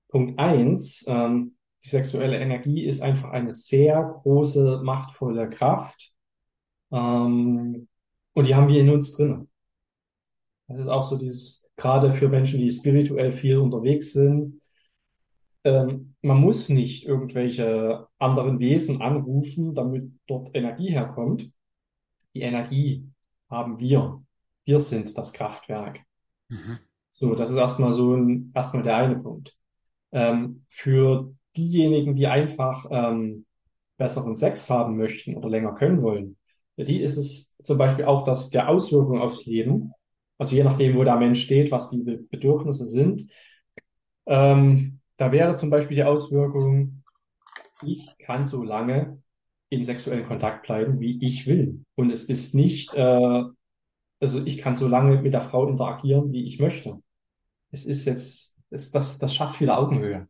Punkt 0.09 0.39
eins, 0.39 1.03
ähm, 1.07 1.55
die 1.83 1.89
sexuelle 1.89 2.39
Energie 2.39 2.85
ist 2.85 3.01
einfach 3.01 3.31
eine 3.31 3.51
sehr 3.51 4.01
große, 4.23 4.81
machtvolle 4.83 5.49
Kraft. 5.49 6.13
Ähm, 6.91 7.87
und 8.33 8.47
die 8.47 8.55
haben 8.55 8.67
wir 8.67 8.81
in 8.81 8.89
uns 8.89 9.15
drin. 9.15 9.49
Das 10.67 10.79
ist 10.79 10.87
auch 10.87 11.03
so 11.03 11.17
dieses, 11.17 11.67
gerade 11.75 12.13
für 12.13 12.29
Menschen, 12.29 12.59
die 12.59 12.71
spirituell 12.71 13.31
viel 13.31 13.57
unterwegs 13.57 14.13
sind. 14.13 14.61
Ähm, 15.63 16.15
man 16.21 16.39
muss 16.39 16.69
nicht 16.69 17.05
irgendwelche 17.05 18.07
anderen 18.19 18.59
Wesen 18.59 19.01
anrufen, 19.01 19.75
damit 19.75 20.11
dort 20.27 20.55
Energie 20.55 20.91
herkommt. 20.91 21.51
Die 22.33 22.41
Energie 22.41 23.07
haben 23.49 23.79
wir. 23.79 24.24
Wir 24.65 24.79
sind 24.79 25.17
das 25.17 25.31
Kraftwerk. 25.33 25.99
Mhm. 26.49 26.79
So, 27.11 27.33
das 27.35 27.49
ist 27.49 27.57
erstmal 27.57 27.91
so 27.91 28.15
ein, 28.15 28.51
erstmal 28.53 28.83
der 28.83 28.97
eine 28.97 29.17
Punkt. 29.17 29.55
Ähm, 30.11 30.65
für 30.69 31.33
diejenigen, 31.55 32.15
die 32.15 32.27
einfach 32.27 32.85
ähm, 32.91 33.45
besseren 33.97 34.35
Sex 34.35 34.69
haben 34.69 34.97
möchten 34.97 35.35
oder 35.35 35.49
länger 35.49 35.73
können 35.73 36.01
wollen, 36.01 36.37
für 36.75 36.83
die 36.83 37.01
ist 37.01 37.15
es 37.15 37.55
zum 37.63 37.77
Beispiel 37.77 38.03
auch 38.03 38.23
das 38.25 38.49
der 38.49 38.67
Auswirkung 38.67 39.21
aufs 39.21 39.45
Leben. 39.45 39.91
Also 40.37 40.55
je 40.55 40.63
nachdem, 40.65 40.97
wo 40.97 41.05
der 41.05 41.15
Mensch 41.15 41.43
steht, 41.43 41.71
was 41.71 41.89
die 41.89 42.03
Be- 42.03 42.25
Bedürfnisse 42.29 42.87
sind. 42.87 43.23
Ähm, 44.25 44.99
da 45.15 45.31
wäre 45.31 45.55
zum 45.55 45.69
Beispiel 45.69 45.95
die 45.95 46.03
Auswirkung, 46.03 47.03
ich 47.83 48.09
kann 48.19 48.43
so 48.43 48.63
lange 48.63 49.21
im 49.69 49.85
sexuellen 49.85 50.27
Kontakt 50.27 50.65
bleiben, 50.65 50.99
wie 50.99 51.23
ich 51.25 51.47
will. 51.47 51.85
Und 51.95 52.11
es 52.11 52.25
ist 52.25 52.53
nicht, 52.53 52.93
äh, 52.95 53.43
also 54.19 54.43
ich 54.43 54.59
kann 54.59 54.75
so 54.75 54.87
lange 54.87 55.21
mit 55.21 55.33
der 55.33 55.41
Frau 55.41 55.67
interagieren, 55.67 56.31
wie 56.31 56.45
ich 56.45 56.59
möchte. 56.59 57.01
Es 57.71 57.85
ist 57.85 58.05
jetzt, 58.05 58.57
es, 58.69 58.91
das, 58.91 59.17
das 59.17 59.35
schafft 59.35 59.59
wieder 59.59 59.77
Augenhöhe. 59.77 60.27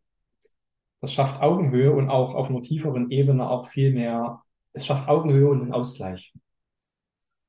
Das 1.01 1.13
schafft 1.13 1.41
Augenhöhe 1.41 1.91
und 1.91 2.09
auch 2.09 2.33
auf 2.33 2.49
einer 2.49 2.61
tieferen 2.61 3.11
Ebene 3.11 3.49
auch 3.49 3.67
viel 3.67 3.93
mehr, 3.93 4.41
es 4.73 4.85
schafft 4.85 5.07
Augenhöhe 5.07 5.47
und 5.49 5.61
einen 5.61 5.73
Ausgleich. 5.73 6.33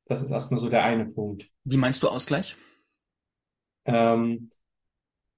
Das 0.04 0.22
ist 0.22 0.30
erstmal 0.30 0.60
so 0.60 0.68
der 0.68 0.84
eine 0.84 1.06
Punkt. 1.06 1.50
Wie 1.64 1.76
meinst 1.76 2.02
du 2.02 2.08
Ausgleich? 2.08 2.56
Ähm, 3.84 4.50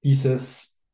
dieses 0.03 0.85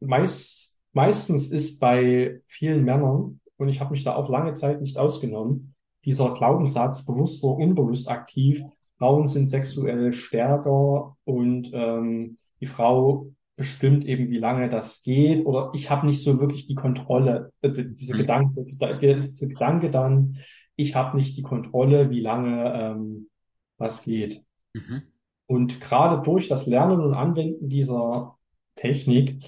meist, 0.00 0.80
meistens 0.92 1.50
ist 1.50 1.80
bei 1.80 2.40
vielen 2.46 2.84
Männern, 2.84 3.40
und 3.56 3.68
ich 3.68 3.80
habe 3.80 3.90
mich 3.90 4.04
da 4.04 4.14
auch 4.14 4.30
lange 4.30 4.54
Zeit 4.54 4.80
nicht 4.80 4.96
ausgenommen, 4.96 5.74
dieser 6.04 6.32
Glaubenssatz, 6.32 7.04
bewusst 7.04 7.44
oder 7.44 7.58
unbewusst 7.58 8.08
aktiv, 8.08 8.62
Frauen 9.00 9.26
sind 9.26 9.46
sexuell 9.46 10.12
stärker 10.12 11.16
und 11.24 11.70
ähm, 11.72 12.36
die 12.60 12.66
Frau 12.66 13.32
bestimmt 13.56 14.04
eben, 14.04 14.30
wie 14.30 14.38
lange 14.38 14.68
das 14.68 15.02
geht, 15.02 15.46
oder 15.46 15.70
ich 15.74 15.90
habe 15.90 16.06
nicht 16.06 16.22
so 16.22 16.38
wirklich 16.38 16.66
die 16.66 16.74
Kontrolle, 16.74 17.50
äh, 17.62 17.70
diese 17.72 18.14
Mhm. 18.14 18.18
Gedanke, 18.18 18.64
dieser 18.64 19.48
Gedanke 19.48 19.90
dann, 19.90 20.36
ich 20.76 20.94
habe 20.94 21.16
nicht 21.16 21.36
die 21.38 21.42
Kontrolle, 21.42 22.10
wie 22.10 22.20
lange 22.20 22.72
ähm, 22.74 23.30
was 23.78 24.04
geht. 24.04 24.42
Mhm. 24.74 25.02
Und 25.46 25.80
gerade 25.80 26.22
durch 26.22 26.48
das 26.48 26.66
Lernen 26.66 27.00
und 27.00 27.14
Anwenden 27.14 27.70
dieser 27.70 28.36
Technik 28.74 29.42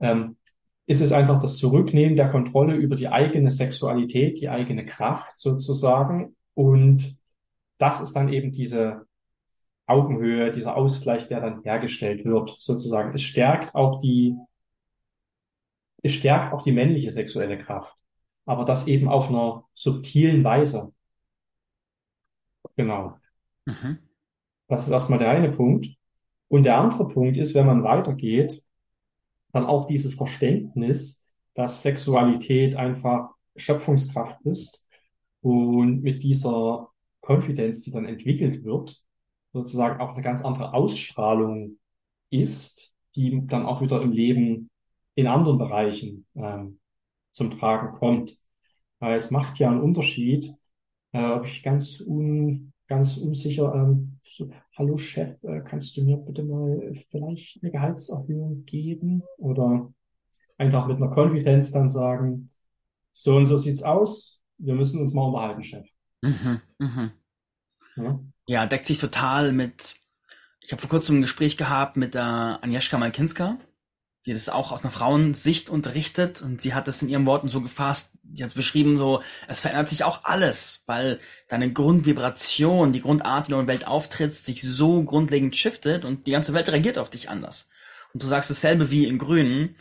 ähm, 0.00 0.36
ist 0.86 1.00
es 1.00 1.12
einfach 1.12 1.42
das 1.42 1.58
Zurücknehmen 1.58 2.16
der 2.16 2.30
Kontrolle 2.30 2.76
über 2.76 2.94
die 2.94 3.08
eigene 3.08 3.50
Sexualität, 3.50 4.40
die 4.40 4.48
eigene 4.48 4.86
Kraft 4.86 5.36
sozusagen. 5.36 6.36
Und 6.54 7.16
das 7.82 8.00
ist 8.00 8.14
dann 8.14 8.32
eben 8.32 8.52
diese 8.52 9.06
Augenhöhe, 9.86 10.52
dieser 10.52 10.76
Ausgleich, 10.76 11.26
der 11.26 11.40
dann 11.40 11.62
hergestellt 11.64 12.24
wird, 12.24 12.54
sozusagen. 12.60 13.12
Es 13.12 13.22
stärkt 13.22 13.74
auch 13.74 13.98
die, 14.00 14.36
es 16.02 16.12
stärkt 16.12 16.52
auch 16.52 16.62
die 16.62 16.70
männliche 16.70 17.10
sexuelle 17.10 17.58
Kraft, 17.58 17.92
aber 18.46 18.64
das 18.64 18.86
eben 18.86 19.08
auf 19.08 19.28
einer 19.28 19.64
subtilen 19.74 20.44
Weise. 20.44 20.92
Genau. 22.76 23.16
Mhm. 23.66 23.98
Das 24.68 24.86
ist 24.86 24.92
erstmal 24.92 25.18
der 25.18 25.30
eine 25.30 25.50
Punkt. 25.50 25.88
Und 26.46 26.62
der 26.62 26.78
andere 26.78 27.08
Punkt 27.08 27.36
ist, 27.36 27.54
wenn 27.54 27.66
man 27.66 27.82
weitergeht, 27.82 28.62
dann 29.52 29.66
auch 29.66 29.86
dieses 29.86 30.14
Verständnis, 30.14 31.26
dass 31.54 31.82
Sexualität 31.82 32.76
einfach 32.76 33.30
Schöpfungskraft 33.56 34.40
ist 34.42 34.88
und 35.40 36.02
mit 36.02 36.22
dieser 36.22 36.91
Konfidenz, 37.22 37.82
die 37.82 37.92
dann 37.92 38.04
entwickelt 38.04 38.64
wird, 38.64 39.00
sozusagen 39.52 40.00
auch 40.00 40.12
eine 40.12 40.22
ganz 40.22 40.44
andere 40.44 40.74
Ausstrahlung 40.74 41.78
ist, 42.30 42.96
die 43.14 43.46
dann 43.46 43.64
auch 43.64 43.80
wieder 43.80 44.02
im 44.02 44.12
Leben 44.12 44.70
in 45.14 45.26
anderen 45.26 45.58
Bereichen 45.58 46.26
ähm, 46.34 46.80
zum 47.32 47.58
Tragen 47.58 47.96
kommt. 47.98 48.36
Weil 48.98 49.16
es 49.16 49.30
macht 49.30 49.58
ja 49.58 49.70
einen 49.70 49.80
Unterschied, 49.80 50.48
äh, 51.12 51.24
ob 51.24 51.46
ich 51.46 51.62
ganz 51.62 52.00
un, 52.00 52.72
ganz 52.86 53.16
unsicher, 53.16 53.74
ähm, 53.74 54.18
so, 54.22 54.50
hallo 54.76 54.96
Chef, 54.96 55.42
äh, 55.44 55.60
kannst 55.60 55.96
du 55.96 56.04
mir 56.04 56.16
bitte 56.16 56.42
mal 56.42 56.94
vielleicht 57.10 57.62
eine 57.62 57.72
Gehaltserhöhung 57.72 58.64
geben? 58.64 59.22
Oder 59.38 59.92
einfach 60.58 60.86
mit 60.86 60.96
einer 60.96 61.10
Konfidenz 61.10 61.72
dann 61.72 61.88
sagen, 61.88 62.50
so 63.12 63.36
und 63.36 63.46
so 63.46 63.58
sieht's 63.58 63.82
aus, 63.82 64.42
wir 64.58 64.74
müssen 64.74 65.00
uns 65.00 65.12
mal 65.12 65.26
unterhalten, 65.26 65.62
Chef. 65.62 65.91
Mhm. 66.22 66.60
Mhm. 66.78 67.10
Ja? 67.96 68.20
Ja, 68.46 68.66
deckt 68.66 68.86
sich 68.86 68.98
total 68.98 69.52
mit. 69.52 69.96
Ich 70.60 70.72
habe 70.72 70.80
vor 70.80 70.90
kurzem 70.90 71.18
ein 71.18 71.22
Gespräch 71.22 71.56
gehabt 71.56 71.96
mit 71.96 72.14
der 72.14 72.58
Agnieszka 72.62 72.98
Malkinska, 72.98 73.58
die 74.26 74.32
das 74.32 74.48
auch 74.48 74.70
aus 74.72 74.84
einer 74.84 74.92
Frauensicht 74.92 75.68
unterrichtet 75.68 76.42
und 76.42 76.60
sie 76.60 76.74
hat 76.74 76.86
es 76.88 77.02
in 77.02 77.08
ihren 77.08 77.26
Worten 77.26 77.48
so 77.48 77.60
gefasst, 77.60 78.18
die 78.22 78.42
hat 78.44 78.50
es 78.50 78.54
beschrieben 78.54 78.98
so, 78.98 79.22
es 79.48 79.60
verändert 79.60 79.88
sich 79.88 80.04
auch 80.04 80.24
alles, 80.24 80.84
weil 80.86 81.18
deine 81.48 81.72
Grundvibration, 81.72 82.92
die 82.92 83.00
Grundart, 83.02 83.48
wie 83.48 83.52
du 83.52 83.60
in 83.60 83.66
der 83.66 83.74
Welt 83.74 83.86
auftrittst, 83.88 84.46
sich 84.46 84.62
so 84.62 85.02
grundlegend 85.02 85.56
shiftet 85.56 86.04
und 86.04 86.26
die 86.26 86.30
ganze 86.32 86.54
Welt 86.54 86.68
reagiert 86.68 86.98
auf 86.98 87.10
dich 87.10 87.28
anders. 87.30 87.70
Und 88.14 88.22
du 88.22 88.26
sagst 88.28 88.50
dasselbe 88.50 88.90
wie 88.90 89.06
in 89.06 89.18
Grünen, 89.18 89.76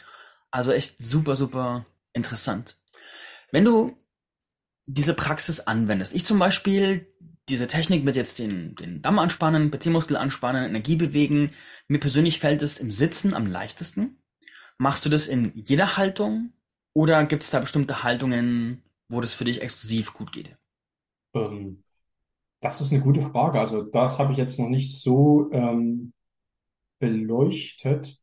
Also 0.51 0.71
echt 0.71 0.99
super, 1.03 1.35
super 1.35 1.85
interessant. 2.13 2.77
Wenn 3.51 3.65
du 3.65 3.97
diese 4.85 5.13
Praxis 5.13 5.61
anwendest, 5.61 6.15
ich 6.15 6.25
zum 6.25 6.39
Beispiel 6.39 7.07
diese 7.49 7.67
Technik 7.67 8.03
mit 8.03 8.15
jetzt 8.15 8.39
den, 8.39 8.75
den 8.75 9.01
Damm 9.01 9.19
anspannen, 9.19 9.71
PC-Muskel 9.71 10.15
anspannen, 10.15 10.63
Energie 10.63 10.95
bewegen, 10.95 11.51
mir 11.87 11.99
persönlich 11.99 12.39
fällt 12.39 12.61
es 12.61 12.79
im 12.79 12.91
Sitzen 12.91 13.33
am 13.33 13.47
leichtesten. 13.47 14.21
Machst 14.77 15.05
du 15.05 15.09
das 15.09 15.27
in 15.27 15.51
jeder 15.55 15.97
Haltung 15.97 16.53
oder 16.93 17.25
gibt 17.25 17.43
es 17.43 17.49
da 17.49 17.59
bestimmte 17.59 18.03
Haltungen, 18.03 18.83
wo 19.09 19.21
das 19.21 19.33
für 19.33 19.43
dich 19.43 19.61
exklusiv 19.61 20.13
gut 20.13 20.31
geht? 20.31 20.55
Ähm, 21.33 21.83
das 22.61 22.79
ist 22.79 22.93
eine 22.93 23.01
gute 23.01 23.21
Frage. 23.21 23.59
Also 23.59 23.83
das 23.83 24.19
habe 24.19 24.33
ich 24.33 24.37
jetzt 24.37 24.59
noch 24.59 24.69
nicht 24.69 25.01
so 25.01 25.51
ähm, 25.51 26.13
beleuchtet. 26.99 28.20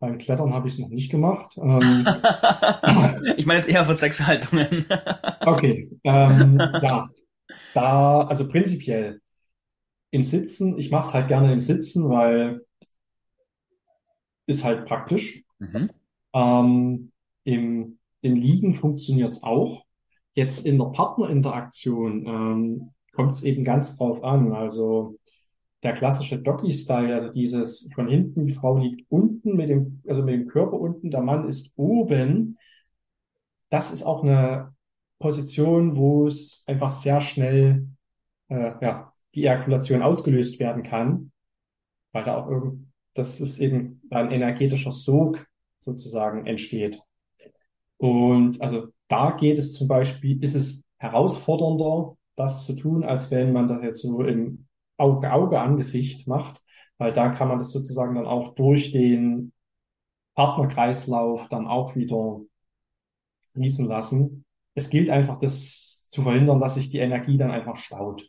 Beim 0.00 0.18
Klettern 0.18 0.54
habe 0.54 0.68
ich 0.68 0.74
es 0.74 0.80
noch 0.80 0.90
nicht 0.90 1.10
gemacht. 1.10 1.56
Ähm, 1.56 2.06
ich 3.36 3.46
meine 3.46 3.60
jetzt 3.60 3.68
eher 3.68 3.84
von 3.84 3.96
Sexhaltungen. 3.96 4.86
okay, 5.44 5.90
ähm, 6.04 6.58
ja, 6.58 7.08
da, 7.74 8.20
also 8.22 8.48
prinzipiell 8.48 9.20
im 10.10 10.24
Sitzen, 10.24 10.78
ich 10.78 10.90
mache 10.90 11.08
es 11.08 11.14
halt 11.14 11.28
gerne 11.28 11.52
im 11.52 11.60
Sitzen, 11.60 12.08
weil 12.08 12.62
ist 14.46 14.64
halt 14.64 14.86
praktisch. 14.86 15.44
Mhm. 15.58 15.90
Ähm, 16.32 17.12
im, 17.44 17.98
Im 18.22 18.34
Liegen 18.34 18.74
funktioniert 18.74 19.32
es 19.32 19.42
auch. 19.42 19.84
Jetzt 20.34 20.66
in 20.66 20.78
der 20.78 20.86
Partnerinteraktion 20.86 22.26
ähm, 22.26 22.90
kommt 23.12 23.32
es 23.32 23.42
eben 23.42 23.64
ganz 23.64 23.98
drauf 23.98 24.24
an. 24.24 24.52
Also 24.52 25.16
der 25.82 25.92
klassische 25.94 26.38
Doggy-Style, 26.38 27.14
also 27.14 27.28
dieses 27.28 27.88
von 27.94 28.08
hinten, 28.08 28.46
die 28.46 28.54
Frau 28.54 28.78
liegt 28.78 29.10
unten 29.10 29.56
mit 29.56 29.68
dem, 29.68 30.02
also 30.08 30.22
mit 30.22 30.34
dem 30.34 30.48
Körper 30.48 30.78
unten, 30.78 31.10
der 31.10 31.20
Mann 31.20 31.48
ist 31.48 31.72
oben. 31.76 32.58
Das 33.70 33.92
ist 33.92 34.02
auch 34.02 34.22
eine 34.22 34.74
Position, 35.18 35.96
wo 35.96 36.26
es 36.26 36.64
einfach 36.66 36.90
sehr 36.90 37.20
schnell 37.20 37.88
äh, 38.48 38.72
ja, 38.80 39.12
die 39.34 39.44
Ejakulation 39.44 40.02
ausgelöst 40.02 40.58
werden 40.58 40.82
kann, 40.82 41.32
weil 42.12 42.24
da 42.24 42.36
auch 42.36 42.48
irgend, 42.48 42.92
das 43.14 43.40
ist 43.40 43.58
eben 43.58 44.02
ein 44.10 44.30
energetischer 44.30 44.92
Sog 44.92 45.46
sozusagen 45.80 46.46
entsteht. 46.46 47.00
Und 47.98 48.60
also 48.60 48.88
da 49.08 49.32
geht 49.32 49.58
es 49.58 49.74
zum 49.74 49.88
Beispiel, 49.88 50.42
ist 50.42 50.54
es 50.54 50.84
herausfordernder, 50.98 52.16
das 52.36 52.66
zu 52.66 52.74
tun, 52.74 53.04
als 53.04 53.30
wenn 53.30 53.52
man 53.52 53.68
das 53.68 53.82
jetzt 53.82 54.02
so 54.02 54.22
im 54.22 54.67
Auge-Auge-Angesicht 54.98 56.26
macht, 56.26 56.62
weil 56.98 57.12
da 57.12 57.30
kann 57.30 57.48
man 57.48 57.58
das 57.58 57.70
sozusagen 57.70 58.14
dann 58.14 58.26
auch 58.26 58.54
durch 58.54 58.92
den 58.92 59.52
Partnerkreislauf 60.34 61.48
dann 61.48 61.66
auch 61.66 61.96
wieder 61.96 62.40
fließen 63.54 63.88
lassen. 63.88 64.44
Es 64.74 64.90
gilt 64.90 65.10
einfach, 65.10 65.38
das 65.38 66.10
zu 66.10 66.22
verhindern, 66.22 66.60
dass 66.60 66.74
sich 66.74 66.90
die 66.90 66.98
Energie 66.98 67.36
dann 67.38 67.50
einfach 67.50 67.76
staut, 67.76 68.28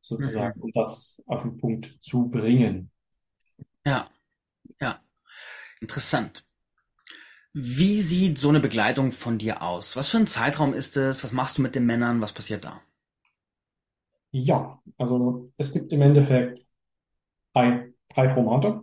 sozusagen, 0.00 0.58
mhm. 0.58 0.64
und 0.64 0.76
das 0.76 1.22
auf 1.26 1.42
den 1.42 1.56
Punkt 1.56 1.98
zu 2.00 2.28
bringen. 2.28 2.90
Ja, 3.84 4.08
ja, 4.80 5.00
interessant. 5.80 6.44
Wie 7.52 8.00
sieht 8.02 8.38
so 8.38 8.50
eine 8.50 8.60
Begleitung 8.60 9.10
von 9.10 9.38
dir 9.38 9.62
aus? 9.62 9.96
Was 9.96 10.08
für 10.08 10.18
ein 10.18 10.26
Zeitraum 10.26 10.74
ist 10.74 10.96
es? 10.96 11.24
Was 11.24 11.32
machst 11.32 11.58
du 11.58 11.62
mit 11.62 11.74
den 11.74 11.86
Männern? 11.86 12.20
Was 12.20 12.32
passiert 12.32 12.64
da? 12.64 12.82
Ja, 14.30 14.80
also 14.98 15.50
es 15.56 15.72
gibt 15.72 15.92
im 15.92 16.02
Endeffekt 16.02 16.60
ein, 17.54 17.94
drei 18.08 18.34
Formate. 18.34 18.82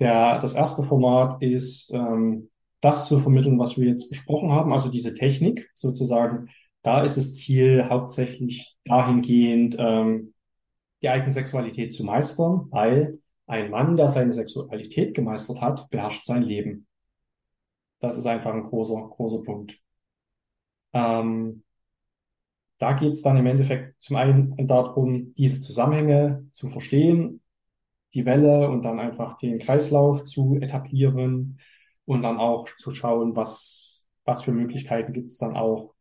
Der, 0.00 0.38
das 0.40 0.54
erste 0.54 0.84
Format 0.84 1.42
ist, 1.42 1.92
ähm, 1.94 2.50
das 2.80 3.08
zu 3.08 3.20
vermitteln, 3.20 3.58
was 3.58 3.78
wir 3.78 3.86
jetzt 3.88 4.08
besprochen 4.10 4.52
haben, 4.52 4.72
also 4.72 4.90
diese 4.90 5.14
Technik 5.14 5.70
sozusagen. 5.74 6.48
Da 6.82 7.02
ist 7.04 7.16
das 7.18 7.34
Ziel 7.34 7.86
hauptsächlich 7.88 8.78
dahingehend, 8.84 9.76
ähm, 9.78 10.34
die 11.02 11.08
eigene 11.10 11.32
Sexualität 11.32 11.92
zu 11.94 12.04
meistern, 12.04 12.68
weil 12.70 13.18
ein 13.46 13.70
Mann, 13.70 13.96
der 13.96 14.08
seine 14.08 14.32
Sexualität 14.32 15.14
gemeistert 15.14 15.60
hat, 15.60 15.90
beherrscht 15.90 16.24
sein 16.24 16.42
Leben. 16.42 16.86
Das 18.00 18.16
ist 18.16 18.26
einfach 18.26 18.54
ein 18.54 18.64
großer, 18.64 19.08
großer 19.10 19.42
Punkt. 19.44 19.78
Ähm, 20.92 21.62
da 22.80 22.94
geht 22.94 23.12
es 23.12 23.22
dann 23.22 23.36
im 23.36 23.46
Endeffekt 23.46 24.02
zum 24.02 24.16
einen 24.16 24.66
darum, 24.66 25.34
diese 25.34 25.60
Zusammenhänge 25.60 26.48
zu 26.52 26.70
verstehen, 26.70 27.42
die 28.14 28.24
Welle 28.24 28.70
und 28.70 28.82
dann 28.82 28.98
einfach 28.98 29.36
den 29.38 29.58
Kreislauf 29.58 30.22
zu 30.22 30.56
etablieren 30.60 31.60
und 32.06 32.22
dann 32.22 32.38
auch 32.38 32.66
zu 32.78 32.92
schauen, 32.92 33.36
was, 33.36 34.08
was 34.24 34.42
für 34.42 34.52
Möglichkeiten 34.52 35.12
gibt 35.12 35.28
es 35.28 35.36
dann 35.36 35.56
auch 35.56 35.94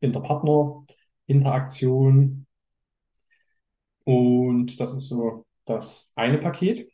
in 0.00 0.14
der 0.14 0.20
Partnerinteraktion. 0.20 2.46
Und 4.04 4.80
das 4.80 4.94
ist 4.94 5.08
so 5.08 5.44
das 5.66 6.12
eine 6.16 6.38
Paket. 6.38 6.90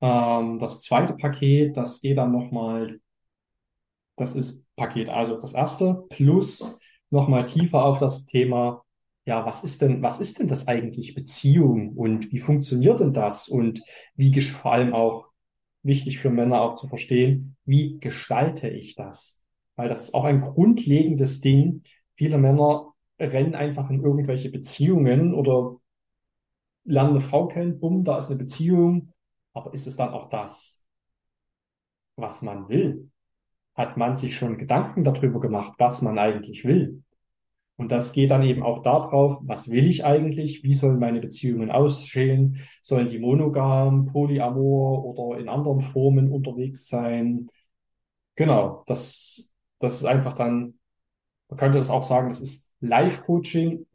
Ähm, 0.00 0.58
das 0.58 0.82
zweite 0.82 1.14
Paket, 1.14 1.76
das 1.76 2.00
geht 2.00 2.18
dann 2.18 2.32
nochmal, 2.32 2.98
das 4.16 4.34
ist 4.34 4.66
Paket, 4.74 5.08
also 5.08 5.40
das 5.40 5.54
erste 5.54 6.04
plus 6.10 6.81
nochmal 7.12 7.44
tiefer 7.44 7.84
auf 7.84 7.98
das 7.98 8.24
Thema, 8.24 8.84
ja, 9.24 9.46
was 9.46 9.64
ist 9.64 9.82
denn, 9.82 10.02
was 10.02 10.20
ist 10.20 10.40
denn 10.40 10.48
das 10.48 10.66
eigentlich 10.68 11.14
Beziehung 11.14 11.90
und 11.96 12.32
wie 12.32 12.40
funktioniert 12.40 13.00
denn 13.00 13.12
das 13.12 13.48
und 13.48 13.82
wie 14.16 14.40
vor 14.40 14.72
allem 14.72 14.94
auch 14.94 15.28
wichtig 15.82 16.18
für 16.18 16.30
Männer 16.30 16.60
auch 16.62 16.74
zu 16.74 16.88
verstehen, 16.88 17.56
wie 17.64 17.98
gestalte 18.00 18.68
ich 18.68 18.94
das? 18.96 19.44
Weil 19.76 19.88
das 19.88 20.04
ist 20.04 20.14
auch 20.14 20.24
ein 20.24 20.40
grundlegendes 20.40 21.40
Ding. 21.40 21.82
Viele 22.14 22.38
Männer 22.38 22.92
rennen 23.18 23.54
einfach 23.54 23.90
in 23.90 24.02
irgendwelche 24.02 24.50
Beziehungen 24.50 25.34
oder 25.34 25.76
lernen 26.84 27.10
eine 27.10 27.20
Frau 27.20 27.48
kennen, 27.48 27.78
bumm, 27.80 28.04
da 28.04 28.18
ist 28.18 28.28
eine 28.28 28.38
Beziehung, 28.38 29.12
aber 29.52 29.74
ist 29.74 29.86
es 29.86 29.96
dann 29.96 30.10
auch 30.10 30.28
das, 30.28 30.84
was 32.16 32.42
man 32.42 32.68
will? 32.68 33.11
Hat 33.74 33.96
man 33.96 34.16
sich 34.16 34.36
schon 34.36 34.58
Gedanken 34.58 35.04
darüber 35.04 35.40
gemacht, 35.40 35.74
was 35.78 36.02
man 36.02 36.18
eigentlich 36.18 36.64
will. 36.64 37.02
Und 37.76 37.90
das 37.90 38.12
geht 38.12 38.30
dann 38.30 38.42
eben 38.42 38.62
auch 38.62 38.82
darauf, 38.82 39.40
was 39.42 39.70
will 39.70 39.86
ich 39.86 40.04
eigentlich? 40.04 40.62
Wie 40.62 40.74
sollen 40.74 40.98
meine 40.98 41.20
Beziehungen 41.20 41.70
aussehen? 41.70 42.60
Sollen 42.82 43.08
die 43.08 43.18
monogam, 43.18 44.04
polyamor 44.04 45.04
oder 45.04 45.40
in 45.40 45.48
anderen 45.48 45.80
Formen 45.80 46.30
unterwegs 46.30 46.88
sein? 46.88 47.48
Genau, 48.36 48.84
das, 48.86 49.54
das 49.80 49.96
ist 49.96 50.04
einfach 50.04 50.34
dann, 50.34 50.78
man 51.48 51.58
könnte 51.58 51.78
das 51.78 51.90
auch 51.90 52.04
sagen, 52.04 52.28
das 52.28 52.40
ist 52.40 52.74
Live-Coaching, 52.80 53.86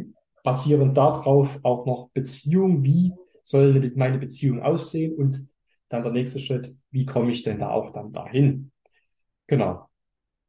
basierend 0.44 0.98
darauf 0.98 1.60
auch 1.64 1.86
noch 1.86 2.10
Beziehung. 2.14 2.84
Wie 2.84 3.14
soll 3.44 3.92
meine 3.96 4.18
Beziehung 4.18 4.62
aussehen? 4.62 5.16
Und 5.16 5.48
dann 5.90 6.04
der 6.04 6.12
nächste 6.12 6.40
Schritt, 6.40 6.76
wie 6.92 7.06
komme 7.06 7.32
ich 7.32 7.44
denn 7.44 7.60
da 7.60 7.72
auch 7.72 7.94
dann 7.94 8.12
dahin? 8.12 8.72
Genau. 9.48 9.90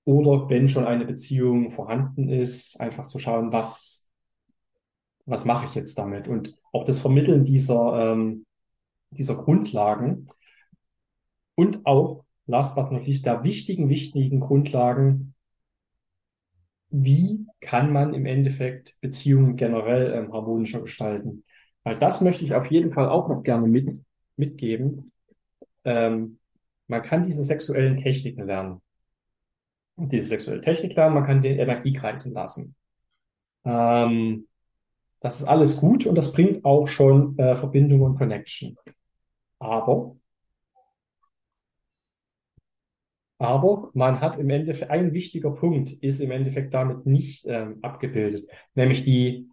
Oder 0.05 0.49
wenn 0.49 0.69
schon 0.69 0.87
eine 0.87 1.05
Beziehung 1.05 1.71
vorhanden 1.71 2.29
ist, 2.29 2.81
einfach 2.81 3.07
zu 3.07 3.19
schauen, 3.19 3.53
was, 3.53 4.11
was 5.27 5.45
mache 5.45 5.67
ich 5.67 5.75
jetzt 5.75 5.99
damit? 5.99 6.29
Und 6.29 6.57
auch 6.73 6.85
das 6.85 6.99
Vermitteln 6.99 7.45
dieser, 7.45 8.13
ähm, 8.13 8.47
dieser 9.11 9.37
Grundlagen 9.37 10.29
und 11.55 11.85
auch, 11.87 12.25
last 12.47 12.75
but 12.77 12.91
not 12.91 13.07
least, 13.07 13.27
der 13.27 13.45
wichtigen, 13.45 13.91
wichtigen 13.91 14.41
Grundlagen, 14.41 15.35
wie 16.91 17.47
kann 17.61 17.93
man 17.93 18.15
im 18.15 18.25
Endeffekt 18.25 18.99
Beziehungen 19.03 19.57
generell 19.57 20.13
ähm, 20.15 20.33
harmonischer 20.33 20.81
gestalten? 20.81 21.45
Weil 21.83 21.99
das 21.99 22.23
möchte 22.23 22.45
ich 22.47 22.55
auf 22.55 22.71
jeden 22.71 22.93
Fall 22.95 23.09
auch 23.11 23.29
noch 23.29 23.43
gerne 23.43 23.67
mit, 23.67 23.89
mitgeben. 24.37 25.13
Ähm, 25.85 26.39
man 26.87 27.03
kann 27.03 27.25
diese 27.25 27.45
sexuellen 27.45 27.99
Techniken 27.99 28.47
lernen 28.47 28.81
diese 29.99 30.29
sexuelle 30.29 30.61
Technik 30.61 30.95
lernen, 30.95 31.15
man 31.15 31.27
kann 31.27 31.43
den 31.43 31.59
Energie 31.59 31.93
kreisen 31.93 32.33
lassen. 32.33 32.75
Ähm, 33.65 34.47
das 35.21 35.41
ist 35.41 35.47
alles 35.47 35.79
gut 35.79 36.07
und 36.07 36.15
das 36.15 36.33
bringt 36.33 36.65
auch 36.65 36.87
schon 36.87 37.37
äh, 37.39 37.57
Verbindung 37.57 38.03
und 38.03 38.17
Connection. 38.17 38.77
Aber, 39.59 40.17
aber 43.39 43.91
man 43.95 44.21
hat 44.21 44.39
im 44.39 44.51
Endeffekt, 44.51 44.91
ein 44.91 45.13
wichtiger 45.13 45.51
Punkt 45.51 45.91
ist 45.91 46.21
im 46.21 46.31
Endeffekt 46.31 46.73
damit 46.73 47.07
nicht 47.07 47.47
ähm, 47.47 47.79
abgebildet, 47.83 48.49
nämlich 48.75 49.05
die 49.05 49.49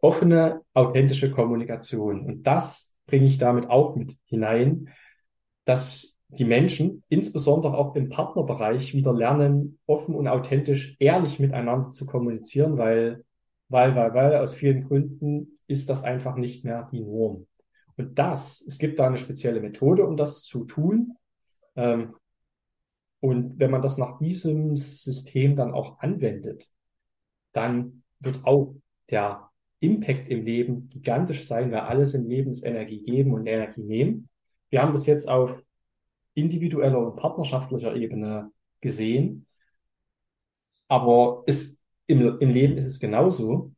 offene, 0.00 0.62
authentische 0.72 1.30
Kommunikation. 1.30 2.24
Und 2.24 2.42
das 2.44 2.96
bringe 3.06 3.26
ich 3.26 3.38
damit 3.38 3.68
auch 3.68 3.96
mit 3.96 4.16
hinein, 4.26 4.88
dass 5.64 6.15
die 6.28 6.44
Menschen, 6.44 7.02
insbesondere 7.08 7.76
auch 7.76 7.94
im 7.94 8.08
Partnerbereich, 8.08 8.94
wieder 8.94 9.12
lernen, 9.12 9.78
offen 9.86 10.14
und 10.14 10.28
authentisch, 10.28 10.96
ehrlich 10.98 11.38
miteinander 11.38 11.90
zu 11.90 12.06
kommunizieren, 12.06 12.78
weil, 12.78 13.24
weil, 13.68 13.94
weil, 13.94 14.14
weil, 14.14 14.36
aus 14.36 14.54
vielen 14.54 14.86
Gründen 14.88 15.58
ist 15.66 15.88
das 15.88 16.04
einfach 16.04 16.36
nicht 16.36 16.64
mehr 16.64 16.88
die 16.92 17.00
Norm. 17.00 17.46
Und 17.96 18.18
das, 18.18 18.60
es 18.66 18.78
gibt 18.78 18.98
da 18.98 19.06
eine 19.06 19.16
spezielle 19.16 19.60
Methode, 19.60 20.04
um 20.06 20.16
das 20.16 20.42
zu 20.42 20.64
tun. 20.64 21.14
Ähm, 21.76 22.14
Und 23.20 23.58
wenn 23.58 23.70
man 23.70 23.82
das 23.82 23.98
nach 23.98 24.18
diesem 24.18 24.76
System 24.76 25.56
dann 25.56 25.72
auch 25.72 25.98
anwendet, 26.00 26.66
dann 27.52 28.02
wird 28.20 28.44
auch 28.44 28.76
der 29.10 29.50
Impact 29.80 30.28
im 30.28 30.44
Leben 30.44 30.88
gigantisch 30.88 31.46
sein, 31.46 31.70
weil 31.72 31.80
alles 31.80 32.14
im 32.14 32.28
Leben 32.28 32.50
ist 32.50 32.64
Energie 32.64 33.02
geben 33.02 33.32
und 33.32 33.46
Energie 33.46 33.82
nehmen. 33.82 34.28
Wir 34.70 34.82
haben 34.82 34.92
das 34.92 35.06
jetzt 35.06 35.28
auf 35.28 35.62
individueller 36.36 36.98
und 36.98 37.16
partnerschaftlicher 37.16 37.96
Ebene 37.96 38.50
gesehen, 38.80 39.46
aber 40.88 41.42
es, 41.46 41.82
im, 42.06 42.38
im 42.38 42.50
Leben 42.50 42.76
ist 42.76 42.86
es 42.86 43.00
genauso. 43.00 43.72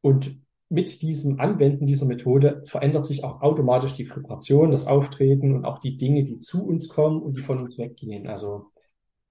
Und 0.00 0.40
mit 0.68 1.02
diesem 1.02 1.40
Anwenden 1.40 1.86
dieser 1.86 2.06
Methode 2.06 2.62
verändert 2.66 3.04
sich 3.04 3.24
auch 3.24 3.42
automatisch 3.42 3.94
die 3.94 4.08
Vibration, 4.08 4.70
das 4.70 4.86
Auftreten 4.86 5.54
und 5.54 5.64
auch 5.64 5.78
die 5.78 5.96
Dinge, 5.96 6.22
die 6.22 6.38
zu 6.38 6.66
uns 6.66 6.88
kommen 6.88 7.22
und 7.22 7.36
die 7.36 7.42
von 7.42 7.58
uns 7.60 7.78
weggehen. 7.78 8.26
Also 8.26 8.66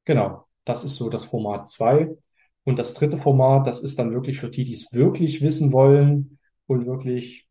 genau, 0.05 0.43
das 0.65 0.83
ist 0.83 0.97
so 0.97 1.09
das 1.09 1.25
Format 1.25 1.69
2. 1.69 2.15
Und 2.65 2.79
das 2.79 2.93
dritte 2.93 3.17
Format, 3.17 3.67
das 3.67 3.83
ist 3.83 3.99
dann 3.99 4.11
wirklich 4.13 4.39
für 4.39 4.49
die, 4.49 4.63
die 4.63 4.73
es 4.73 4.93
wirklich 4.93 5.41
wissen 5.41 5.73
wollen 5.73 6.39
und 6.65 6.85
wirklich 6.85 7.47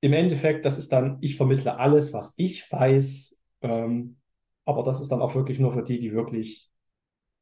im 0.00 0.12
Endeffekt, 0.12 0.64
das 0.64 0.78
ist 0.78 0.92
dann, 0.92 1.18
ich 1.20 1.36
vermittle 1.36 1.78
alles, 1.78 2.12
was 2.12 2.34
ich 2.36 2.70
weiß, 2.70 3.35
ähm, 3.60 4.18
aber 4.64 4.82
das 4.82 5.00
ist 5.00 5.08
dann 5.08 5.22
auch 5.22 5.34
wirklich 5.34 5.58
nur 5.58 5.72
für 5.72 5.82
die, 5.82 5.98
die 5.98 6.12
wirklich, 6.12 6.70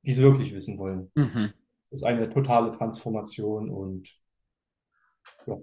die 0.02 0.12
es 0.12 0.18
wirklich 0.18 0.52
wissen 0.52 0.78
wollen. 0.78 1.10
Mhm. 1.14 1.52
Das 1.90 2.00
ist 2.00 2.04
eine 2.04 2.28
totale 2.28 2.72
Transformation 2.72 3.70
und 3.70 4.10
ja. 5.46 5.58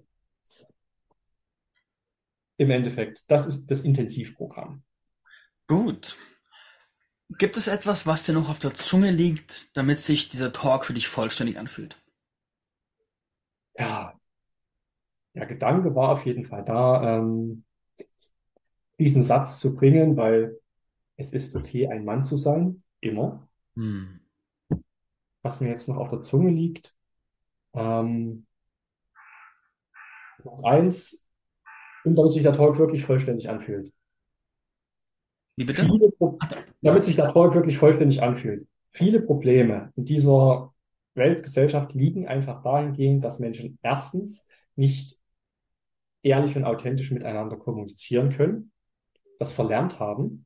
Im 2.58 2.72
Endeffekt, 2.72 3.24
das 3.28 3.48
ist 3.48 3.68
das 3.68 3.82
Intensivprogramm. 3.82 4.84
Gut. 5.68 6.18
Gibt 7.38 7.58
es 7.58 7.68
etwas, 7.68 8.06
was 8.06 8.26
dir 8.26 8.34
noch 8.34 8.50
auf 8.50 8.60
der 8.60 8.74
Zunge 8.74 9.12
liegt, 9.12 9.76
damit 9.78 10.00
sich 10.00 10.30
dieser 10.30 10.52
Talk 10.52 10.86
für 10.86 10.94
dich 10.94 11.08
vollständig 11.08 11.58
anfühlt? 11.58 11.98
Ja, 13.78 14.20
der 15.34 15.46
Gedanke 15.46 15.96
war 15.96 16.10
auf 16.10 16.26
jeden 16.26 16.46
Fall 16.46 16.64
da, 16.64 17.18
ähm, 17.18 17.64
diesen 19.02 19.24
Satz 19.24 19.60
zu 19.60 19.76
bringen, 19.76 20.18
weil 20.18 20.60
es 21.18 21.34
ist 21.34 21.56
okay, 21.56 21.88
ein 21.88 22.06
Mann 22.06 22.24
zu 22.24 22.38
sein, 22.38 22.84
immer. 23.00 23.48
Hm. 23.76 24.20
Was 25.44 25.62
mir 25.62 25.70
jetzt 25.70 25.88
noch 25.90 25.98
auf 25.98 26.10
der 26.10 26.20
Zunge 26.20 26.52
liegt, 26.52 26.96
ähm, 27.74 28.46
Punkt 30.42 30.66
eins, 30.66 31.30
und 32.04 32.16
damit 32.16 32.32
sich 32.32 32.44
der 32.44 32.54
Talk 32.54 32.80
wirklich 32.80 33.06
vollständig 33.06 33.50
anfühlt. 33.50 33.94
Wie 35.56 35.66
bitte? 35.66 35.86
Pro- 35.86 36.40
damit 36.82 37.04
sich 37.04 37.16
der 37.16 37.32
Talk 37.32 37.54
wirklich 37.54 37.78
vollständig 37.78 38.24
anfühlt. 38.24 38.68
Viele 38.92 39.22
Probleme 39.22 39.92
in 39.96 40.06
dieser 40.06 40.74
Weltgesellschaft 41.14 41.94
liegen 41.94 42.28
einfach 42.28 42.64
dahingehend, 42.64 43.24
dass 43.24 43.40
Menschen 43.40 43.78
erstens 43.84 44.48
nicht 44.76 45.20
ehrlich 46.24 46.56
und 46.56 46.64
authentisch 46.64 47.12
miteinander 47.12 47.58
kommunizieren 47.58 48.32
können, 48.32 48.72
das 49.42 49.52
verlernt 49.52 50.00
haben. 50.00 50.46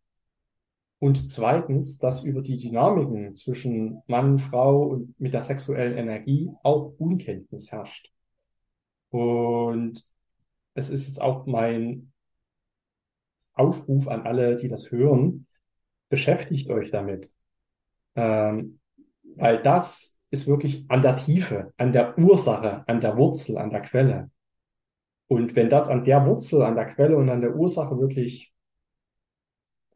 Und 0.99 1.29
zweitens, 1.29 1.97
dass 1.97 2.23
über 2.23 2.41
die 2.41 2.57
Dynamiken 2.57 3.35
zwischen 3.35 4.01
Mann, 4.07 4.39
Frau 4.39 4.83
und 4.83 5.19
mit 5.19 5.33
der 5.33 5.43
sexuellen 5.43 5.97
Energie 5.97 6.49
auch 6.63 6.93
Unkenntnis 6.97 7.73
herrscht. 7.73 8.13
Und 9.09 10.01
es 10.75 10.89
ist 10.89 11.07
jetzt 11.07 11.21
auch 11.21 11.45
mein 11.45 12.13
Aufruf 13.53 14.07
an 14.07 14.21
alle, 14.21 14.55
die 14.55 14.69
das 14.69 14.89
hören, 14.91 15.45
beschäftigt 16.07 16.69
euch 16.69 16.89
damit. 16.89 17.29
Ähm, 18.15 18.79
weil 19.35 19.61
das 19.61 20.17
ist 20.29 20.47
wirklich 20.47 20.85
an 20.87 21.01
der 21.01 21.17
Tiefe, 21.17 21.73
an 21.75 21.91
der 21.91 22.17
Ursache, 22.17 22.87
an 22.87 23.01
der 23.01 23.17
Wurzel, 23.17 23.57
an 23.57 23.71
der 23.71 23.81
Quelle. 23.81 24.31
Und 25.27 25.57
wenn 25.57 25.69
das 25.69 25.89
an 25.89 26.05
der 26.05 26.25
Wurzel, 26.25 26.61
an 26.61 26.75
der 26.75 26.93
Quelle 26.93 27.17
und 27.17 27.29
an 27.29 27.41
der 27.41 27.57
Ursache 27.57 27.99
wirklich 27.99 28.54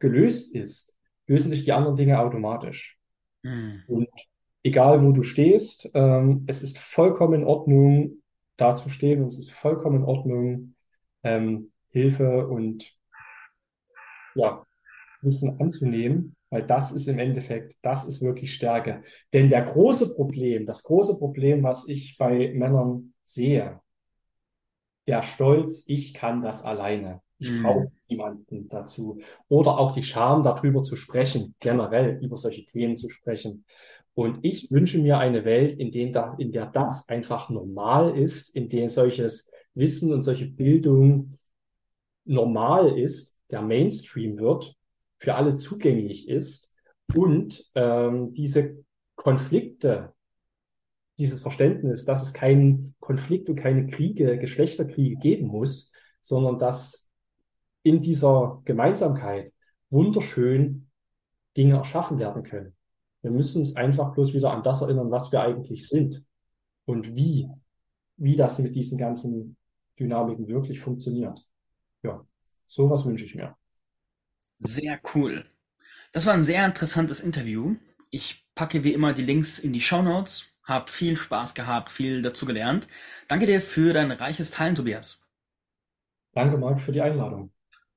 gelöst 0.00 0.54
ist, 0.54 0.98
lösen 1.26 1.50
sich 1.50 1.64
die 1.64 1.72
anderen 1.72 1.96
Dinge 1.96 2.18
automatisch. 2.18 2.98
Hm. 3.44 3.82
Und 3.86 4.08
egal 4.64 5.02
wo 5.04 5.12
du 5.12 5.22
stehst, 5.22 5.90
ähm, 5.94 6.44
es 6.48 6.62
ist 6.62 6.78
vollkommen 6.78 7.42
in 7.42 7.46
Ordnung, 7.46 8.22
da 8.56 8.74
zu 8.74 8.88
stehen 8.88 9.22
und 9.22 9.28
es 9.28 9.38
ist 9.38 9.52
vollkommen 9.52 10.00
in 10.00 10.04
Ordnung, 10.04 10.74
ähm, 11.22 11.72
Hilfe 11.90 12.46
und 12.46 12.90
ja, 14.34 14.64
Wissen 15.22 15.60
anzunehmen, 15.60 16.36
weil 16.50 16.62
das 16.62 16.92
ist 16.92 17.06
im 17.06 17.18
Endeffekt, 17.18 17.76
das 17.82 18.06
ist 18.06 18.22
wirklich 18.22 18.54
Stärke. 18.54 19.02
Denn 19.32 19.48
der 19.48 19.62
große 19.62 20.14
Problem, 20.14 20.66
das 20.66 20.82
große 20.82 21.18
Problem, 21.18 21.62
was 21.62 21.88
ich 21.88 22.16
bei 22.16 22.52
Männern 22.54 23.14
sehe, 23.22 23.80
der 25.06 25.22
Stolz, 25.22 25.84
ich 25.86 26.14
kann 26.14 26.42
das 26.42 26.62
alleine. 26.64 27.22
Ich 27.40 27.48
Hm. 27.48 27.62
brauche 27.62 27.92
niemanden 28.08 28.68
dazu. 28.68 29.20
Oder 29.48 29.78
auch 29.78 29.94
die 29.94 30.02
Scham, 30.02 30.42
darüber 30.42 30.82
zu 30.82 30.96
sprechen, 30.96 31.54
generell 31.58 32.18
über 32.22 32.36
solche 32.36 32.64
Themen 32.64 32.96
zu 32.96 33.10
sprechen. 33.10 33.64
Und 34.14 34.40
ich 34.42 34.70
wünsche 34.70 34.98
mir 34.98 35.18
eine 35.18 35.44
Welt, 35.44 35.78
in 35.78 35.90
der, 35.90 36.10
da, 36.10 36.34
in 36.38 36.52
der 36.52 36.66
das 36.66 37.08
einfach 37.08 37.48
normal 37.48 38.16
ist, 38.16 38.54
in 38.54 38.68
der 38.68 38.88
solches 38.88 39.50
Wissen 39.74 40.12
und 40.12 40.22
solche 40.22 40.46
Bildung 40.46 41.38
normal 42.24 42.98
ist, 42.98 43.42
der 43.50 43.62
Mainstream 43.62 44.38
wird, 44.38 44.74
für 45.18 45.34
alle 45.34 45.54
zugänglich 45.54 46.28
ist 46.28 46.74
und 47.14 47.64
ähm, 47.74 48.32
diese 48.34 48.84
Konflikte, 49.16 50.14
dieses 51.18 51.42
Verständnis, 51.42 52.04
dass 52.04 52.22
es 52.22 52.32
keinen 52.32 52.94
Konflikt 53.00 53.48
und 53.48 53.56
keine 53.56 53.88
Kriege, 53.88 54.38
Geschlechterkriege 54.38 55.16
geben 55.16 55.48
muss, 55.48 55.92
sondern 56.20 56.58
dass 56.58 57.09
in 57.82 58.00
dieser 58.00 58.60
Gemeinsamkeit 58.64 59.52
wunderschön 59.88 60.88
Dinge 61.56 61.76
erschaffen 61.76 62.18
werden 62.18 62.42
können. 62.42 62.76
Wir 63.22 63.30
müssen 63.30 63.60
uns 63.60 63.76
einfach 63.76 64.14
bloß 64.14 64.32
wieder 64.34 64.52
an 64.52 64.62
das 64.62 64.82
erinnern, 64.82 65.10
was 65.10 65.30
wir 65.32 65.42
eigentlich 65.42 65.88
sind 65.88 66.24
und 66.84 67.14
wie, 67.16 67.48
wie 68.16 68.36
das 68.36 68.58
mit 68.58 68.74
diesen 68.74 68.98
ganzen 68.98 69.56
Dynamiken 69.98 70.48
wirklich 70.48 70.80
funktioniert. 70.80 71.40
Ja, 72.02 72.24
sowas 72.66 73.04
wünsche 73.04 73.24
ich 73.24 73.34
mir. 73.34 73.56
Sehr 74.58 75.00
cool. 75.14 75.44
Das 76.12 76.26
war 76.26 76.34
ein 76.34 76.42
sehr 76.42 76.64
interessantes 76.64 77.20
Interview. 77.20 77.76
Ich 78.10 78.46
packe 78.54 78.84
wie 78.84 78.92
immer 78.92 79.12
die 79.12 79.24
Links 79.24 79.58
in 79.58 79.72
die 79.72 79.80
Show 79.80 80.02
Notes. 80.02 80.46
Hab 80.64 80.90
viel 80.90 81.16
Spaß 81.16 81.54
gehabt, 81.54 81.90
viel 81.90 82.22
dazu 82.22 82.46
gelernt. 82.46 82.88
Danke 83.28 83.46
dir 83.46 83.60
für 83.60 83.92
dein 83.92 84.10
reiches 84.10 84.50
Teilen, 84.50 84.74
Tobias. 84.74 85.20
Danke, 86.32 86.58
Marc, 86.58 86.80
für 86.80 86.92
die 86.92 87.00
Einladung. 87.00 87.52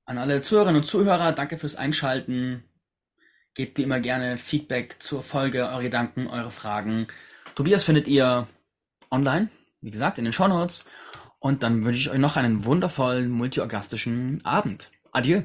An 0.06 0.18
alle 0.18 0.42
Zuhörerinnen 0.42 0.82
und 0.82 0.88
Zuhörer, 0.88 1.32
danke 1.32 1.58
fürs 1.58 1.78
Einschalten. 1.78 2.66
Gebt 3.54 3.78
wie 3.78 3.84
immer 3.84 4.02
gerne 4.02 4.38
Feedback 4.38 4.98
zur 5.00 5.24
Folge, 5.24 5.70
eure 5.70 5.84
Gedanken, 5.84 6.28
eure 6.28 6.52
Fragen. 6.52 7.08
Tobias 7.56 7.86
findet 7.86 8.08
ihr 8.10 8.48
online, 9.12 9.50
wie 9.80 9.92
gesagt, 9.92 10.18
in 10.18 10.26
den 10.26 10.34
Show 10.34 10.48
Notes. 10.48 10.86
Und 11.40 11.64
dann 11.64 11.86
wünsche 11.86 12.00
ich 12.00 12.10
euch 12.10 12.20
noch 12.20 12.36
einen 12.36 12.66
wundervollen 12.66 13.30
multiorgastischen 13.30 14.44
Abend. 14.44 14.92
Adieu. 15.14 15.44